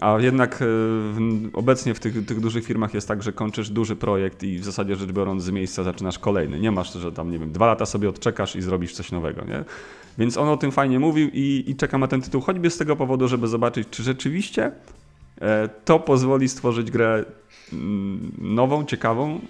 A 0.00 0.16
jednak 0.20 0.62
e, 0.62 0.66
obecnie 1.52 1.94
w 1.94 2.00
tych, 2.00 2.26
tych 2.26 2.40
dużych 2.40 2.64
firmach 2.64 2.94
jest 2.94 3.08
tak, 3.08 3.22
że 3.22 3.32
kończysz 3.32 3.70
duży 3.70 3.96
projekt 3.96 4.42
i 4.42 4.58
w 4.58 4.64
zasadzie 4.64 4.96
rzecz 4.96 5.12
biorąc 5.12 5.42
z 5.42 5.50
miejsca 5.50 5.82
zaczynasz 5.82 6.18
kolejny. 6.18 6.60
Nie 6.60 6.70
masz, 6.70 6.92
że 6.92 7.12
tam, 7.12 7.30
nie 7.30 7.38
wiem, 7.38 7.52
dwa 7.52 7.66
lata 7.66 7.86
sobie 7.86 8.08
odczekasz 8.08 8.56
i 8.56 8.62
zrobisz 8.62 8.92
coś 8.92 9.12
nowego, 9.12 9.44
nie? 9.44 9.64
Więc 10.18 10.36
on 10.36 10.48
o 10.48 10.56
tym 10.56 10.72
fajnie 10.72 10.98
mówił 10.98 11.28
i, 11.32 11.64
i 11.66 11.76
czekam 11.76 12.00
na 12.00 12.08
ten 12.08 12.22
tytuł, 12.22 12.40
choćby 12.40 12.70
z 12.70 12.78
tego 12.78 12.96
powodu, 12.96 13.28
żeby 13.28 13.48
zobaczyć, 13.48 13.88
czy 13.90 14.02
rzeczywiście 14.02 14.72
to 15.84 15.98
pozwoli 16.00 16.48
stworzyć 16.48 16.90
grę 16.90 17.24
mm, 17.72 18.32
nową, 18.38 18.84
ciekawą, 18.84 19.40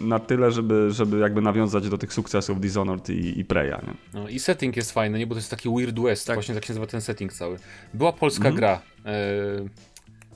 na 0.00 0.18
tyle, 0.18 0.52
żeby, 0.52 0.90
żeby 0.90 1.18
jakby 1.18 1.40
nawiązać 1.40 1.88
do 1.88 1.98
tych 1.98 2.12
sukcesów 2.12 2.60
Dishonored 2.60 3.10
i, 3.10 3.40
i 3.40 3.44
Preya, 3.44 3.70
nie? 3.86 3.94
No 4.20 4.28
i 4.28 4.38
setting 4.38 4.76
jest 4.76 4.92
fajny, 4.92 5.18
nie? 5.18 5.26
Bo 5.26 5.34
to 5.34 5.38
jest 5.38 5.50
taki 5.50 5.68
Weird 5.68 6.00
West, 6.00 6.26
Tak. 6.26 6.36
właśnie 6.36 6.54
tak 6.54 6.64
się 6.64 6.70
nazywa 6.72 6.86
ten 6.86 7.00
setting 7.00 7.32
cały. 7.32 7.56
Była 7.94 8.12
polska 8.12 8.48
Mhm. 8.48 8.56
gra. 8.56 8.80
E, 9.06 9.12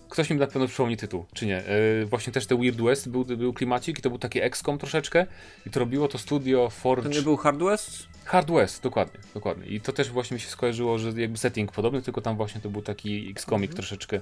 ktoś 0.09 0.31
mi 0.31 0.37
na 0.37 0.47
pewno 0.47 0.69
przypomni 0.69 0.97
tytuł, 0.97 1.25
czy 1.35 1.47
nie? 1.47 1.59
E, 1.67 2.05
właśnie 2.07 2.33
też 2.33 2.47
te 2.47 2.57
Weird 2.57 2.81
West 2.83 3.09
był, 3.11 3.25
był 3.25 3.53
klimacik 3.53 3.99
i 3.99 4.03
to 4.03 4.11
był 4.11 4.19
taki 4.19 4.41
XCOM 4.43 4.79
troszeczkę 4.79 5.27
i 5.67 5.71
to 5.71 5.81
robiło 5.81 6.09
to 6.09 6.19
studio 6.19 6.71
Forge... 6.71 7.03
To 7.09 7.15
nie 7.15 7.23
był 7.23 7.37
Hard 7.37 7.59
West? 7.63 8.09
Hard 8.25 8.51
West, 8.51 8.83
dokładnie, 8.83 9.21
dokładnie. 9.35 9.67
I 9.67 9.81
to 9.81 9.93
też 9.93 10.11
właśnie 10.11 10.35
mi 10.35 10.41
się 10.41 10.49
skojarzyło, 10.49 10.99
że 10.99 11.13
jakby 11.21 11.39
setting 11.39 11.73
podobny, 11.73 12.03
tylko 12.03 12.21
tam 12.21 12.37
właśnie 12.37 12.61
to 12.61 12.71
był 12.71 12.83
taki 12.83 13.31
X-komik 13.31 13.71
Mhm. 13.71 13.77
troszeczkę 13.77 14.21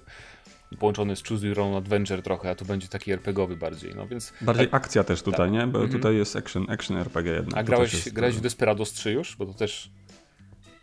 połączony 0.77 1.16
z 1.16 1.22
Choose 1.29 1.47
Your 1.47 1.61
Own 1.61 1.75
Adventure 1.75 2.22
trochę, 2.22 2.51
a 2.51 2.55
tu 2.55 2.64
będzie 2.64 2.89
taki 2.89 3.12
RPGowy 3.12 3.57
bardziej, 3.57 3.93
no 3.97 4.07
więc... 4.07 4.33
Bardziej 4.41 4.68
akcja 4.70 5.05
też 5.05 5.22
tutaj, 5.22 5.51
nie? 5.51 5.66
Bo 5.66 5.79
Mhm. 5.79 5.91
tutaj 5.91 6.16
jest 6.16 6.37
action, 6.37 6.66
action 6.70 6.97
RPG 6.97 7.33
jednak. 7.33 7.59
A 7.61 7.62
grałeś, 7.62 7.93
jest- 7.95 8.12
grałeś 8.12 8.37
w 8.37 8.41
Desperados 8.41 8.93
3 8.93 9.12
już? 9.12 9.37
Bo 9.37 9.47
to 9.47 9.55
też 9.55 9.91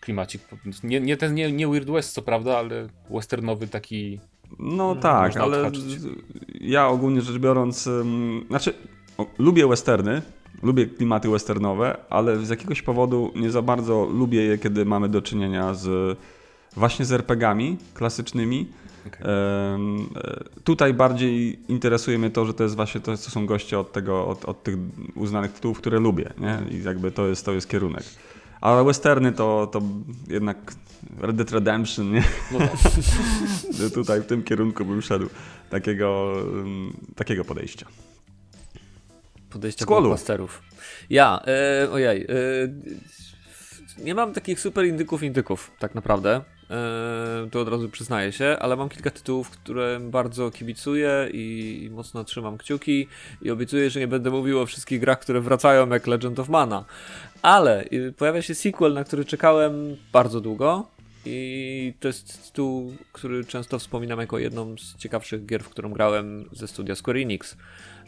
klimacik. 0.01 0.41
Nie, 0.83 0.99
nie, 0.99 1.17
ten, 1.17 1.35
nie, 1.35 1.51
nie 1.51 1.67
Weird 1.67 1.89
West, 1.89 2.13
co 2.13 2.21
prawda, 2.21 2.57
ale 2.57 2.87
westernowy 3.09 3.67
taki. 3.67 4.19
No 4.59 4.95
tak, 4.95 5.27
można 5.27 5.41
ale 5.43 5.57
odhaczyć. 5.57 5.83
ja 6.61 6.87
ogólnie 6.87 7.21
rzecz 7.21 7.37
biorąc, 7.37 7.89
znaczy 8.47 8.73
o, 9.17 9.25
lubię 9.39 9.67
westerny, 9.67 10.21
lubię 10.63 10.85
klimaty 10.85 11.29
westernowe, 11.29 11.97
ale 12.09 12.45
z 12.45 12.49
jakiegoś 12.49 12.81
powodu 12.81 13.31
nie 13.35 13.51
za 13.51 13.61
bardzo 13.61 14.05
lubię 14.05 14.41
je, 14.43 14.57
kiedy 14.57 14.85
mamy 14.85 15.09
do 15.09 15.21
czynienia 15.21 15.73
z 15.73 16.17
właśnie 16.75 17.05
z 17.05 17.11
RPGami 17.11 17.77
klasycznymi. 17.93 18.67
Em, 19.05 20.09
e, 20.15 20.43
tutaj 20.63 20.93
bardziej 20.93 21.59
interesuje 21.67 22.17
mnie 22.17 22.29
to, 22.29 22.45
że 22.45 22.53
to 22.53 22.63
jest 22.63 22.75
właśnie 22.75 23.01
to, 23.01 23.17
co 23.17 23.31
są 23.31 23.45
goście 23.45 23.79
od 23.79 23.91
tego, 23.91 24.27
od, 24.27 24.45
od 24.45 24.63
tych 24.63 24.75
uznanych 25.15 25.51
tytułów, 25.51 25.77
które 25.77 25.99
lubię, 25.99 26.33
nie? 26.37 26.59
I 26.71 26.83
jakby 26.83 27.11
to 27.11 27.27
jest, 27.27 27.45
to 27.45 27.51
jest 27.51 27.69
kierunek. 27.69 28.03
Ale 28.61 28.83
westerny 28.83 29.31
to, 29.31 29.67
to 29.71 29.81
jednak 30.27 30.57
Red 31.19 31.35
Dead 31.35 31.51
Redemption, 31.51 32.11
nie? 32.11 32.23
No 32.51 32.59
tak. 32.59 32.71
Tutaj 33.93 34.21
w 34.21 34.25
tym 34.25 34.43
kierunku 34.43 34.85
bym 34.85 35.01
szedł 35.01 35.29
takiego, 35.69 36.35
takiego 37.15 37.45
podejścia. 37.45 37.85
Podejście 39.49 39.83
Squallu. 39.83 40.01
blockbusterów. 40.01 40.61
Ja, 41.09 41.41
e, 41.47 41.91
ojej. 41.91 42.23
E, 42.23 42.27
nie 44.03 44.15
mam 44.15 44.33
takich 44.33 44.59
super 44.59 44.85
indyków 44.85 45.23
indyków, 45.23 45.71
tak 45.79 45.95
naprawdę. 45.95 46.41
E, 46.71 47.49
to 47.51 47.61
od 47.61 47.67
razu 47.67 47.89
przyznaję 47.89 48.31
się, 48.31 48.57
ale 48.59 48.75
mam 48.75 48.89
kilka 48.89 49.11
tytułów, 49.11 49.49
które 49.49 49.99
bardzo 49.99 50.51
kibicuję 50.51 51.29
i, 51.33 51.89
mocno 51.91 52.23
trzymam 52.23 52.57
kciuki 52.57 53.07
i 53.41 53.51
obiecuję, 53.51 53.89
że 53.89 53.99
nie 53.99 54.07
będę 54.07 54.29
mówił 54.29 54.59
o 54.59 54.65
wszystkich 54.65 54.99
grach, 54.99 55.19
które 55.19 55.41
wracają 55.41 55.89
jak 55.89 56.07
Legend 56.07 56.39
of 56.39 56.49
Mana. 56.49 56.85
Ale 57.41 57.85
y, 57.93 58.13
pojawia 58.17 58.41
się 58.41 58.55
sequel, 58.55 58.93
na 58.93 59.03
który 59.03 59.25
czekałem 59.25 59.97
bardzo 60.13 60.41
długo. 60.41 60.87
I 61.25 61.93
to 61.99 62.07
jest 62.07 62.45
tytuł, 62.45 62.93
który 63.11 63.45
często 63.45 63.79
wspominam 63.79 64.19
jako 64.19 64.39
jedną 64.39 64.77
z 64.77 64.97
ciekawszych 64.97 65.45
gier, 65.45 65.63
w 65.63 65.69
którą 65.69 65.91
grałem 65.93 66.49
ze 66.51 66.67
studia 66.67 66.95
Square 66.95 67.17
Enix. 67.17 67.57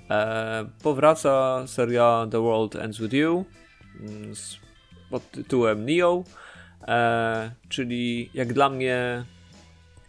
E, 0.10 0.66
powraca 0.84 1.64
seria 1.68 2.28
The 2.32 2.42
World 2.42 2.76
Ends 2.76 3.00
With 3.00 3.14
You 3.14 3.46
mm, 4.00 4.36
z 4.36 4.64
pod 5.10 5.32
tytułem 5.32 5.86
Neo, 5.86 6.24
e, 6.88 7.52
czyli 7.70 8.30
jak 8.34 8.54
dla 8.54 8.70
mnie 8.70 9.26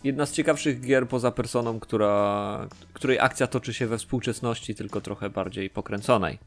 jedna 0.04 0.26
z 0.26 0.32
ciekawszych 0.32 0.80
gier 0.80 1.08
poza 1.08 1.30
personą, 1.30 1.80
która, 1.80 2.68
której 2.92 3.18
akcja 3.20 3.46
toczy 3.46 3.74
się 3.74 3.86
we 3.86 3.98
współczesności, 3.98 4.74
tylko 4.74 5.00
trochę 5.00 5.30
bardziej 5.30 5.70
pokręconej. 5.70 6.38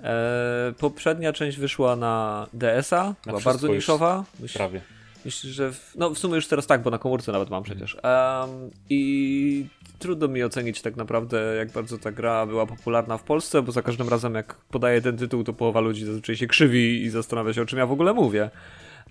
E, 0.00 0.72
poprzednia 0.78 1.32
część 1.32 1.58
wyszła 1.58 1.96
na 1.96 2.46
DS-a, 2.52 3.14
była 3.26 3.40
bardzo 3.40 3.68
niszowa. 3.68 4.24
Myśl, 4.40 4.58
Prawie. 4.58 4.80
Myślę, 5.24 5.50
że. 5.50 5.72
W, 5.72 5.92
no, 5.96 6.10
w 6.10 6.18
sumie 6.18 6.34
już 6.34 6.46
teraz 6.46 6.66
tak, 6.66 6.82
bo 6.82 6.90
na 6.90 6.98
komórce 6.98 7.32
nawet 7.32 7.50
mam 7.50 7.62
przecież. 7.62 7.96
Em, 8.02 8.70
I 8.90 9.66
trudno 9.98 10.28
mi 10.28 10.42
ocenić 10.42 10.82
tak 10.82 10.96
naprawdę, 10.96 11.54
jak 11.56 11.70
bardzo 11.70 11.98
ta 11.98 12.12
gra 12.12 12.46
była 12.46 12.66
popularna 12.66 13.18
w 13.18 13.22
Polsce, 13.22 13.62
bo 13.62 13.72
za 13.72 13.82
każdym 13.82 14.08
razem, 14.08 14.34
jak 14.34 14.54
podaję 14.54 15.02
ten 15.02 15.16
tytuł, 15.16 15.44
to 15.44 15.52
połowa 15.52 15.80
ludzi 15.80 16.04
zazwyczaj 16.04 16.36
się 16.36 16.46
krzywi 16.46 17.02
i 17.02 17.10
zastanawia 17.10 17.52
się, 17.52 17.62
o 17.62 17.66
czym 17.66 17.78
ja 17.78 17.86
w 17.86 17.92
ogóle 17.92 18.14
mówię. 18.14 18.50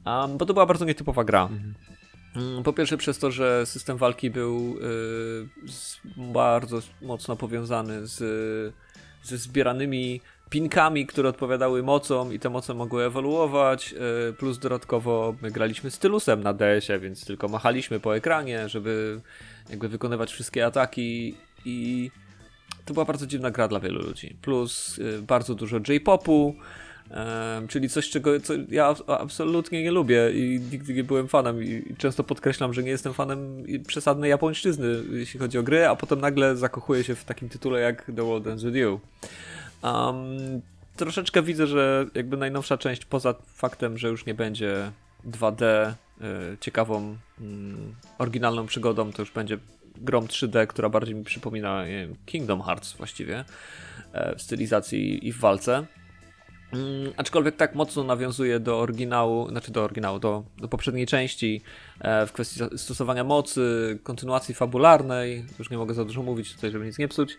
Em, 0.05 0.37
bo 0.37 0.45
to 0.45 0.53
była 0.53 0.65
bardzo 0.65 0.85
nietypowa 0.85 1.23
gra. 1.23 1.49
Mm, 2.35 2.63
Po 2.63 2.73
pierwsze 2.73 2.97
przez 2.97 3.19
to, 3.19 3.31
że 3.31 3.65
system 3.65 3.97
walki 3.97 4.29
był 4.29 4.75
y, 4.77 5.47
bardzo 6.17 6.79
mocno 7.01 7.35
powiązany 7.35 8.07
z, 8.07 8.17
ze 9.23 9.37
zbieranymi 9.37 10.21
pinkami, 10.49 11.05
które 11.07 11.29
odpowiadały 11.29 11.83
mocom 11.83 12.33
i 12.33 12.39
te 12.39 12.49
moce 12.49 12.73
mogły 12.73 13.03
ewoluować, 13.03 13.93
y, 14.29 14.33
plus 14.33 14.59
dodatkowo 14.59 15.35
my 15.41 15.51
graliśmy 15.51 15.91
stylusem 15.91 16.43
na 16.43 16.53
DS-ie, 16.53 16.99
więc 16.99 17.25
tylko 17.25 17.47
machaliśmy 17.47 17.99
po 17.99 18.15
ekranie, 18.15 18.69
żeby 18.69 19.21
jakby 19.69 19.89
wykonywać 19.89 20.31
wszystkie 20.31 20.65
ataki 20.65 21.35
i 21.65 22.11
to 22.85 22.93
była 22.93 23.05
bardzo 23.05 23.27
dziwna 23.27 23.51
gra 23.51 23.67
dla 23.67 23.79
wielu 23.79 24.01
ludzi. 24.01 24.35
Plus 24.41 24.99
y, 24.99 25.21
bardzo 25.21 25.55
dużo 25.55 25.77
J-popu, 25.87 26.55
czyli 27.67 27.89
coś, 27.89 28.09
czego 28.09 28.39
co 28.39 28.53
ja 28.69 28.93
abs- 28.93 29.03
absolutnie 29.07 29.83
nie 29.83 29.91
lubię 29.91 30.31
i 30.33 30.59
nigdy 30.71 30.93
nie 30.93 31.03
byłem 31.03 31.27
fanem 31.27 31.63
i 31.63 31.95
często 31.97 32.23
podkreślam, 32.23 32.73
że 32.73 32.83
nie 32.83 32.89
jestem 32.89 33.13
fanem 33.13 33.63
przesadnej 33.87 34.29
japońszczyzny, 34.29 34.87
jeśli 35.11 35.39
chodzi 35.39 35.57
o 35.57 35.63
gry, 35.63 35.87
a 35.87 35.95
potem 35.95 36.21
nagle 36.21 36.55
zakochuję 36.55 37.03
się 37.03 37.15
w 37.15 37.23
takim 37.23 37.49
tytule 37.49 37.79
jak 37.79 38.05
The 38.15 38.23
World 38.23 38.47
Ends 38.47 38.63
With 38.63 38.75
You. 38.75 38.99
Um, 39.83 40.61
troszeczkę 40.95 41.41
widzę, 41.41 41.67
że 41.67 42.05
jakby 42.15 42.37
najnowsza 42.37 42.77
część, 42.77 43.05
poza 43.05 43.35
faktem, 43.47 43.97
że 43.97 44.07
już 44.07 44.25
nie 44.25 44.33
będzie 44.33 44.91
2D, 45.25 45.93
y, 46.21 46.57
ciekawą, 46.59 47.17
mm, 47.41 47.95
oryginalną 48.17 48.65
przygodą, 48.65 49.11
to 49.11 49.21
już 49.21 49.31
będzie 49.31 49.57
grom 49.97 50.27
3D, 50.27 50.67
która 50.67 50.89
bardziej 50.89 51.15
mi 51.15 51.23
przypomina 51.23 51.83
Kingdom 52.25 52.61
Hearts 52.61 52.93
właściwie, 52.93 53.45
e, 54.13 54.35
w 54.35 54.41
stylizacji 54.41 55.27
i 55.27 55.31
w 55.31 55.39
walce. 55.39 55.85
Mm, 56.73 57.13
aczkolwiek 57.17 57.55
tak 57.55 57.75
mocno 57.75 58.03
nawiązuje 58.03 58.59
do 58.59 58.79
oryginału, 58.79 59.49
znaczy 59.49 59.71
do 59.71 59.83
oryginału, 59.83 60.19
do, 60.19 60.43
do 60.57 60.67
poprzedniej 60.67 61.05
części 61.05 61.61
e, 61.99 62.27
w 62.27 62.31
kwestii 62.31 62.59
stosowania 62.77 63.23
mocy, 63.23 63.99
kontynuacji 64.03 64.55
fabularnej, 64.55 65.45
już 65.59 65.69
nie 65.69 65.77
mogę 65.77 65.93
za 65.93 66.05
dużo 66.05 66.23
mówić 66.23 66.55
tutaj, 66.55 66.71
żeby 66.71 66.85
nic 66.85 66.97
nie 66.97 67.07
psuć, 67.07 67.37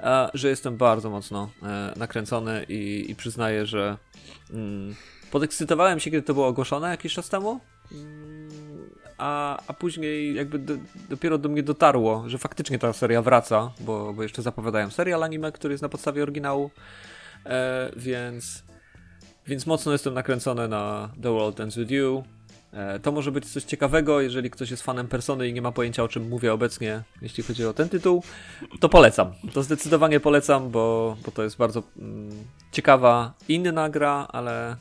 e, 0.00 0.28
że 0.34 0.48
jestem 0.48 0.76
bardzo 0.76 1.10
mocno 1.10 1.50
e, 1.62 1.92
nakręcony 1.96 2.66
i, 2.68 3.06
i 3.08 3.14
przyznaję, 3.14 3.66
że 3.66 3.96
mm, 4.50 4.94
podekscytowałem 5.30 6.00
się, 6.00 6.10
kiedy 6.10 6.22
to 6.22 6.34
było 6.34 6.46
ogłoszone 6.46 6.88
jakiś 6.88 7.14
czas 7.14 7.28
temu, 7.28 7.60
mm, 7.92 8.50
a, 9.18 9.62
a 9.66 9.72
później 9.72 10.34
jakby 10.34 10.58
do, 10.58 10.74
dopiero 11.08 11.38
do 11.38 11.48
mnie 11.48 11.62
dotarło, 11.62 12.24
że 12.26 12.38
faktycznie 12.38 12.78
ta 12.78 12.92
seria 12.92 13.22
wraca, 13.22 13.72
bo, 13.80 14.12
bo 14.12 14.22
jeszcze 14.22 14.42
zapowiadają 14.42 14.90
serial 14.90 15.22
anime, 15.22 15.52
który 15.52 15.74
jest 15.74 15.82
na 15.82 15.88
podstawie 15.88 16.22
oryginału, 16.22 16.70
e, 17.46 17.90
więc, 17.96 18.65
więc 19.46 19.66
mocno 19.66 19.92
jestem 19.92 20.14
nakręcony 20.14 20.68
na 20.68 21.10
The 21.22 21.32
World 21.32 21.60
Ends 21.60 21.76
With 21.76 21.90
You. 21.90 22.24
E, 22.72 23.00
to 23.00 23.12
może 23.12 23.32
być 23.32 23.52
coś 23.52 23.64
ciekawego, 23.64 24.20
jeżeli 24.20 24.50
ktoś 24.50 24.70
jest 24.70 24.82
fanem 24.82 25.08
Persony 25.08 25.48
i 25.48 25.52
nie 25.52 25.62
ma 25.62 25.72
pojęcia 25.72 26.02
o 26.02 26.08
czym 26.08 26.28
mówię 26.28 26.52
obecnie, 26.52 27.02
jeśli 27.22 27.42
chodzi 27.42 27.66
o 27.66 27.72
ten 27.72 27.88
tytuł, 27.88 28.22
to 28.80 28.88
polecam. 28.88 29.32
To 29.52 29.62
zdecydowanie 29.62 30.20
polecam, 30.20 30.70
bo, 30.70 31.16
bo 31.24 31.30
to 31.30 31.42
jest 31.42 31.56
bardzo 31.56 31.82
mm, 31.98 32.30
ciekawa, 32.72 33.32
inna 33.48 33.88
gra, 33.88 34.28
ale 34.32 34.76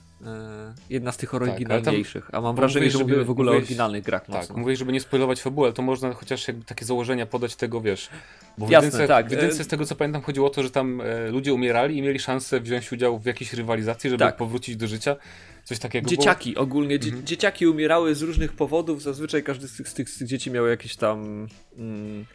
jedna 0.89 1.11
z 1.11 1.17
tych 1.17 1.33
oryginalniejszych. 1.33 2.29
a 2.33 2.41
mam 2.41 2.55
wrażenie, 2.55 2.91
że 2.91 2.99
mówimy 2.99 3.23
w 3.23 3.29
ogóle 3.29 3.45
mówiłeś, 3.45 3.63
o 3.63 3.65
oryginalnych 3.65 4.03
grach. 4.03 4.25
Tak, 4.25 4.57
mówię, 4.57 4.75
żeby 4.75 4.93
nie 4.93 4.99
spoilować 4.99 5.41
fabuły, 5.41 5.73
to 5.73 5.81
można 5.81 6.13
chociaż 6.13 6.47
jakby 6.47 6.65
takie 6.65 6.85
założenia 6.85 7.25
podać 7.25 7.55
tego, 7.55 7.81
wiesz. 7.81 8.09
Bo 8.57 8.65
w 8.65 8.69
Jasne, 8.69 8.85
jedynce, 8.87 9.07
tak. 9.07 9.27
w 9.27 9.31
jedynce 9.31 9.63
z 9.63 9.67
tego 9.67 9.85
co 9.85 9.95
pamiętam 9.95 10.21
chodziło 10.21 10.47
o 10.47 10.49
to, 10.49 10.63
że 10.63 10.71
tam 10.71 11.01
e, 11.01 11.29
ludzie 11.29 11.53
umierali 11.53 11.97
i 11.97 12.01
mieli 12.01 12.19
szansę 12.19 12.59
wziąć 12.59 12.91
udział 12.91 13.19
w 13.19 13.25
jakiejś 13.25 13.53
rywalizacji, 13.53 14.09
żeby 14.09 14.23
tak. 14.23 14.37
powrócić 14.37 14.75
do 14.75 14.87
życia. 14.87 15.15
Coś 15.63 15.79
takiego 15.79 16.09
Dzieciaki 16.09 16.53
było? 16.53 16.63
ogólnie, 16.63 16.95
mhm. 16.95 17.25
dzieciaki 17.25 17.67
umierały 17.67 18.15
z 18.15 18.21
różnych 18.21 18.53
powodów, 18.53 19.01
zazwyczaj 19.01 19.43
każdy 19.43 19.67
z 19.67 19.77
tych, 19.77 19.89
z 19.89 19.93
tych, 19.93 20.09
z 20.09 20.17
tych 20.17 20.27
dzieci 20.27 20.51
miał 20.51 20.67
jakieś 20.67 20.95
tam... 20.95 21.47
Mm, 21.77 22.25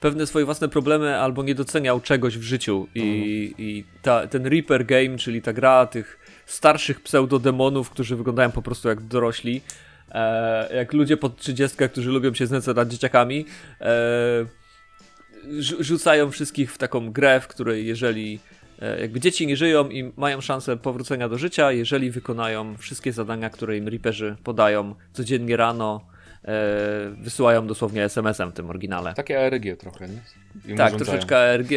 pewne 0.00 0.26
swoje 0.26 0.44
własne 0.44 0.68
problemy 0.68 1.16
albo 1.16 1.42
nie 1.42 1.54
doceniał 1.54 2.00
czegoś 2.00 2.38
w 2.38 2.42
życiu 2.42 2.86
i, 2.94 3.00
mhm. 3.00 3.68
i 3.68 3.84
ta, 4.02 4.26
ten 4.26 4.46
Reaper 4.46 4.86
Game, 4.86 5.18
czyli 5.18 5.42
ta 5.42 5.52
gra 5.52 5.86
tych 5.86 6.18
starszych 6.52 7.00
pseudodemonów, 7.00 7.90
którzy 7.90 8.16
wyglądają 8.16 8.50
po 8.50 8.62
prostu 8.62 8.88
jak 8.88 9.00
dorośli, 9.00 9.60
e, 10.12 10.76
jak 10.76 10.92
ludzie 10.92 11.16
pod 11.16 11.36
30, 11.36 11.88
którzy 11.88 12.10
lubią 12.10 12.34
się 12.34 12.46
znęcać 12.46 12.76
nad 12.76 12.88
dzieciakami, 12.88 13.46
e, 13.80 14.46
rzucają 15.80 16.30
wszystkich 16.30 16.72
w 16.72 16.78
taką 16.78 17.12
grę, 17.12 17.40
w 17.40 17.48
której 17.48 17.86
jeżeli 17.86 18.40
e, 18.82 19.00
jakby 19.00 19.20
dzieci 19.20 19.46
nie 19.46 19.56
żyją 19.56 19.88
i 19.88 20.12
mają 20.16 20.40
szansę 20.40 20.76
powrócenia 20.76 21.28
do 21.28 21.38
życia, 21.38 21.72
jeżeli 21.72 22.10
wykonają 22.10 22.76
wszystkie 22.76 23.12
zadania, 23.12 23.50
które 23.50 23.76
im 23.76 23.88
Reaperzy 23.88 24.36
podają 24.44 24.94
codziennie 25.12 25.56
rano, 25.56 26.06
e, 26.44 27.14
wysyłają 27.18 27.66
dosłownie 27.66 28.04
SMS-em 28.04 28.50
w 28.50 28.54
tym 28.54 28.70
oryginale. 28.70 29.14
Takie 29.14 29.46
ARG 29.46 29.76
trochę, 29.78 30.08
nie? 30.08 30.20
I 30.72 30.76
tak, 30.76 30.96
troszeczkę 30.96 31.52
ARG. 31.52 31.70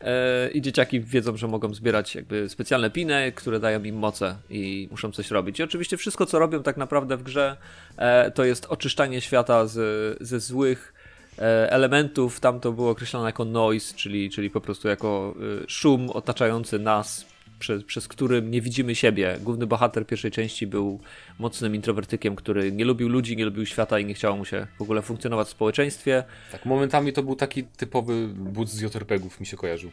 E, 0.00 0.50
I 0.50 0.62
dzieciaki 0.62 1.00
wiedzą, 1.00 1.36
że 1.36 1.48
mogą 1.48 1.74
zbierać 1.74 2.14
jakby 2.14 2.48
specjalne 2.48 2.90
piny, 2.90 3.32
które 3.34 3.60
dają 3.60 3.84
im 3.84 3.96
moce 3.96 4.36
i 4.50 4.88
muszą 4.90 5.12
coś 5.12 5.30
robić. 5.30 5.60
I 5.60 5.62
oczywiście 5.62 5.96
wszystko, 5.96 6.26
co 6.26 6.38
robią 6.38 6.62
tak 6.62 6.76
naprawdę 6.76 7.16
w 7.16 7.22
grze, 7.22 7.56
e, 7.96 8.30
to 8.30 8.44
jest 8.44 8.66
oczyszczanie 8.66 9.20
świata 9.20 9.66
z, 9.66 10.18
ze 10.20 10.40
złych 10.40 10.94
e, 11.38 11.70
elementów. 11.70 12.40
Tam 12.40 12.60
to 12.60 12.72
było 12.72 12.90
określone 12.90 13.26
jako 13.26 13.44
noise, 13.44 13.94
czyli, 13.94 14.30
czyli 14.30 14.50
po 14.50 14.60
prostu 14.60 14.88
jako 14.88 15.34
szum 15.66 16.10
otaczający 16.10 16.78
nas, 16.78 17.33
przez, 17.64 17.84
przez 17.84 18.08
którym 18.08 18.50
nie 18.50 18.60
widzimy 18.60 18.94
siebie. 18.94 19.36
Główny 19.40 19.66
bohater 19.66 20.06
pierwszej 20.06 20.30
części 20.30 20.66
był 20.66 21.00
mocnym 21.38 21.74
introwertykiem, 21.74 22.36
który 22.36 22.72
nie 22.72 22.84
lubił 22.84 23.08
ludzi, 23.08 23.36
nie 23.36 23.44
lubił 23.44 23.66
świata 23.66 23.98
i 23.98 24.04
nie 24.04 24.14
chciało 24.14 24.36
mu 24.36 24.44
się 24.44 24.66
w 24.78 24.82
ogóle 24.82 25.02
funkcjonować 25.02 25.48
w 25.48 25.50
społeczeństwie. 25.50 26.24
Tak, 26.52 26.64
momentami 26.64 27.12
to 27.12 27.22
był 27.22 27.36
taki 27.36 27.64
typowy 27.64 28.28
but 28.28 28.68
z 28.68 28.80
JRPG-ów 28.80 29.40
mi 29.40 29.46
się 29.46 29.56
kojarzył. 29.56 29.90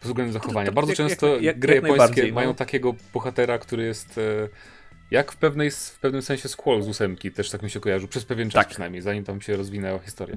Pod 0.00 0.08
względem 0.08 0.32
zachowania. 0.32 0.72
Bardzo 0.72 0.90
jak, 0.92 0.96
często 0.96 1.26
jak, 1.26 1.42
jak, 1.42 1.58
gry 1.58 1.74
japońskie 1.74 2.26
no. 2.26 2.34
mają 2.34 2.54
takiego 2.54 2.94
bohatera, 3.14 3.58
który 3.58 3.84
jest... 3.84 4.20
Jak 5.10 5.32
w, 5.32 5.36
pewnej, 5.36 5.70
w 5.70 5.98
pewnym 6.00 6.22
sensie 6.22 6.48
Squall 6.48 6.82
z 6.82 6.88
ósemki 6.88 7.32
też 7.32 7.50
tak 7.50 7.62
mi 7.62 7.70
się 7.70 7.80
kojarzył, 7.80 8.08
przez 8.08 8.24
pewien 8.24 8.50
czas 8.50 8.64
tak. 8.64 8.68
przynajmniej, 8.68 9.02
zanim 9.02 9.24
tam 9.24 9.40
się 9.40 9.56
rozwinęła 9.56 9.98
historia. 9.98 10.36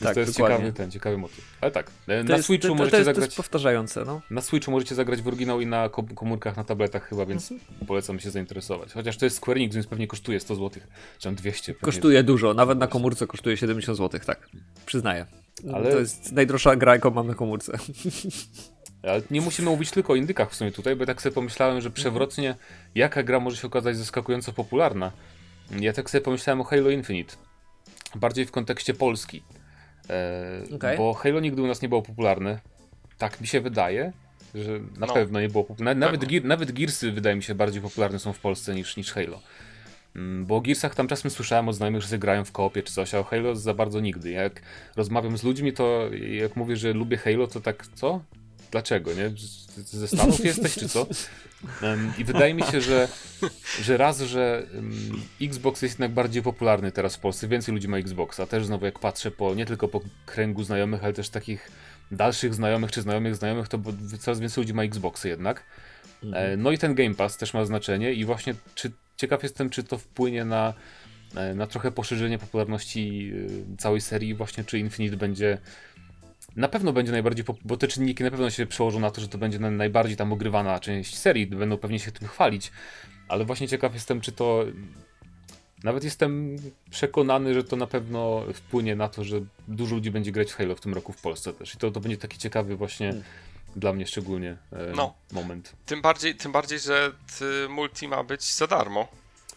tak, 0.00 0.14
to 0.14 0.20
jest 0.20 0.36
ciekawy, 0.36 0.72
ten, 0.72 0.90
ciekawy 0.90 1.18
motyw. 1.18 1.44
Ale 1.60 1.70
tak, 1.70 1.90
e, 2.08 2.18
to 2.18 2.28
na 2.28 2.36
jest, 2.36 2.46
Switchu 2.46 2.68
to, 2.68 2.74
możecie 2.74 2.90
to 2.90 2.96
jest, 2.96 3.04
zagrać... 3.04 3.24
To 3.24 3.28
jest 3.28 3.36
powtarzające, 3.36 4.04
no. 4.04 4.20
Na 4.30 4.40
Switchu 4.40 4.70
możecie 4.70 4.94
zagrać 4.94 5.22
w 5.22 5.28
oryginał 5.28 5.60
i 5.60 5.66
na 5.66 5.88
komórkach, 5.88 6.56
na 6.56 6.64
tabletach 6.64 7.08
chyba, 7.08 7.26
więc 7.26 7.52
mhm. 7.52 7.86
polecam 7.86 8.20
się 8.20 8.30
zainteresować. 8.30 8.92
Chociaż 8.92 9.16
to 9.16 9.26
jest 9.26 9.36
Square 9.36 9.56
Enix, 9.56 9.74
więc 9.74 9.86
pewnie 9.86 10.06
kosztuje 10.06 10.40
100 10.40 10.54
zł, 10.54 10.82
czy 11.18 11.32
200. 11.32 11.74
Kosztuje 11.74 12.22
dużo, 12.22 12.54
nawet 12.54 12.78
na 12.78 12.86
komórce 12.86 13.26
kosztuje 13.26 13.56
70 13.56 13.98
zł, 13.98 14.20
tak. 14.26 14.48
Przyznaję. 14.86 15.26
Ale... 15.74 15.92
To 15.92 15.98
jest 15.98 16.32
najdroższa 16.32 16.76
gra, 16.76 16.92
jaką 16.92 17.10
mam 17.10 17.26
na 17.26 17.34
komórce. 17.34 17.72
Ale 19.06 19.22
nie 19.30 19.40
musimy 19.40 19.70
mówić 19.70 19.90
tylko 19.90 20.12
o 20.12 20.16
indykach 20.16 20.50
w 20.50 20.54
sumie 20.54 20.72
tutaj, 20.72 20.96
bo 20.96 21.06
tak 21.06 21.22
sobie 21.22 21.34
pomyślałem, 21.34 21.80
że 21.80 21.90
przewrotnie 21.90 22.54
jaka 22.94 23.22
gra 23.22 23.40
może 23.40 23.56
się 23.56 23.66
okazać 23.66 23.96
zaskakująco 23.96 24.52
popularna. 24.52 25.12
Ja 25.80 25.92
tak 25.92 26.10
sobie 26.10 26.22
pomyślałem 26.22 26.60
o 26.60 26.64
Halo 26.64 26.90
Infinite. 26.90 27.36
Bardziej 28.14 28.46
w 28.46 28.50
kontekście 28.50 28.94
Polski. 28.94 29.42
E, 30.10 30.74
okay. 30.76 30.96
Bo 30.96 31.14
Halo 31.14 31.40
nigdy 31.40 31.62
u 31.62 31.66
nas 31.66 31.82
nie 31.82 31.88
było 31.88 32.02
popularne. 32.02 32.60
Tak 33.18 33.40
mi 33.40 33.46
się 33.46 33.60
wydaje, 33.60 34.12
że 34.54 34.70
na 34.96 35.06
no. 35.06 35.14
pewno 35.14 35.40
nie 35.40 35.48
było 35.48 35.64
popularne. 35.64 36.06
Nawet, 36.06 36.22
nawet, 36.22 36.44
nawet 36.44 36.72
Gearsy 36.72 37.12
wydaje 37.12 37.36
mi 37.36 37.42
się 37.42 37.54
bardziej 37.54 37.82
popularne 37.82 38.18
są 38.18 38.32
w 38.32 38.38
Polsce 38.38 38.74
niż, 38.74 38.96
niż 38.96 39.12
Halo. 39.12 39.40
Mm, 40.16 40.46
bo 40.46 40.56
o 40.56 40.60
Gearsach 40.60 40.94
tam 40.94 41.08
czasem 41.08 41.30
słyszałem 41.30 41.68
od 41.68 41.74
znajomych, 41.74 42.02
że 42.02 42.18
grają 42.18 42.44
w 42.44 42.52
koopie 42.52 42.82
czy 42.82 42.92
coś, 42.92 43.14
a 43.14 43.18
o 43.18 43.24
Halo 43.24 43.56
za 43.56 43.74
bardzo 43.74 44.00
nigdy. 44.00 44.30
Jak 44.30 44.62
rozmawiam 44.96 45.38
z 45.38 45.42
ludźmi, 45.42 45.72
to 45.72 46.08
jak 46.30 46.56
mówię, 46.56 46.76
że 46.76 46.92
lubię 46.92 47.16
Halo, 47.16 47.46
to 47.46 47.60
tak, 47.60 47.86
co? 47.94 48.20
Dlaczego, 48.76 49.14
nie? 49.14 49.30
Ze 49.76 50.08
Stanów 50.08 50.44
jesteś, 50.44 50.74
czy 50.74 50.88
co? 50.88 51.06
I 52.18 52.24
wydaje 52.24 52.54
mi 52.54 52.62
się, 52.62 52.80
że, 52.80 53.08
że 53.82 53.96
raz, 53.96 54.20
że 54.20 54.66
Xbox 55.40 55.82
jest 55.82 55.94
jednak 55.94 56.12
bardziej 56.12 56.42
popularny 56.42 56.92
teraz 56.92 57.16
w 57.16 57.18
Polsce, 57.18 57.48
więcej 57.48 57.74
ludzi 57.74 57.88
ma 57.88 57.98
Xboxa. 57.98 58.46
Też 58.46 58.66
znowu 58.66 58.84
jak 58.84 58.98
patrzę 58.98 59.30
po, 59.30 59.54
nie 59.54 59.66
tylko 59.66 59.88
po 59.88 60.00
kręgu 60.26 60.64
znajomych, 60.64 61.04
ale 61.04 61.12
też 61.12 61.28
takich 61.28 61.70
dalszych 62.10 62.54
znajomych 62.54 62.92
czy 62.92 63.02
znajomych 63.02 63.36
znajomych, 63.36 63.68
to 63.68 63.78
coraz 64.20 64.40
więcej 64.40 64.62
ludzi 64.62 64.74
ma 64.74 64.82
Xboxy 64.82 65.28
jednak. 65.28 65.62
Mhm. 66.22 66.62
No 66.62 66.70
i 66.70 66.78
ten 66.78 66.94
Game 66.94 67.14
Pass 67.14 67.36
też 67.36 67.54
ma 67.54 67.64
znaczenie 67.64 68.12
i 68.12 68.24
właśnie 68.24 68.54
czy, 68.74 68.92
ciekaw 69.16 69.42
jestem, 69.42 69.70
czy 69.70 69.84
to 69.84 69.98
wpłynie 69.98 70.44
na, 70.44 70.74
e, 71.34 71.54
na 71.54 71.66
trochę 71.66 71.92
poszerzenie 71.92 72.38
popularności 72.38 73.32
e, 73.72 73.76
całej 73.76 74.00
serii, 74.00 74.34
właśnie 74.34 74.64
czy 74.64 74.78
Infinite 74.78 75.16
będzie 75.16 75.58
na 76.56 76.68
pewno 76.68 76.92
będzie 76.92 77.12
najbardziej, 77.12 77.44
bo 77.64 77.76
te 77.76 77.88
czynniki 77.88 78.24
na 78.24 78.30
pewno 78.30 78.50
się 78.50 78.66
przełożą 78.66 79.00
na 79.00 79.10
to, 79.10 79.20
że 79.20 79.28
to 79.28 79.38
będzie 79.38 79.58
najbardziej 79.58 80.16
tam 80.16 80.32
ogrywana 80.32 80.80
część 80.80 81.18
serii, 81.18 81.46
będą 81.46 81.78
pewnie 81.78 81.98
się 81.98 82.12
tym 82.12 82.28
chwalić, 82.28 82.72
ale 83.28 83.44
właśnie 83.44 83.68
ciekaw 83.68 83.94
jestem, 83.94 84.20
czy 84.20 84.32
to 84.32 84.64
nawet 85.84 86.04
jestem 86.04 86.56
przekonany, 86.90 87.54
że 87.54 87.64
to 87.64 87.76
na 87.76 87.86
pewno 87.86 88.42
wpłynie 88.54 88.96
na 88.96 89.08
to, 89.08 89.24
że 89.24 89.40
dużo 89.68 89.94
ludzi 89.94 90.10
będzie 90.10 90.32
grać 90.32 90.52
w 90.52 90.56
Halo 90.56 90.74
w 90.74 90.80
tym 90.80 90.94
roku 90.94 91.12
w 91.12 91.22
Polsce 91.22 91.52
też. 91.52 91.74
I 91.74 91.78
to, 91.78 91.90
to 91.90 92.00
będzie 92.00 92.16
taki 92.16 92.38
ciekawy 92.38 92.76
właśnie 92.76 93.06
hmm. 93.06 93.24
dla 93.76 93.92
mnie 93.92 94.06
szczególnie 94.06 94.56
e, 94.72 94.92
no, 94.96 95.14
moment. 95.32 95.72
Tym 95.86 96.02
bardziej, 96.02 96.34
tym 96.34 96.52
bardziej, 96.52 96.78
że 96.78 97.12
multi 97.68 98.08
ma 98.08 98.24
być 98.24 98.54
za 98.54 98.66
darmo. 98.66 99.08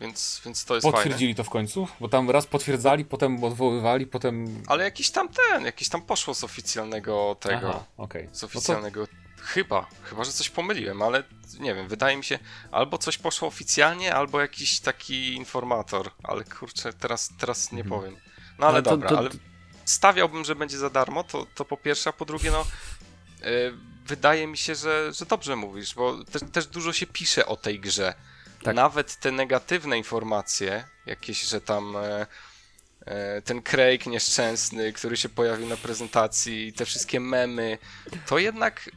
Więc, 0.02 0.42
więc 0.46 0.66
to 0.66 0.76
jest 0.76 0.88
Potwierdzili 0.88 1.34
fajne. 1.34 1.36
to 1.36 1.44
w 1.44 1.50
końcu? 1.50 1.88
Bo 2.00 2.10
tam 2.10 2.30
raz 2.30 2.46
potwierdzali, 2.46 3.06
potem 3.06 3.44
odwoływali, 3.44 4.08
potem... 4.08 4.64
Ale 4.68 4.84
jakiś 4.84 5.12
tam 5.12 5.30
ten, 5.30 5.66
jakiś 5.66 5.90
tam 5.90 6.02
poszło 6.02 6.34
z 6.34 6.44
oficjalnego 6.44 7.36
tego. 7.40 7.70
Aha, 7.70 7.86
okay. 7.98 8.30
Z 8.32 8.44
oficjalnego... 8.44 9.02
No 9.02 9.08
to... 9.08 9.14
Chyba, 9.42 9.88
chyba, 10.04 10.24
że 10.24 10.32
coś 10.32 10.50
pomyliłem, 10.50 11.02
ale 11.02 11.24
nie 11.60 11.76
wiem, 11.76 11.88
wydaje 11.88 12.18
mi 12.18 12.24
się, 12.24 12.40
albo 12.72 12.98
coś 12.98 13.18
poszło 13.18 13.48
oficjalnie, 13.48 14.16
albo 14.16 14.42
jakiś 14.42 14.80
taki 14.80 15.34
informator, 15.34 16.12
ale 16.24 16.44
kurczę, 16.44 16.94
teraz, 16.94 17.32
teraz 17.40 17.72
nie 17.72 17.82
mhm. 17.82 18.02
powiem. 18.02 18.18
No 18.60 18.68
ale, 18.68 18.74
ale 18.74 18.84
to, 18.84 18.90
dobra, 18.90 19.10
to, 19.10 19.16
to... 19.16 19.20
ale 19.20 19.30
stawiałbym, 19.86 20.46
że 20.46 20.56
będzie 20.56 20.78
za 20.78 20.90
darmo, 20.90 21.24
to, 21.24 21.46
to 21.56 21.66
po 21.66 21.78
pierwsze, 21.78 22.10
a 22.10 22.14
po 22.14 22.26
drugie, 22.26 22.52
no 22.52 22.66
yy, 23.42 23.74
wydaje 24.06 24.48
mi 24.48 24.58
się, 24.58 24.76
że, 24.76 25.14
że 25.14 25.26
dobrze 25.26 25.56
mówisz, 25.56 25.96
bo 25.96 26.24
też, 26.24 26.42
też 26.52 26.68
dużo 26.68 26.94
się 26.94 27.08
pisze 27.08 27.46
o 27.46 27.56
tej 27.56 27.80
grze. 27.80 28.14
Tak. 28.64 28.76
Nawet 28.76 29.16
te 29.16 29.32
negatywne 29.32 29.98
informacje, 29.98 30.84
jakieś, 31.06 31.42
że 31.42 31.62
tam 31.62 31.96
e, 31.98 32.26
e, 33.06 33.42
ten 33.42 33.62
Craig 33.62 34.06
nieszczęsny, 34.06 34.94
który 34.94 35.18
się 35.18 35.30
pojawił 35.30 35.68
na 35.68 35.78
prezentacji, 35.78 36.74
te 36.74 36.86
wszystkie 36.86 37.20
memy, 37.20 37.78
to 38.26 38.38
jednak 38.38 38.90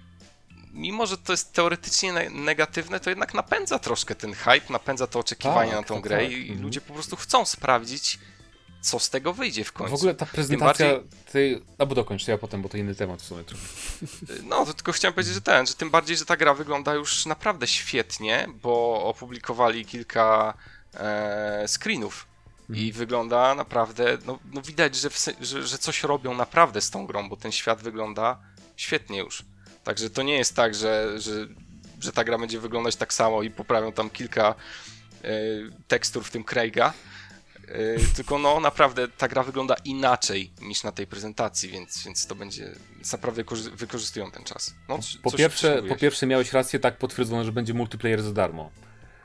mimo, 0.72 1.06
że 1.06 1.18
to 1.18 1.32
jest 1.32 1.52
teoretycznie 1.52 2.12
negatywne, 2.30 3.00
to 3.00 3.10
jednak 3.10 3.34
napędza 3.34 3.78
troszkę 3.78 4.14
ten 4.14 4.34
hype, 4.34 4.72
napędza 4.72 5.06
to 5.06 5.18
oczekiwanie 5.18 5.70
tak, 5.70 5.80
na 5.80 5.86
tą 5.86 6.00
grę 6.00 6.18
tak. 6.18 6.30
i 6.32 6.40
mhm. 6.40 6.62
ludzie 6.62 6.80
po 6.80 6.94
prostu 6.94 7.16
chcą 7.16 7.44
sprawdzić, 7.44 8.18
co 8.82 8.98
z 8.98 9.10
tego 9.10 9.32
wyjdzie 9.32 9.64
w 9.64 9.72
końcu. 9.72 9.90
W 9.90 9.94
ogóle 9.94 10.14
ta 10.14 10.26
prezentacja 10.26 10.86
bardziej- 10.86 11.10
tej... 11.32 11.62
Albo 11.78 11.94
dokończ, 11.94 12.28
ja 12.28 12.38
potem, 12.38 12.62
bo 12.62 12.68
to 12.68 12.76
inny 12.76 12.94
temat 12.94 13.22
w 13.22 13.24
sumie. 13.24 13.44
No, 14.48 14.66
to 14.66 14.74
tylko 14.74 14.92
chciałem 14.92 15.14
powiedzieć, 15.14 15.34
że 15.34 15.40
ten, 15.40 15.66
że 15.66 15.74
tym 15.74 15.90
bardziej, 15.90 16.16
że 16.16 16.24
ta 16.24 16.36
gra 16.36 16.54
wygląda 16.54 16.94
już 16.94 17.26
naprawdę 17.26 17.66
świetnie, 17.66 18.48
bo 18.62 19.04
opublikowali 19.04 19.84
kilka 19.84 20.54
e, 20.94 21.64
screenów 21.68 22.26
i 22.70 22.92
wygląda 22.92 23.54
naprawdę, 23.54 24.18
no, 24.26 24.38
no 24.52 24.62
widać, 24.62 24.96
że, 24.96 25.10
w, 25.10 25.26
że, 25.40 25.66
że 25.66 25.78
coś 25.78 26.02
robią 26.02 26.34
naprawdę 26.34 26.80
z 26.80 26.90
tą 26.90 27.06
grą, 27.06 27.28
bo 27.28 27.36
ten 27.36 27.52
świat 27.52 27.82
wygląda 27.82 28.38
świetnie 28.76 29.18
już. 29.18 29.44
Także 29.84 30.10
to 30.10 30.22
nie 30.22 30.36
jest 30.38 30.56
tak, 30.56 30.74
że, 30.74 31.20
że, 31.20 31.32
że 32.00 32.12
ta 32.12 32.24
gra 32.24 32.38
będzie 32.38 32.60
wyglądać 32.60 32.96
tak 32.96 33.14
samo 33.14 33.42
i 33.42 33.50
poprawią 33.50 33.92
tam 33.92 34.10
kilka 34.10 34.54
e, 35.24 35.30
tekstur, 35.88 36.24
w 36.24 36.30
tym 36.30 36.44
Craiga. 36.44 36.92
E, 37.68 38.14
tylko 38.16 38.38
no 38.38 38.60
naprawdę 38.60 39.08
ta 39.08 39.28
gra 39.28 39.42
wygląda 39.42 39.74
inaczej 39.84 40.50
niż 40.62 40.82
na 40.84 40.92
tej 40.92 41.06
prezentacji, 41.06 41.68
więc, 41.68 42.04
więc 42.04 42.26
to 42.26 42.34
będzie, 42.34 42.70
naprawdę 43.12 43.44
korzy- 43.44 43.70
wykorzystują 43.76 44.30
ten 44.30 44.44
czas. 44.44 44.74
No, 44.88 44.98
Po 45.22 45.30
pierwsze, 45.30 45.82
po 45.88 45.96
pierwsze 45.96 46.26
miałeś 46.26 46.52
rację, 46.52 46.78
tak 46.78 46.98
potwierdzono, 46.98 47.44
że 47.44 47.52
będzie 47.52 47.74
multiplayer 47.74 48.22
za 48.22 48.32
darmo. 48.32 48.70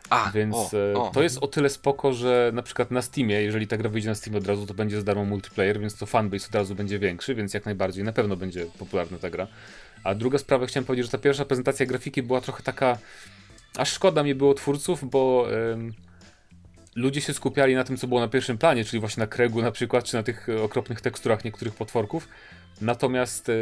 A, 0.09 0.31
Więc 0.33 0.55
o, 0.55 0.69
e, 0.93 0.97
o. 0.97 1.11
to 1.13 1.23
jest 1.23 1.37
o 1.37 1.47
tyle 1.47 1.69
spoko, 1.69 2.13
że 2.13 2.51
na 2.53 2.61
przykład 2.63 2.91
na 2.91 3.01
Steamie, 3.01 3.41
jeżeli 3.41 3.67
ta 3.67 3.77
gra 3.77 3.89
wyjdzie 3.89 4.09
na 4.09 4.15
Steamie 4.15 4.37
od 4.37 4.47
razu, 4.47 4.65
to 4.65 4.73
będzie 4.73 4.97
za 4.97 5.03
darmo 5.03 5.25
multiplayer, 5.25 5.79
więc 5.79 5.97
to 5.97 6.05
fanbase 6.05 6.47
od 6.47 6.55
razu 6.55 6.75
będzie 6.75 6.99
większy, 6.99 7.35
więc 7.35 7.53
jak 7.53 7.65
najbardziej, 7.65 8.03
na 8.03 8.13
pewno 8.13 8.35
będzie 8.35 8.65
popularna 8.65 9.17
ta 9.17 9.29
gra. 9.29 9.47
A 10.03 10.15
druga 10.15 10.37
sprawa, 10.37 10.65
chciałem 10.65 10.85
powiedzieć, 10.85 11.05
że 11.05 11.11
ta 11.11 11.17
pierwsza 11.17 11.45
prezentacja 11.45 11.85
grafiki 11.85 12.23
była 12.23 12.41
trochę 12.41 12.63
taka, 12.63 12.97
aż 13.77 13.93
szkoda 13.93 14.23
mi 14.23 14.35
było 14.35 14.53
twórców, 14.53 15.09
bo 15.09 15.47
ludzie 16.97 17.21
się 17.21 17.33
skupiali 17.33 17.75
na 17.75 17.83
tym, 17.83 17.97
co 17.97 18.07
było 18.07 18.19
na 18.19 18.27
pierwszym 18.27 18.57
planie, 18.57 18.85
czyli 18.85 18.99
właśnie 18.99 19.21
na 19.21 19.27
Kregu 19.27 19.61
na 19.61 19.71
przykład, 19.71 20.03
czy 20.03 20.15
na 20.15 20.23
tych 20.23 20.49
e, 20.49 20.61
okropnych 20.61 21.01
teksturach 21.01 21.45
niektórych 21.45 21.75
potworków. 21.75 22.27
Natomiast 22.81 23.49
e, 23.49 23.53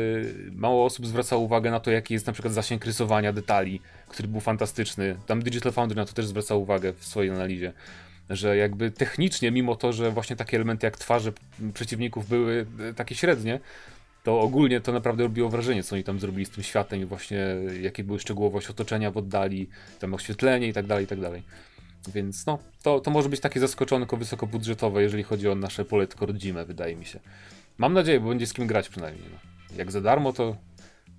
mało 0.52 0.86
osób 0.86 1.08
zwracało 1.08 1.42
uwagę 1.42 1.72
na 1.72 1.80
to, 1.80 1.92
jaki 1.92 2.14
jest 2.14 2.28
na 2.28 2.34
przykład 2.34 2.54
zasięg 2.54 2.86
rysowania 2.86 3.34
detali, 3.34 3.82
który 4.08 4.28
był 4.28 4.42
fantastyczny. 4.42 5.16
Tam 5.28 5.42
Digital 5.42 5.72
Foundry 5.72 5.96
na 5.96 6.06
to 6.06 6.14
też 6.14 6.28
zwracał 6.28 6.62
uwagę 6.62 6.94
w 6.94 7.06
swojej 7.06 7.32
analizie, 7.32 7.74
że 8.30 8.58
jakby 8.58 8.92
technicznie, 8.92 9.52
mimo 9.52 9.76
to, 9.76 9.94
że 9.94 10.12
właśnie 10.12 10.36
takie 10.36 10.58
elementy 10.58 10.88
jak 10.88 10.98
twarze 10.98 11.32
przeciwników 11.74 12.30
były 12.30 12.66
e, 12.90 12.94
takie 12.94 13.16
średnie, 13.16 13.60
to 14.24 14.42
ogólnie 14.42 14.82
to 14.82 14.92
naprawdę 14.92 15.24
robiło 15.24 15.50
wrażenie, 15.50 15.84
co 15.84 15.96
oni 15.96 16.04
tam 16.04 16.20
zrobili 16.20 16.46
z 16.46 16.50
tym 16.50 16.64
światem 16.64 17.02
i 17.02 17.06
właśnie 17.06 17.46
jakie 17.82 18.04
były 18.04 18.20
szczegółowość 18.20 18.70
otoczenia 18.70 19.12
w 19.12 19.18
oddali, 19.18 19.70
tam 20.00 20.14
oświetlenie 20.14 20.68
i 20.68 20.74
tak 20.74 20.86
dalej, 20.86 21.06
i 21.06 21.08
tak 21.08 21.20
dalej. 21.20 21.44
Więc 22.10 22.46
no, 22.46 22.60
to, 22.84 23.00
to 23.00 23.12
może 23.12 23.30
być 23.30 23.40
takie 23.40 23.60
zaskoczonko 23.60 24.18
wysokobudżetowe, 24.18 25.02
jeżeli 25.04 25.24
chodzi 25.24 25.50
o 25.50 25.56
nasze 25.56 25.86
poletko 25.86 26.26
rodzime, 26.26 26.66
wydaje 26.66 26.96
mi 26.96 27.06
się. 27.06 27.20
Mam 27.78 27.94
nadzieję, 27.94 28.20
bo 28.20 28.30
będzie 28.30 28.48
z 28.48 28.54
kim 28.54 28.68
grać 28.68 28.90
przynajmniej. 28.90 29.26
No. 29.32 29.38
Jak 29.78 29.92
za 29.92 30.02
darmo, 30.02 30.34
to, 30.34 30.56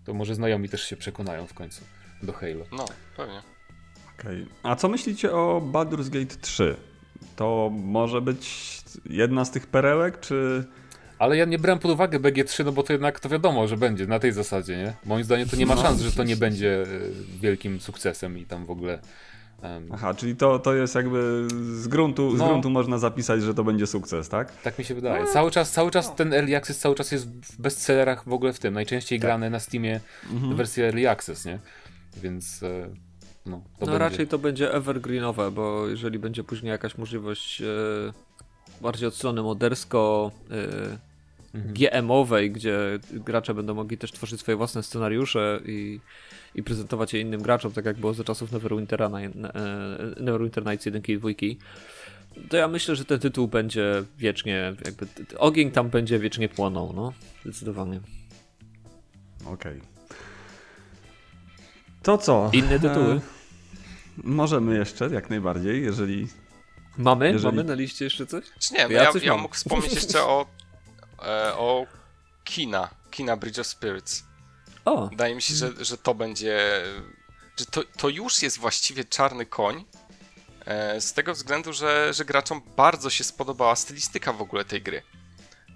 to 0.04 0.14
może 0.14 0.34
znajomi 0.34 0.68
też 0.68 0.82
się 0.82 0.96
przekonają 0.96 1.46
w 1.46 1.54
końcu 1.54 1.84
do 2.22 2.32
Halo. 2.32 2.64
No, 2.72 2.84
pewnie. 3.16 3.42
Okej. 4.18 4.46
A 4.62 4.76
co 4.76 4.88
myślicie 4.88 5.32
o 5.32 5.62
Baldur's 5.72 6.08
Gate 6.10 6.36
3? 6.40 6.76
To 7.36 7.70
może 7.72 8.20
być 8.20 8.76
jedna 9.10 9.44
z 9.44 9.50
tych 9.50 9.66
perełek, 9.66 10.20
czy... 10.20 10.64
Ale 11.18 11.36
ja 11.36 11.44
nie 11.44 11.58
brałem 11.58 11.78
pod 11.78 11.90
uwagę 11.90 12.20
BG3, 12.20 12.64
no 12.64 12.72
bo 12.72 12.82
to 12.82 12.92
jednak 12.92 13.20
to 13.20 13.28
wiadomo, 13.28 13.68
że 13.68 13.76
będzie 13.76 14.06
na 14.06 14.18
tej 14.18 14.32
zasadzie, 14.32 14.76
nie? 14.76 14.94
Moim 15.04 15.24
zdaniem 15.24 15.48
to 15.48 15.56
nie 15.56 15.66
ma 15.66 15.74
No. 15.74 15.82
szans, 15.82 16.00
że 16.00 16.12
to 16.12 16.24
nie 16.24 16.36
będzie 16.36 16.82
e, 16.82 16.86
wielkim 17.40 17.80
sukcesem 17.80 18.38
i 18.38 18.44
tam 18.44 18.66
w 18.66 18.70
ogóle. 18.70 18.98
Aha, 19.92 20.14
czyli 20.14 20.36
to, 20.36 20.58
to 20.58 20.74
jest 20.74 20.94
jakby 20.94 21.46
z 21.72 21.88
gruntu, 21.88 22.36
z 22.36 22.38
No. 22.38 22.48
gruntu 22.48 22.70
można 22.70 22.98
zapisać, 22.98 23.42
że 23.42 23.54
to 23.54 23.64
będzie 23.64 23.86
sukces, 23.86 24.28
tak? 24.28 24.60
Tak 24.62 24.78
mi 24.78 24.84
się 24.84 24.94
wydaje. 24.94 25.26
Cały 25.26 25.50
czas, 25.50 25.70
cały 25.72 25.90
czas 25.90 26.14
ten 26.14 26.32
Early 26.34 26.56
Access 26.56 26.78
cały 26.78 26.94
czas 26.94 27.12
jest 27.12 27.28
w 27.28 27.60
bestsellerach 27.60 28.24
w 28.28 28.32
ogóle 28.32 28.52
w 28.52 28.58
tym. 28.58 28.74
Najczęściej 28.74 29.18
grane 29.18 29.50
na 29.50 29.60
Steamie 29.60 30.00
wersje 30.54 30.84
Early 30.86 31.10
Access, 31.10 31.44
nie? 31.44 31.58
Więc 32.16 32.62
e, 32.62 32.88
no, 33.46 33.56
to 33.56 33.62
no 33.80 33.86
będzie. 33.86 33.98
raczej 33.98 34.26
to 34.28 34.38
będzie 34.38 34.72
evergreenowe, 34.74 35.50
bo 35.50 35.86
jeżeli 35.88 36.18
będzie 36.18 36.44
później 36.44 36.70
jakaś 36.70 36.98
możliwość 36.98 37.62
e, 37.62 37.66
bardziej 38.80 39.08
od 39.08 39.14
strony 39.14 39.42
modersko 39.42 40.30
Mhm. 40.50 40.98
GM-owej, 41.56 42.50
gdzie 42.50 42.98
gracze 43.12 43.54
będą 43.54 43.74
mogli 43.74 43.98
też 43.98 44.12
tworzyć 44.12 44.40
swoje 44.40 44.56
własne 44.56 44.82
scenariusze 44.82 45.60
i, 45.66 46.00
i 46.54 46.62
prezentować 46.62 47.14
je 47.14 47.20
innym 47.20 47.42
graczom, 47.42 47.72
tak 47.72 47.84
jak 47.84 47.96
było 47.96 48.14
za 48.14 48.24
czasów 48.24 48.52
Neverwintera, 48.52 49.08
na, 49.08 49.18
na, 49.34 49.52
Neverwinter 50.20 50.66
Nights 50.66 50.86
1 50.86 51.02
i 51.08 51.18
2, 51.18 51.28
to 52.48 52.56
ja 52.56 52.68
myślę, 52.68 52.96
że 52.96 53.04
ten 53.04 53.20
tytuł 53.20 53.48
będzie 53.48 54.04
wiecznie, 54.18 54.74
jakby 54.84 55.06
ogień 55.38 55.70
tam 55.70 55.88
będzie 55.90 56.18
wiecznie 56.18 56.48
płonął, 56.48 56.92
no, 56.92 57.12
zdecydowanie. 57.42 58.00
Okej. 59.46 59.80
To 62.02 62.18
co? 62.18 62.50
Inne 62.52 62.80
tytuły? 62.80 63.12
E, 63.14 63.20
możemy 64.16 64.78
jeszcze, 64.78 65.06
jak 65.08 65.30
najbardziej, 65.30 65.82
jeżeli... 65.82 66.28
Mamy? 66.98 67.32
jeżeli- 67.32 67.56
Mamy 67.56 67.68
na 67.68 67.74
liście 67.74 68.04
jeszcze 68.04 68.26
coś? 68.26 68.44
Czy 68.58 68.74
nie, 68.74 68.84
no 68.84 68.90
Ja 68.90 69.02
ja, 69.02 69.12
coś 69.12 69.22
ja, 69.22 69.36
mógł 69.36 69.54
wspomnieć 69.54 69.94
jeszcze 69.94 70.22
o, 70.22 70.46
e, 71.22 71.54
o 71.54 71.86
Kina, 72.44 72.88
Kina 73.10 73.36
Bridge 73.36 73.58
of 73.58 73.66
Spirits. 73.66 74.22
O, 74.84 75.08
Wydaje 75.08 75.34
mi 75.34 75.42
się, 75.42 75.54
że, 75.54 75.84
że 75.84 75.98
to 75.98 76.14
będzie. 76.14 76.82
że 77.56 77.66
to, 77.66 77.82
to 77.98 78.08
już 78.08 78.42
jest 78.42 78.58
właściwie 78.58 79.04
czarny 79.04 79.46
koń. 79.46 79.84
e, 80.66 81.00
Z 81.00 81.12
tego 81.12 81.34
względu, 81.34 81.72
że, 81.72 82.14
że 82.14 82.24
graczom 82.24 82.62
bardzo 82.76 83.10
się 83.10 83.24
spodobała 83.24 83.76
stylistyka 83.76 84.32
w 84.32 84.42
ogóle 84.42 84.64
tej 84.64 84.82
gry. 84.82 85.02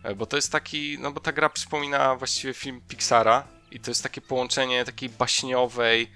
E, 0.03 0.15
Bo 0.15 0.27
to 0.27 0.37
jest 0.37 0.53
taki. 0.53 0.99
No 1.01 1.13
bo 1.13 1.21
ta 1.21 1.33
gra 1.33 1.49
przypomina 1.49 2.17
właściwie 2.17 2.55
film 2.55 2.81
Pixara. 2.89 3.47
I 3.71 3.81
to 3.81 3.91
jest 3.91 4.03
takie 4.03 4.21
połączenie 4.21 4.85
takiej 4.85 5.09
baśniowej 5.09 6.11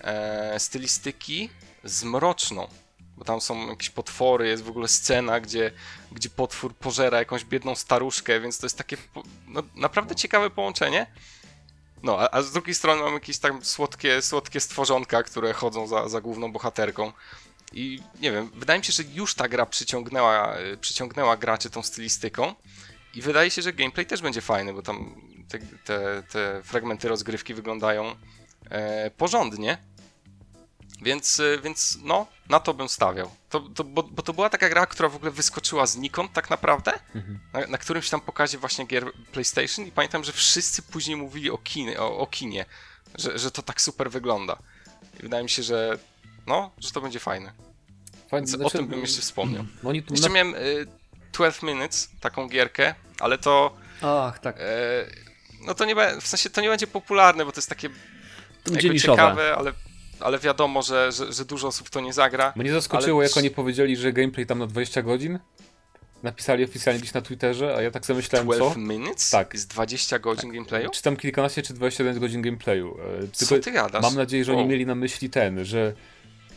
e, 0.00 0.60
stylistyki 0.60 1.50
z 1.84 2.04
mroczną. 2.04 2.68
Bo 3.16 3.24
tam 3.24 3.40
są 3.40 3.68
jakieś 3.68 3.90
potwory, 3.90 4.48
jest 4.48 4.62
w 4.62 4.68
ogóle 4.68 4.88
scena, 4.88 5.40
gdzie, 5.40 5.72
gdzie 6.12 6.30
potwór 6.30 6.74
pożera 6.74 7.18
jakąś 7.18 7.44
biedną 7.44 7.74
staruszkę, 7.74 8.40
więc 8.40 8.58
to 8.58 8.66
jest 8.66 8.78
takie 8.78 8.96
no, 9.48 9.62
naprawdę 9.74 10.14
ciekawe 10.14 10.50
połączenie. 10.50 11.06
No, 12.02 12.18
a, 12.20 12.30
a 12.30 12.42
z 12.42 12.52
drugiej 12.52 12.74
strony 12.74 13.02
mamy 13.02 13.14
jakieś 13.14 13.38
tam 13.38 13.64
słodkie, 13.64 14.22
słodkie 14.22 14.60
stworzonka, 14.60 15.22
które 15.22 15.52
chodzą 15.52 15.86
za, 15.86 16.08
za 16.08 16.20
główną 16.20 16.52
bohaterką. 16.52 17.12
I 17.72 18.02
nie 18.20 18.32
wiem, 18.32 18.50
wydaje 18.54 18.78
mi 18.78 18.84
się, 18.84 18.92
że 18.92 19.02
już 19.14 19.34
ta 19.34 19.48
gra 19.48 19.66
przyciągnęła, 19.66 20.58
y, 20.58 20.76
przyciągnęła 20.76 21.36
graczy 21.36 21.70
tą 21.70 21.82
stylistyką. 21.82 22.54
I 23.14 23.22
wydaje 23.22 23.50
się, 23.50 23.62
że 23.62 23.72
gameplay 23.72 24.06
też 24.06 24.22
będzie 24.22 24.40
fajny, 24.40 24.72
bo 24.72 24.82
tam 24.82 25.14
te, 25.48 25.58
te, 25.58 26.22
te 26.22 26.62
fragmenty 26.62 27.08
rozgrywki 27.08 27.54
wyglądają 27.54 28.14
e, 28.70 29.10
porządnie. 29.10 29.78
Więc, 31.02 31.40
y, 31.40 31.60
więc 31.64 31.98
no, 32.02 32.26
na 32.48 32.60
to 32.60 32.74
bym 32.74 32.88
stawiał. 32.88 33.30
To, 33.50 33.60
to, 33.60 33.84
bo, 33.84 34.02
bo 34.02 34.22
to 34.22 34.32
była 34.32 34.50
taka 34.50 34.68
gra, 34.68 34.86
która 34.86 35.08
w 35.08 35.16
ogóle 35.16 35.30
wyskoczyła 35.30 35.86
znikąd 35.86 36.32
tak 36.32 36.50
naprawdę, 36.50 36.92
na, 37.52 37.66
na 37.66 37.78
którymś 37.78 38.10
tam 38.10 38.20
pokazie 38.20 38.58
właśnie 38.58 38.86
gier 38.86 39.12
PlayStation 39.32 39.86
i 39.86 39.92
pamiętam, 39.92 40.24
że 40.24 40.32
wszyscy 40.32 40.82
później 40.82 41.16
mówili 41.16 41.50
o, 41.50 41.58
kinie, 41.58 42.00
o, 42.00 42.18
o 42.18 42.26
kinie, 42.26 42.64
że, 43.14 43.38
że 43.38 43.50
to 43.50 43.62
tak 43.62 43.80
super 43.80 44.10
wygląda. 44.10 44.58
I 45.20 45.22
wydaje 45.22 45.42
mi 45.42 45.50
się, 45.50 45.62
że 45.62 45.98
no, 46.46 46.70
że 46.78 46.90
to 46.90 47.00
będzie 47.00 47.20
fajne. 47.20 47.52
Fajnie, 48.30 48.46
Więc 48.46 48.54
o 48.54 48.56
znaczy, 48.56 48.78
tym 48.78 48.86
bym 48.86 49.00
jeszcze 49.00 49.20
wspomniał. 49.20 49.64
no 49.82 49.90
tu 49.90 50.14
Jeszcze 50.14 50.28
na... 50.28 50.34
miałem 50.34 50.54
y, 50.54 50.86
12 51.32 51.66
Minutes, 51.66 52.08
taką 52.20 52.48
gierkę, 52.48 52.94
ale 53.20 53.38
to 53.38 53.76
ach, 54.02 54.38
tak. 54.38 54.56
e, 54.58 54.62
no 55.66 55.74
to 55.74 55.84
nie 55.84 55.94
w 56.20 56.26
sensie 56.26 56.50
to 56.50 56.60
nie 56.60 56.68
będzie 56.68 56.86
popularne, 56.86 57.44
bo 57.44 57.52
to 57.52 57.58
jest 57.58 57.68
takie 57.68 57.90
To 58.64 58.98
ciekawe, 58.98 59.54
ale, 59.58 59.72
ale 60.20 60.38
wiadomo, 60.38 60.82
że, 60.82 61.12
że, 61.12 61.32
że 61.32 61.44
dużo 61.44 61.68
osób 61.68 61.90
to 61.90 62.00
nie 62.00 62.12
zagra. 62.12 62.52
Mnie 62.56 62.72
zaskoczyło, 62.72 63.20
ale- 63.20 63.28
jak 63.28 63.36
oni 63.36 63.50
powiedzieli, 63.50 63.96
że 63.96 64.12
gameplay 64.12 64.46
tam 64.46 64.58
na 64.58 64.66
20 64.66 65.02
godzin. 65.02 65.38
Napisali 66.22 66.64
oficjalnie 66.64 67.00
gdzieś 67.00 67.14
na 67.14 67.20
Twitterze, 67.20 67.74
a 67.76 67.82
ja 67.82 67.90
tak 67.90 68.06
sobie 68.06 68.16
myślałem, 68.16 68.46
12 68.48 68.74
co? 68.74 68.80
Minutes? 68.80 69.30
Tak. 69.30 69.54
Jest 69.54 69.68
20 69.70 70.18
godzin 70.18 70.52
gameplayu? 70.52 70.90
Czy 70.90 71.02
tam 71.02 71.16
kilkanaście, 71.16 71.62
czy 71.62 71.74
21 71.74 72.20
godzin 72.20 72.42
gameplayu. 72.42 72.96
E, 73.24 73.28
Co 73.32 73.46
Tylko 73.46 73.64
ty 73.64 73.72
gadasz? 73.72 74.02
mam 74.02 74.14
nadzieję, 74.14 74.44
że 74.44 74.52
oni 74.52 74.60
Wow. 74.60 74.70
mieli 74.70 74.86
na 74.86 74.94
myśli 74.94 75.30
ten, 75.30 75.64
że 75.64 75.92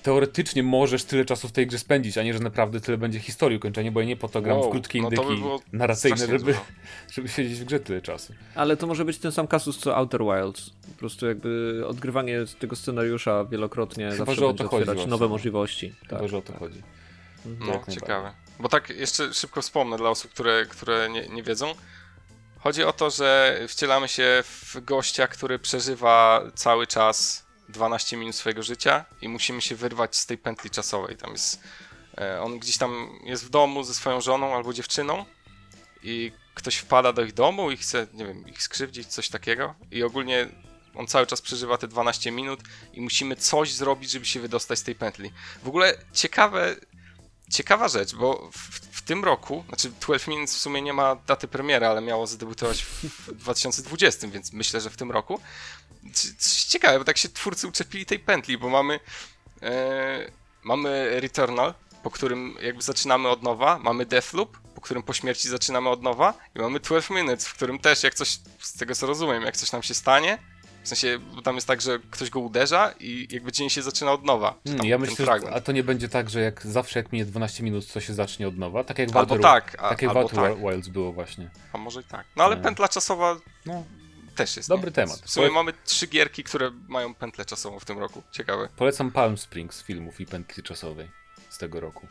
teoretycznie 0.04 0.64
możesz 0.64 1.04
tyle 1.04 1.26
czasu 1.26 1.48
w 1.48 1.52
tej 1.52 1.68
grze 1.68 1.80
spędzić, 1.80 2.18
a 2.18 2.24
nie, 2.24 2.34
że 2.34 2.40
naprawdę 2.40 2.82
tyle 2.82 2.98
będzie 2.98 3.20
historii 3.20 3.58
ukończenia, 3.58 3.92
bo 3.92 4.00
ja 4.00 4.06
nie 4.06 4.18
po 4.18 4.28
to 4.30 4.42
gram 4.42 4.58
w 4.58 4.62
Wow, 4.62 4.72
krótkie 4.72 5.02
no 5.02 5.10
indyki 5.10 5.28
by 5.28 5.36
było 5.38 5.62
narracyjne, 5.74 6.28
żeby, 6.28 6.56
żeby 7.14 7.30
siedzieć 7.30 7.60
w 7.60 7.66
grze 7.66 7.80
tyle 7.80 8.02
czasu. 8.02 8.34
Ale 8.56 8.78
to 8.78 8.88
może 8.88 9.06
być 9.06 9.18
ten 9.18 9.32
sam 9.32 9.48
kasus 9.48 9.78
co 9.78 9.98
Outer 9.98 10.22
Wilds. 10.22 10.70
Po 10.70 11.00
prostu 11.00 11.28
jakby 11.28 11.84
odgrywanie 11.88 12.40
tego 12.60 12.76
scenariusza 12.76 13.46
wielokrotnie 13.46 14.12
Chyba, 14.12 14.26
zawsze 14.26 14.36
że 14.36 14.48
o 14.48 14.54
to 14.54 14.64
chodzi 14.64 14.76
otwierać 14.76 14.96
właśnie. 14.96 15.12
nowe 15.12 15.28
możliwości. 15.28 15.96
Tak. 16.02 16.10
Chyba, 16.10 16.28
że 16.28 16.38
o 16.38 16.42
to 16.42 16.54
chodzi. 16.54 16.84
No, 17.46 17.52
Jak 17.52 17.60
najbardziej. 17.60 17.96
ciekawe. 17.96 18.34
Bo 18.60 18.70
tak 18.70 18.90
jeszcze 18.90 19.34
szybko 19.34 19.62
wspomnę 19.62 19.98
dla 19.98 20.10
osób, 20.10 20.32
które, 20.32 20.66
które 20.66 21.10
nie, 21.10 21.28
nie 21.28 21.44
wiedzą. 21.44 21.74
Chodzi 22.60 22.84
o 22.84 22.94
to, 22.94 23.10
że 23.10 23.60
wcielamy 23.68 24.08
się 24.08 24.44
w 24.44 24.76
gościa, 24.82 25.28
który 25.28 25.60
przeżywa 25.60 26.42
cały 26.56 26.88
czas 26.88 27.46
12 27.70 28.18
minut 28.18 28.36
swojego 28.36 28.64
życia 28.64 29.06
i 29.22 29.30
musimy 29.30 29.62
się 29.62 29.76
wyrwać 29.76 30.16
z 30.16 30.26
tej 30.26 30.38
pętli 30.38 30.70
czasowej. 30.70 31.18
Tam 31.18 31.32
jest, 31.32 31.60
e, 32.18 32.42
on 32.42 32.60
gdzieś 32.60 32.78
tam 32.78 33.20
jest 33.24 33.46
w 33.46 33.50
domu 33.50 33.84
ze 33.84 33.94
swoją 33.94 34.22
żoną 34.22 34.56
albo 34.56 34.74
dziewczyną 34.74 35.26
i 36.04 36.32
ktoś 36.54 36.76
wpada 36.76 37.14
do 37.14 37.22
ich 37.22 37.34
domu 37.34 37.72
i 37.72 37.78
chce, 37.78 38.08
nie 38.14 38.26
wiem, 38.26 38.48
ich 38.48 38.64
skrzywdzić, 38.64 39.08
coś 39.08 39.30
takiego 39.30 39.76
i 39.92 40.04
ogólnie 40.04 40.48
on 40.96 41.08
cały 41.08 41.28
czas 41.28 41.42
przeżywa 41.42 41.78
te 41.78 41.88
12 41.88 42.32
minut 42.32 42.60
i 42.94 43.02
musimy 43.02 43.36
coś 43.36 43.74
zrobić, 43.74 44.12
żeby 44.12 44.26
się 44.26 44.40
wydostać 44.40 44.80
z 44.80 44.84
tej 44.84 44.96
pętli. 44.96 45.32
W 45.64 45.68
ogóle 45.68 45.98
ciekawe, 46.14 46.76
ciekawa 47.52 47.88
rzecz, 47.88 48.16
bo 48.16 48.50
w, 48.54 48.90
w 48.98 49.02
tym 49.02 49.24
roku, 49.24 49.64
znaczy 49.68 49.92
12 50.02 50.32
Minutes 50.32 50.56
w 50.56 50.60
sumie 50.60 50.82
nie 50.82 50.94
ma 50.94 51.16
daty 51.16 51.48
premiery, 51.48 51.86
ale 51.86 52.02
miało 52.02 52.28
zadebiutować 52.28 52.84
w 52.84 53.32
2020, 53.32 54.28
więc 54.28 54.54
myślę, 54.54 54.82
że 54.82 54.90
w 54.90 54.98
tym 54.98 55.12
roku. 55.12 55.40
Ciekawe, 56.70 57.00
bo 57.00 57.06
tak 57.06 57.18
się 57.18 57.30
twórcy 57.30 57.68
uczepili 57.68 58.06
tej 58.06 58.20
pętli, 58.20 58.58
bo 58.58 58.70
mamy 58.70 59.00
e, 59.62 60.32
mamy 60.64 61.20
Returnal, 61.20 61.74
po 62.04 62.12
którym 62.12 62.56
jakby 62.62 62.82
zaczynamy 62.82 63.30
od 63.30 63.44
nowa, 63.44 63.80
mamy 63.80 64.06
Deathloop, 64.06 64.58
po 64.76 64.82
którym 64.82 65.04
po 65.04 65.14
śmierci 65.14 65.50
zaczynamy 65.50 65.90
od 65.90 66.04
nowa 66.04 66.34
i 66.56 66.60
mamy 66.60 66.80
12 66.80 67.14
Minutes, 67.14 67.48
w 67.48 67.54
którym 67.54 67.80
też 67.80 68.04
jak 68.04 68.14
coś, 68.14 68.40
z 68.60 68.74
tego 68.78 68.96
co 68.96 69.08
rozumiem, 69.08 69.44
jak 69.44 69.58
coś 69.58 69.72
nam 69.72 69.84
się 69.84 69.94
stanie, 69.94 70.38
w 70.84 70.88
sensie, 70.88 71.20
bo 71.36 71.42
tam 71.42 71.56
jest 71.56 71.68
tak, 71.68 71.82
że 71.82 72.00
ktoś 72.12 72.30
go 72.30 72.40
uderza 72.40 72.94
i 73.00 73.28
jakby 73.32 73.52
dzień 73.52 73.70
się 73.70 73.82
zaczyna 73.82 74.12
od 74.12 74.24
nowa. 74.24 74.56
Hmm, 74.68 74.86
ja 74.86 74.98
myślę, 74.98 75.26
że, 75.26 75.54
a 75.54 75.62
to 75.62 75.72
nie 75.72 75.84
będzie 75.84 76.10
tak, 76.10 76.30
że 76.30 76.42
jak 76.42 76.66
zawsze 76.66 77.00
jak 77.00 77.12
minie 77.12 77.26
12 77.26 77.64
minut, 77.64 77.92
to 77.94 78.00
się 78.00 78.14
zacznie 78.14 78.48
od 78.48 78.58
nowa, 78.58 78.84
tak 78.84 79.00
jak 79.00 79.12
w 79.12 79.18
Outer, 79.18 79.42
tak, 79.42 79.76
a, 79.80 79.90
tak 79.90 80.02
jak 80.02 80.16
albo 80.16 80.30
tak, 80.30 80.58
Wilds 80.58 80.88
było 80.88 81.14
właśnie. 81.14 81.50
a 81.74 81.78
może 81.78 82.02
i 82.02 82.04
tak. 82.04 82.26
No 82.36 82.44
ale 82.44 82.56
Nie. 82.56 82.62
pętla 82.62 82.88
czasowa 82.88 83.38
No, 83.66 83.84
też 84.40 84.58
jest. 84.58 84.70
Dobry 84.70 84.88
nie? 84.90 84.96
temat. 84.96 85.22
W 85.26 85.30
sumie 85.30 85.48
Powiedz- 85.48 85.54
mamy 85.56 85.74
trzy 85.86 86.08
gierki, 86.08 86.44
które 86.44 86.72
mają 86.88 87.14
pętlę 87.14 87.46
czasową 87.46 87.80
w 87.80 87.86
tym 87.86 88.00
roku. 88.00 88.24
Ciekawe. 88.32 88.70
polecam 88.78 89.12
Palm 89.12 89.38
Springs 89.38 89.76
z 89.76 89.84
filmów 89.84 90.22
i 90.22 90.26
pętli 90.26 90.64
czasowej 90.64 91.08
z 91.50 91.58
tego 91.58 91.80
roku. 91.80 92.08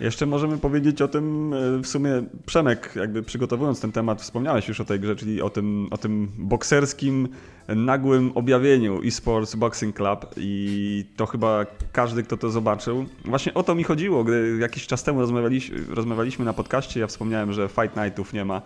Jeszcze 0.00 0.26
możemy 0.26 0.58
powiedzieć 0.58 1.02
o 1.02 1.08
tym, 1.08 1.52
e, 1.54 1.78
w 1.82 1.86
sumie 1.86 2.10
Przemek, 2.46 2.92
jakby 2.96 3.22
przygotowując 3.22 3.80
ten 3.80 3.92
temat, 3.92 4.22
wspomniałeś 4.22 4.68
już 4.68 4.80
o 4.80 4.84
tej 4.84 5.00
grze, 5.00 5.16
czyli 5.16 5.42
o 5.42 5.50
tym, 5.50 5.88
o 5.90 5.98
tym 5.98 6.32
bokserskim, 6.38 7.28
nagłym 7.68 8.32
objawieniu 8.34 9.02
eSports 9.02 9.54
Boxing 9.54 9.96
Club 9.96 10.26
i 10.36 11.04
to 11.16 11.26
chyba 11.26 11.66
każdy, 11.92 12.22
kto 12.22 12.36
to 12.36 12.50
zobaczył. 12.50 13.06
Właśnie 13.24 13.54
o 13.54 13.62
to 13.62 13.74
mi 13.74 13.84
chodziło, 13.84 14.24
gdy 14.24 14.58
jakiś 14.60 14.86
czas 14.86 15.02
temu 15.02 15.20
rozmawialiśmy, 15.20 15.84
rozmawialiśmy 15.88 16.44
na 16.44 16.52
podcaście, 16.52 17.00
ja 17.00 17.06
wspomniałem, 17.06 17.52
że 17.52 17.68
Fight 17.68 17.96
Nightów 17.96 18.32
nie 18.32 18.44
ma 18.44 18.62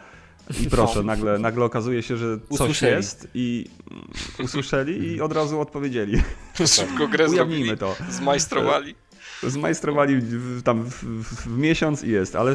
i 0.60 0.70
proszę, 0.70 1.02
nagle, 1.02 1.38
nagle 1.38 1.64
okazuje 1.64 2.02
się, 2.02 2.16
że 2.16 2.38
coś 2.38 2.50
Usłyszeli. 2.60 2.96
jest 2.96 3.28
i 3.34 3.66
usłyszeli 4.44 5.06
i 5.06 5.20
od 5.20 5.32
razu 5.32 5.60
odpowiedzieli. 5.60 6.22
Szybko 6.66 7.08
grę 7.08 7.28
Ujawnijmy 7.28 7.76
to. 7.76 7.96
zmajstrowali. 8.10 8.94
Zmajstrowali 9.42 10.16
w, 10.20 10.62
tam 10.62 10.84
w, 10.84 11.04
w, 11.04 11.46
w 11.46 11.58
miesiąc 11.58 12.04
i 12.04 12.10
jest, 12.10 12.36
ale 12.36 12.54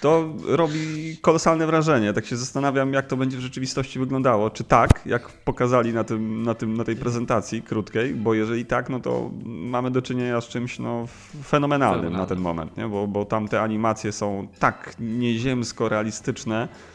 to 0.00 0.34
robi 0.46 1.16
kolosalne 1.22 1.66
wrażenie. 1.66 2.12
Tak 2.12 2.26
się 2.26 2.36
zastanawiam, 2.36 2.92
jak 2.92 3.06
to 3.06 3.16
będzie 3.16 3.36
w 3.36 3.40
rzeczywistości 3.40 3.98
wyglądało. 3.98 4.50
Czy 4.50 4.64
tak, 4.64 5.02
jak 5.06 5.28
pokazali 5.28 5.92
na, 5.92 6.04
tym, 6.04 6.42
na, 6.42 6.54
tym, 6.54 6.76
na 6.76 6.84
tej 6.84 6.96
prezentacji 6.96 7.62
krótkiej, 7.62 8.14
bo 8.14 8.34
jeżeli 8.34 8.66
tak, 8.66 8.88
no 8.88 9.00
to 9.00 9.30
mamy 9.44 9.90
do 9.90 10.02
czynienia 10.02 10.40
z 10.40 10.48
czymś 10.48 10.78
no, 10.78 11.06
fenomenalnym 11.44 12.12
na 12.12 12.26
ten 12.26 12.38
moment, 12.38 12.76
nie? 12.76 12.88
Bo, 12.88 13.06
bo 13.06 13.24
tam 13.24 13.48
te 13.48 13.60
animacje 13.62 14.12
są 14.12 14.48
tak 14.58 14.94
nieziemsko 15.00 15.88
realistyczne, 15.88 16.62
e, 16.62 16.89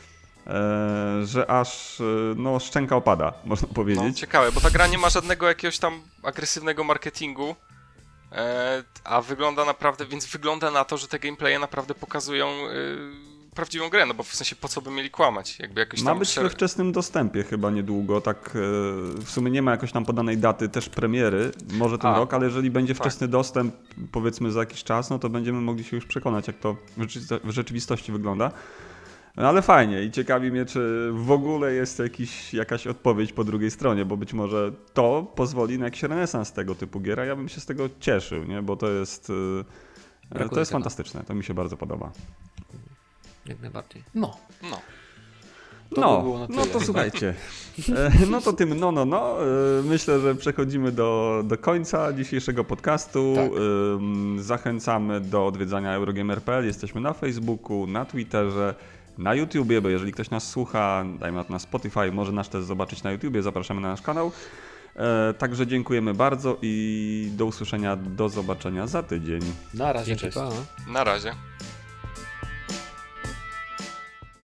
że 1.23 1.49
aż 1.49 2.01
e, 2.01 2.03
no, 2.35 2.59
szczęka 2.59 2.95
opada, 2.95 3.33
można 3.45 3.67
No, 3.67 3.73
powiedzieć. 3.73 4.19
ciekawe, 4.19 4.51
bo 4.51 4.61
ta 4.61 4.69
gra 4.69 4.87
nie 4.87 4.97
ma 4.97 5.09
żadnego 5.09 5.47
jakiegoś 5.47 5.79
tam 5.79 6.01
agresywnego 6.23 6.83
marketingu, 6.83 7.55
e, 8.31 8.83
a 9.03 9.21
wygląda 9.21 9.65
naprawdę, 9.65 10.05
więc 10.05 10.25
wygląda 10.25 10.71
na 10.71 10.85
to, 10.85 10.97
że 10.97 11.07
te 11.07 11.19
gameplaye 11.19 11.59
naprawdę 11.59 11.95
pokazują 11.95 12.47
e, 12.47 13.35
prawdziwą 13.55 13.89
grę, 13.89 14.05
no 14.05 14.13
bo 14.13 14.23
w 14.23 14.35
sensie 14.35 14.55
po 14.55 14.67
co 14.67 14.81
by 14.81 14.91
mieli 14.91 15.09
kłamać? 15.09 15.59
Jakby 15.59 15.79
jakoś 15.79 16.01
Ma 16.01 16.15
być 16.15 16.35
we 16.35 16.49
wczesnym 16.49 16.91
dostępie 16.91 17.43
chyba 17.43 17.71
niedługo, 17.71 18.21
tak 18.21 18.49
e, 18.49 18.51
w 19.25 19.29
sumie 19.29 19.51
nie 19.51 19.61
ma 19.61 19.71
jakoś 19.71 19.91
tam 19.91 20.05
podanej 20.05 20.37
daty 20.37 20.69
też 20.69 20.89
premiery, 20.89 21.51
może 21.73 21.97
ten 21.97 22.11
A, 22.11 22.17
rok, 22.17 22.33
ale 22.33 22.45
jeżeli 22.45 22.71
będzie 22.71 22.93
tak. 22.93 23.01
wczesny 23.03 23.27
dostęp 23.27 23.75
powiedzmy 24.11 24.51
za 24.51 24.59
jakiś 24.59 24.83
czas, 24.83 25.09
no 25.09 25.19
to 25.19 25.29
będziemy 25.29 25.61
mogli 25.61 25.83
się 25.83 25.95
już 25.95 26.05
przekonać 26.05 26.47
jak 26.47 26.59
to 26.59 26.75
w 27.43 27.51
rzeczywistości 27.51 28.11
wygląda. 28.11 28.51
No 29.37 29.47
ale 29.49 29.61
fajnie 29.61 30.03
i 30.03 30.11
ciekawi 30.11 30.51
mnie, 30.51 30.65
czy 30.65 31.09
w 31.13 31.31
ogóle 31.31 31.73
jest 31.73 31.99
jakiś, 31.99 32.53
jakaś 32.53 32.87
odpowiedź 32.87 33.33
po 33.33 33.43
drugiej 33.43 33.71
stronie, 33.71 34.05
bo 34.05 34.17
być 34.17 34.33
może 34.33 34.71
to 34.93 35.31
pozwoli 35.35 35.79
na 35.79 35.85
jakiś 35.85 36.03
renesans 36.03 36.51
tego 36.53 36.75
typu 36.75 36.99
gier, 36.99 37.19
a 37.19 37.25
ja 37.25 37.35
bym 37.35 37.49
się 37.49 37.61
z 37.61 37.65
tego 37.65 37.89
cieszył, 37.99 38.43
nie? 38.43 38.61
bo 38.61 38.75
to 38.75 38.89
jest, 38.89 39.29
e, 39.29 39.63
to 40.29 40.35
Brakuje 40.35 40.59
jest 40.59 40.71
tego. 40.71 40.79
fantastyczne, 40.79 41.23
to 41.27 41.35
mi 41.35 41.43
się 41.43 41.53
bardzo 41.53 41.77
podoba. 41.77 42.11
Jak 43.45 43.61
najbardziej. 43.61 44.03
No, 44.15 44.37
No, 44.63 44.77
To 45.95 46.01
no, 46.01 46.47
by 46.47 46.55
no 46.55 46.65
to 46.65 46.79
słuchajcie. 46.79 47.33
E, 47.95 48.11
No 48.29 48.41
to 48.41 48.53
tym 48.53 48.79
no, 48.79 48.91
no, 48.91 49.05
no. 49.05 49.37
e, 49.79 49.83
Myślę, 49.83 50.19
że 50.19 50.35
przechodzimy 50.35 50.91
do, 50.91 51.41
do 51.45 51.57
końca 51.57 52.13
dzisiejszego 52.13 52.63
podcastu. 52.63 53.33
Tak. 53.35 53.51
Ym, 53.97 54.37
Zachęcamy 54.39 55.21
do 55.21 55.47
odwiedzania 55.47 55.93
Eurogamer.pl. 55.93 56.65
Jesteśmy 56.65 57.01
na 57.01 57.13
Facebooku, 57.13 57.87
na 57.87 58.05
Twitterze, 58.05 58.75
na 59.17 59.33
YouTubie, 59.35 59.81
bo 59.81 59.89
jeżeli 59.89 60.11
ktoś 60.11 60.29
nas 60.29 60.49
słucha, 60.49 61.05
dajmy 61.19 61.37
na 61.37 61.43
to 61.43 61.53
na 61.53 61.59
Spotify, 61.59 62.11
może 62.11 62.31
nas 62.31 62.49
też 62.49 62.63
zobaczyć 62.63 63.03
na 63.03 63.11
YouTubie. 63.11 63.41
Zapraszamy 63.43 63.81
na 63.81 63.87
nasz 63.87 64.01
kanał. 64.01 64.31
E, 64.95 65.33
Także 65.33 65.67
dziękujemy 65.67 66.13
bardzo 66.13 66.57
i 66.61 67.29
do 67.37 67.45
usłyszenia, 67.45 67.95
do 67.95 68.29
zobaczenia 68.29 68.87
za 68.87 69.03
tydzień. 69.03 69.41
na 69.73 69.93
razie, 69.93 70.05
Dzięki, 70.05 70.21
cześć. 70.21 70.37
pa. 70.37 70.91
na 70.91 71.03
razie. 71.03 71.33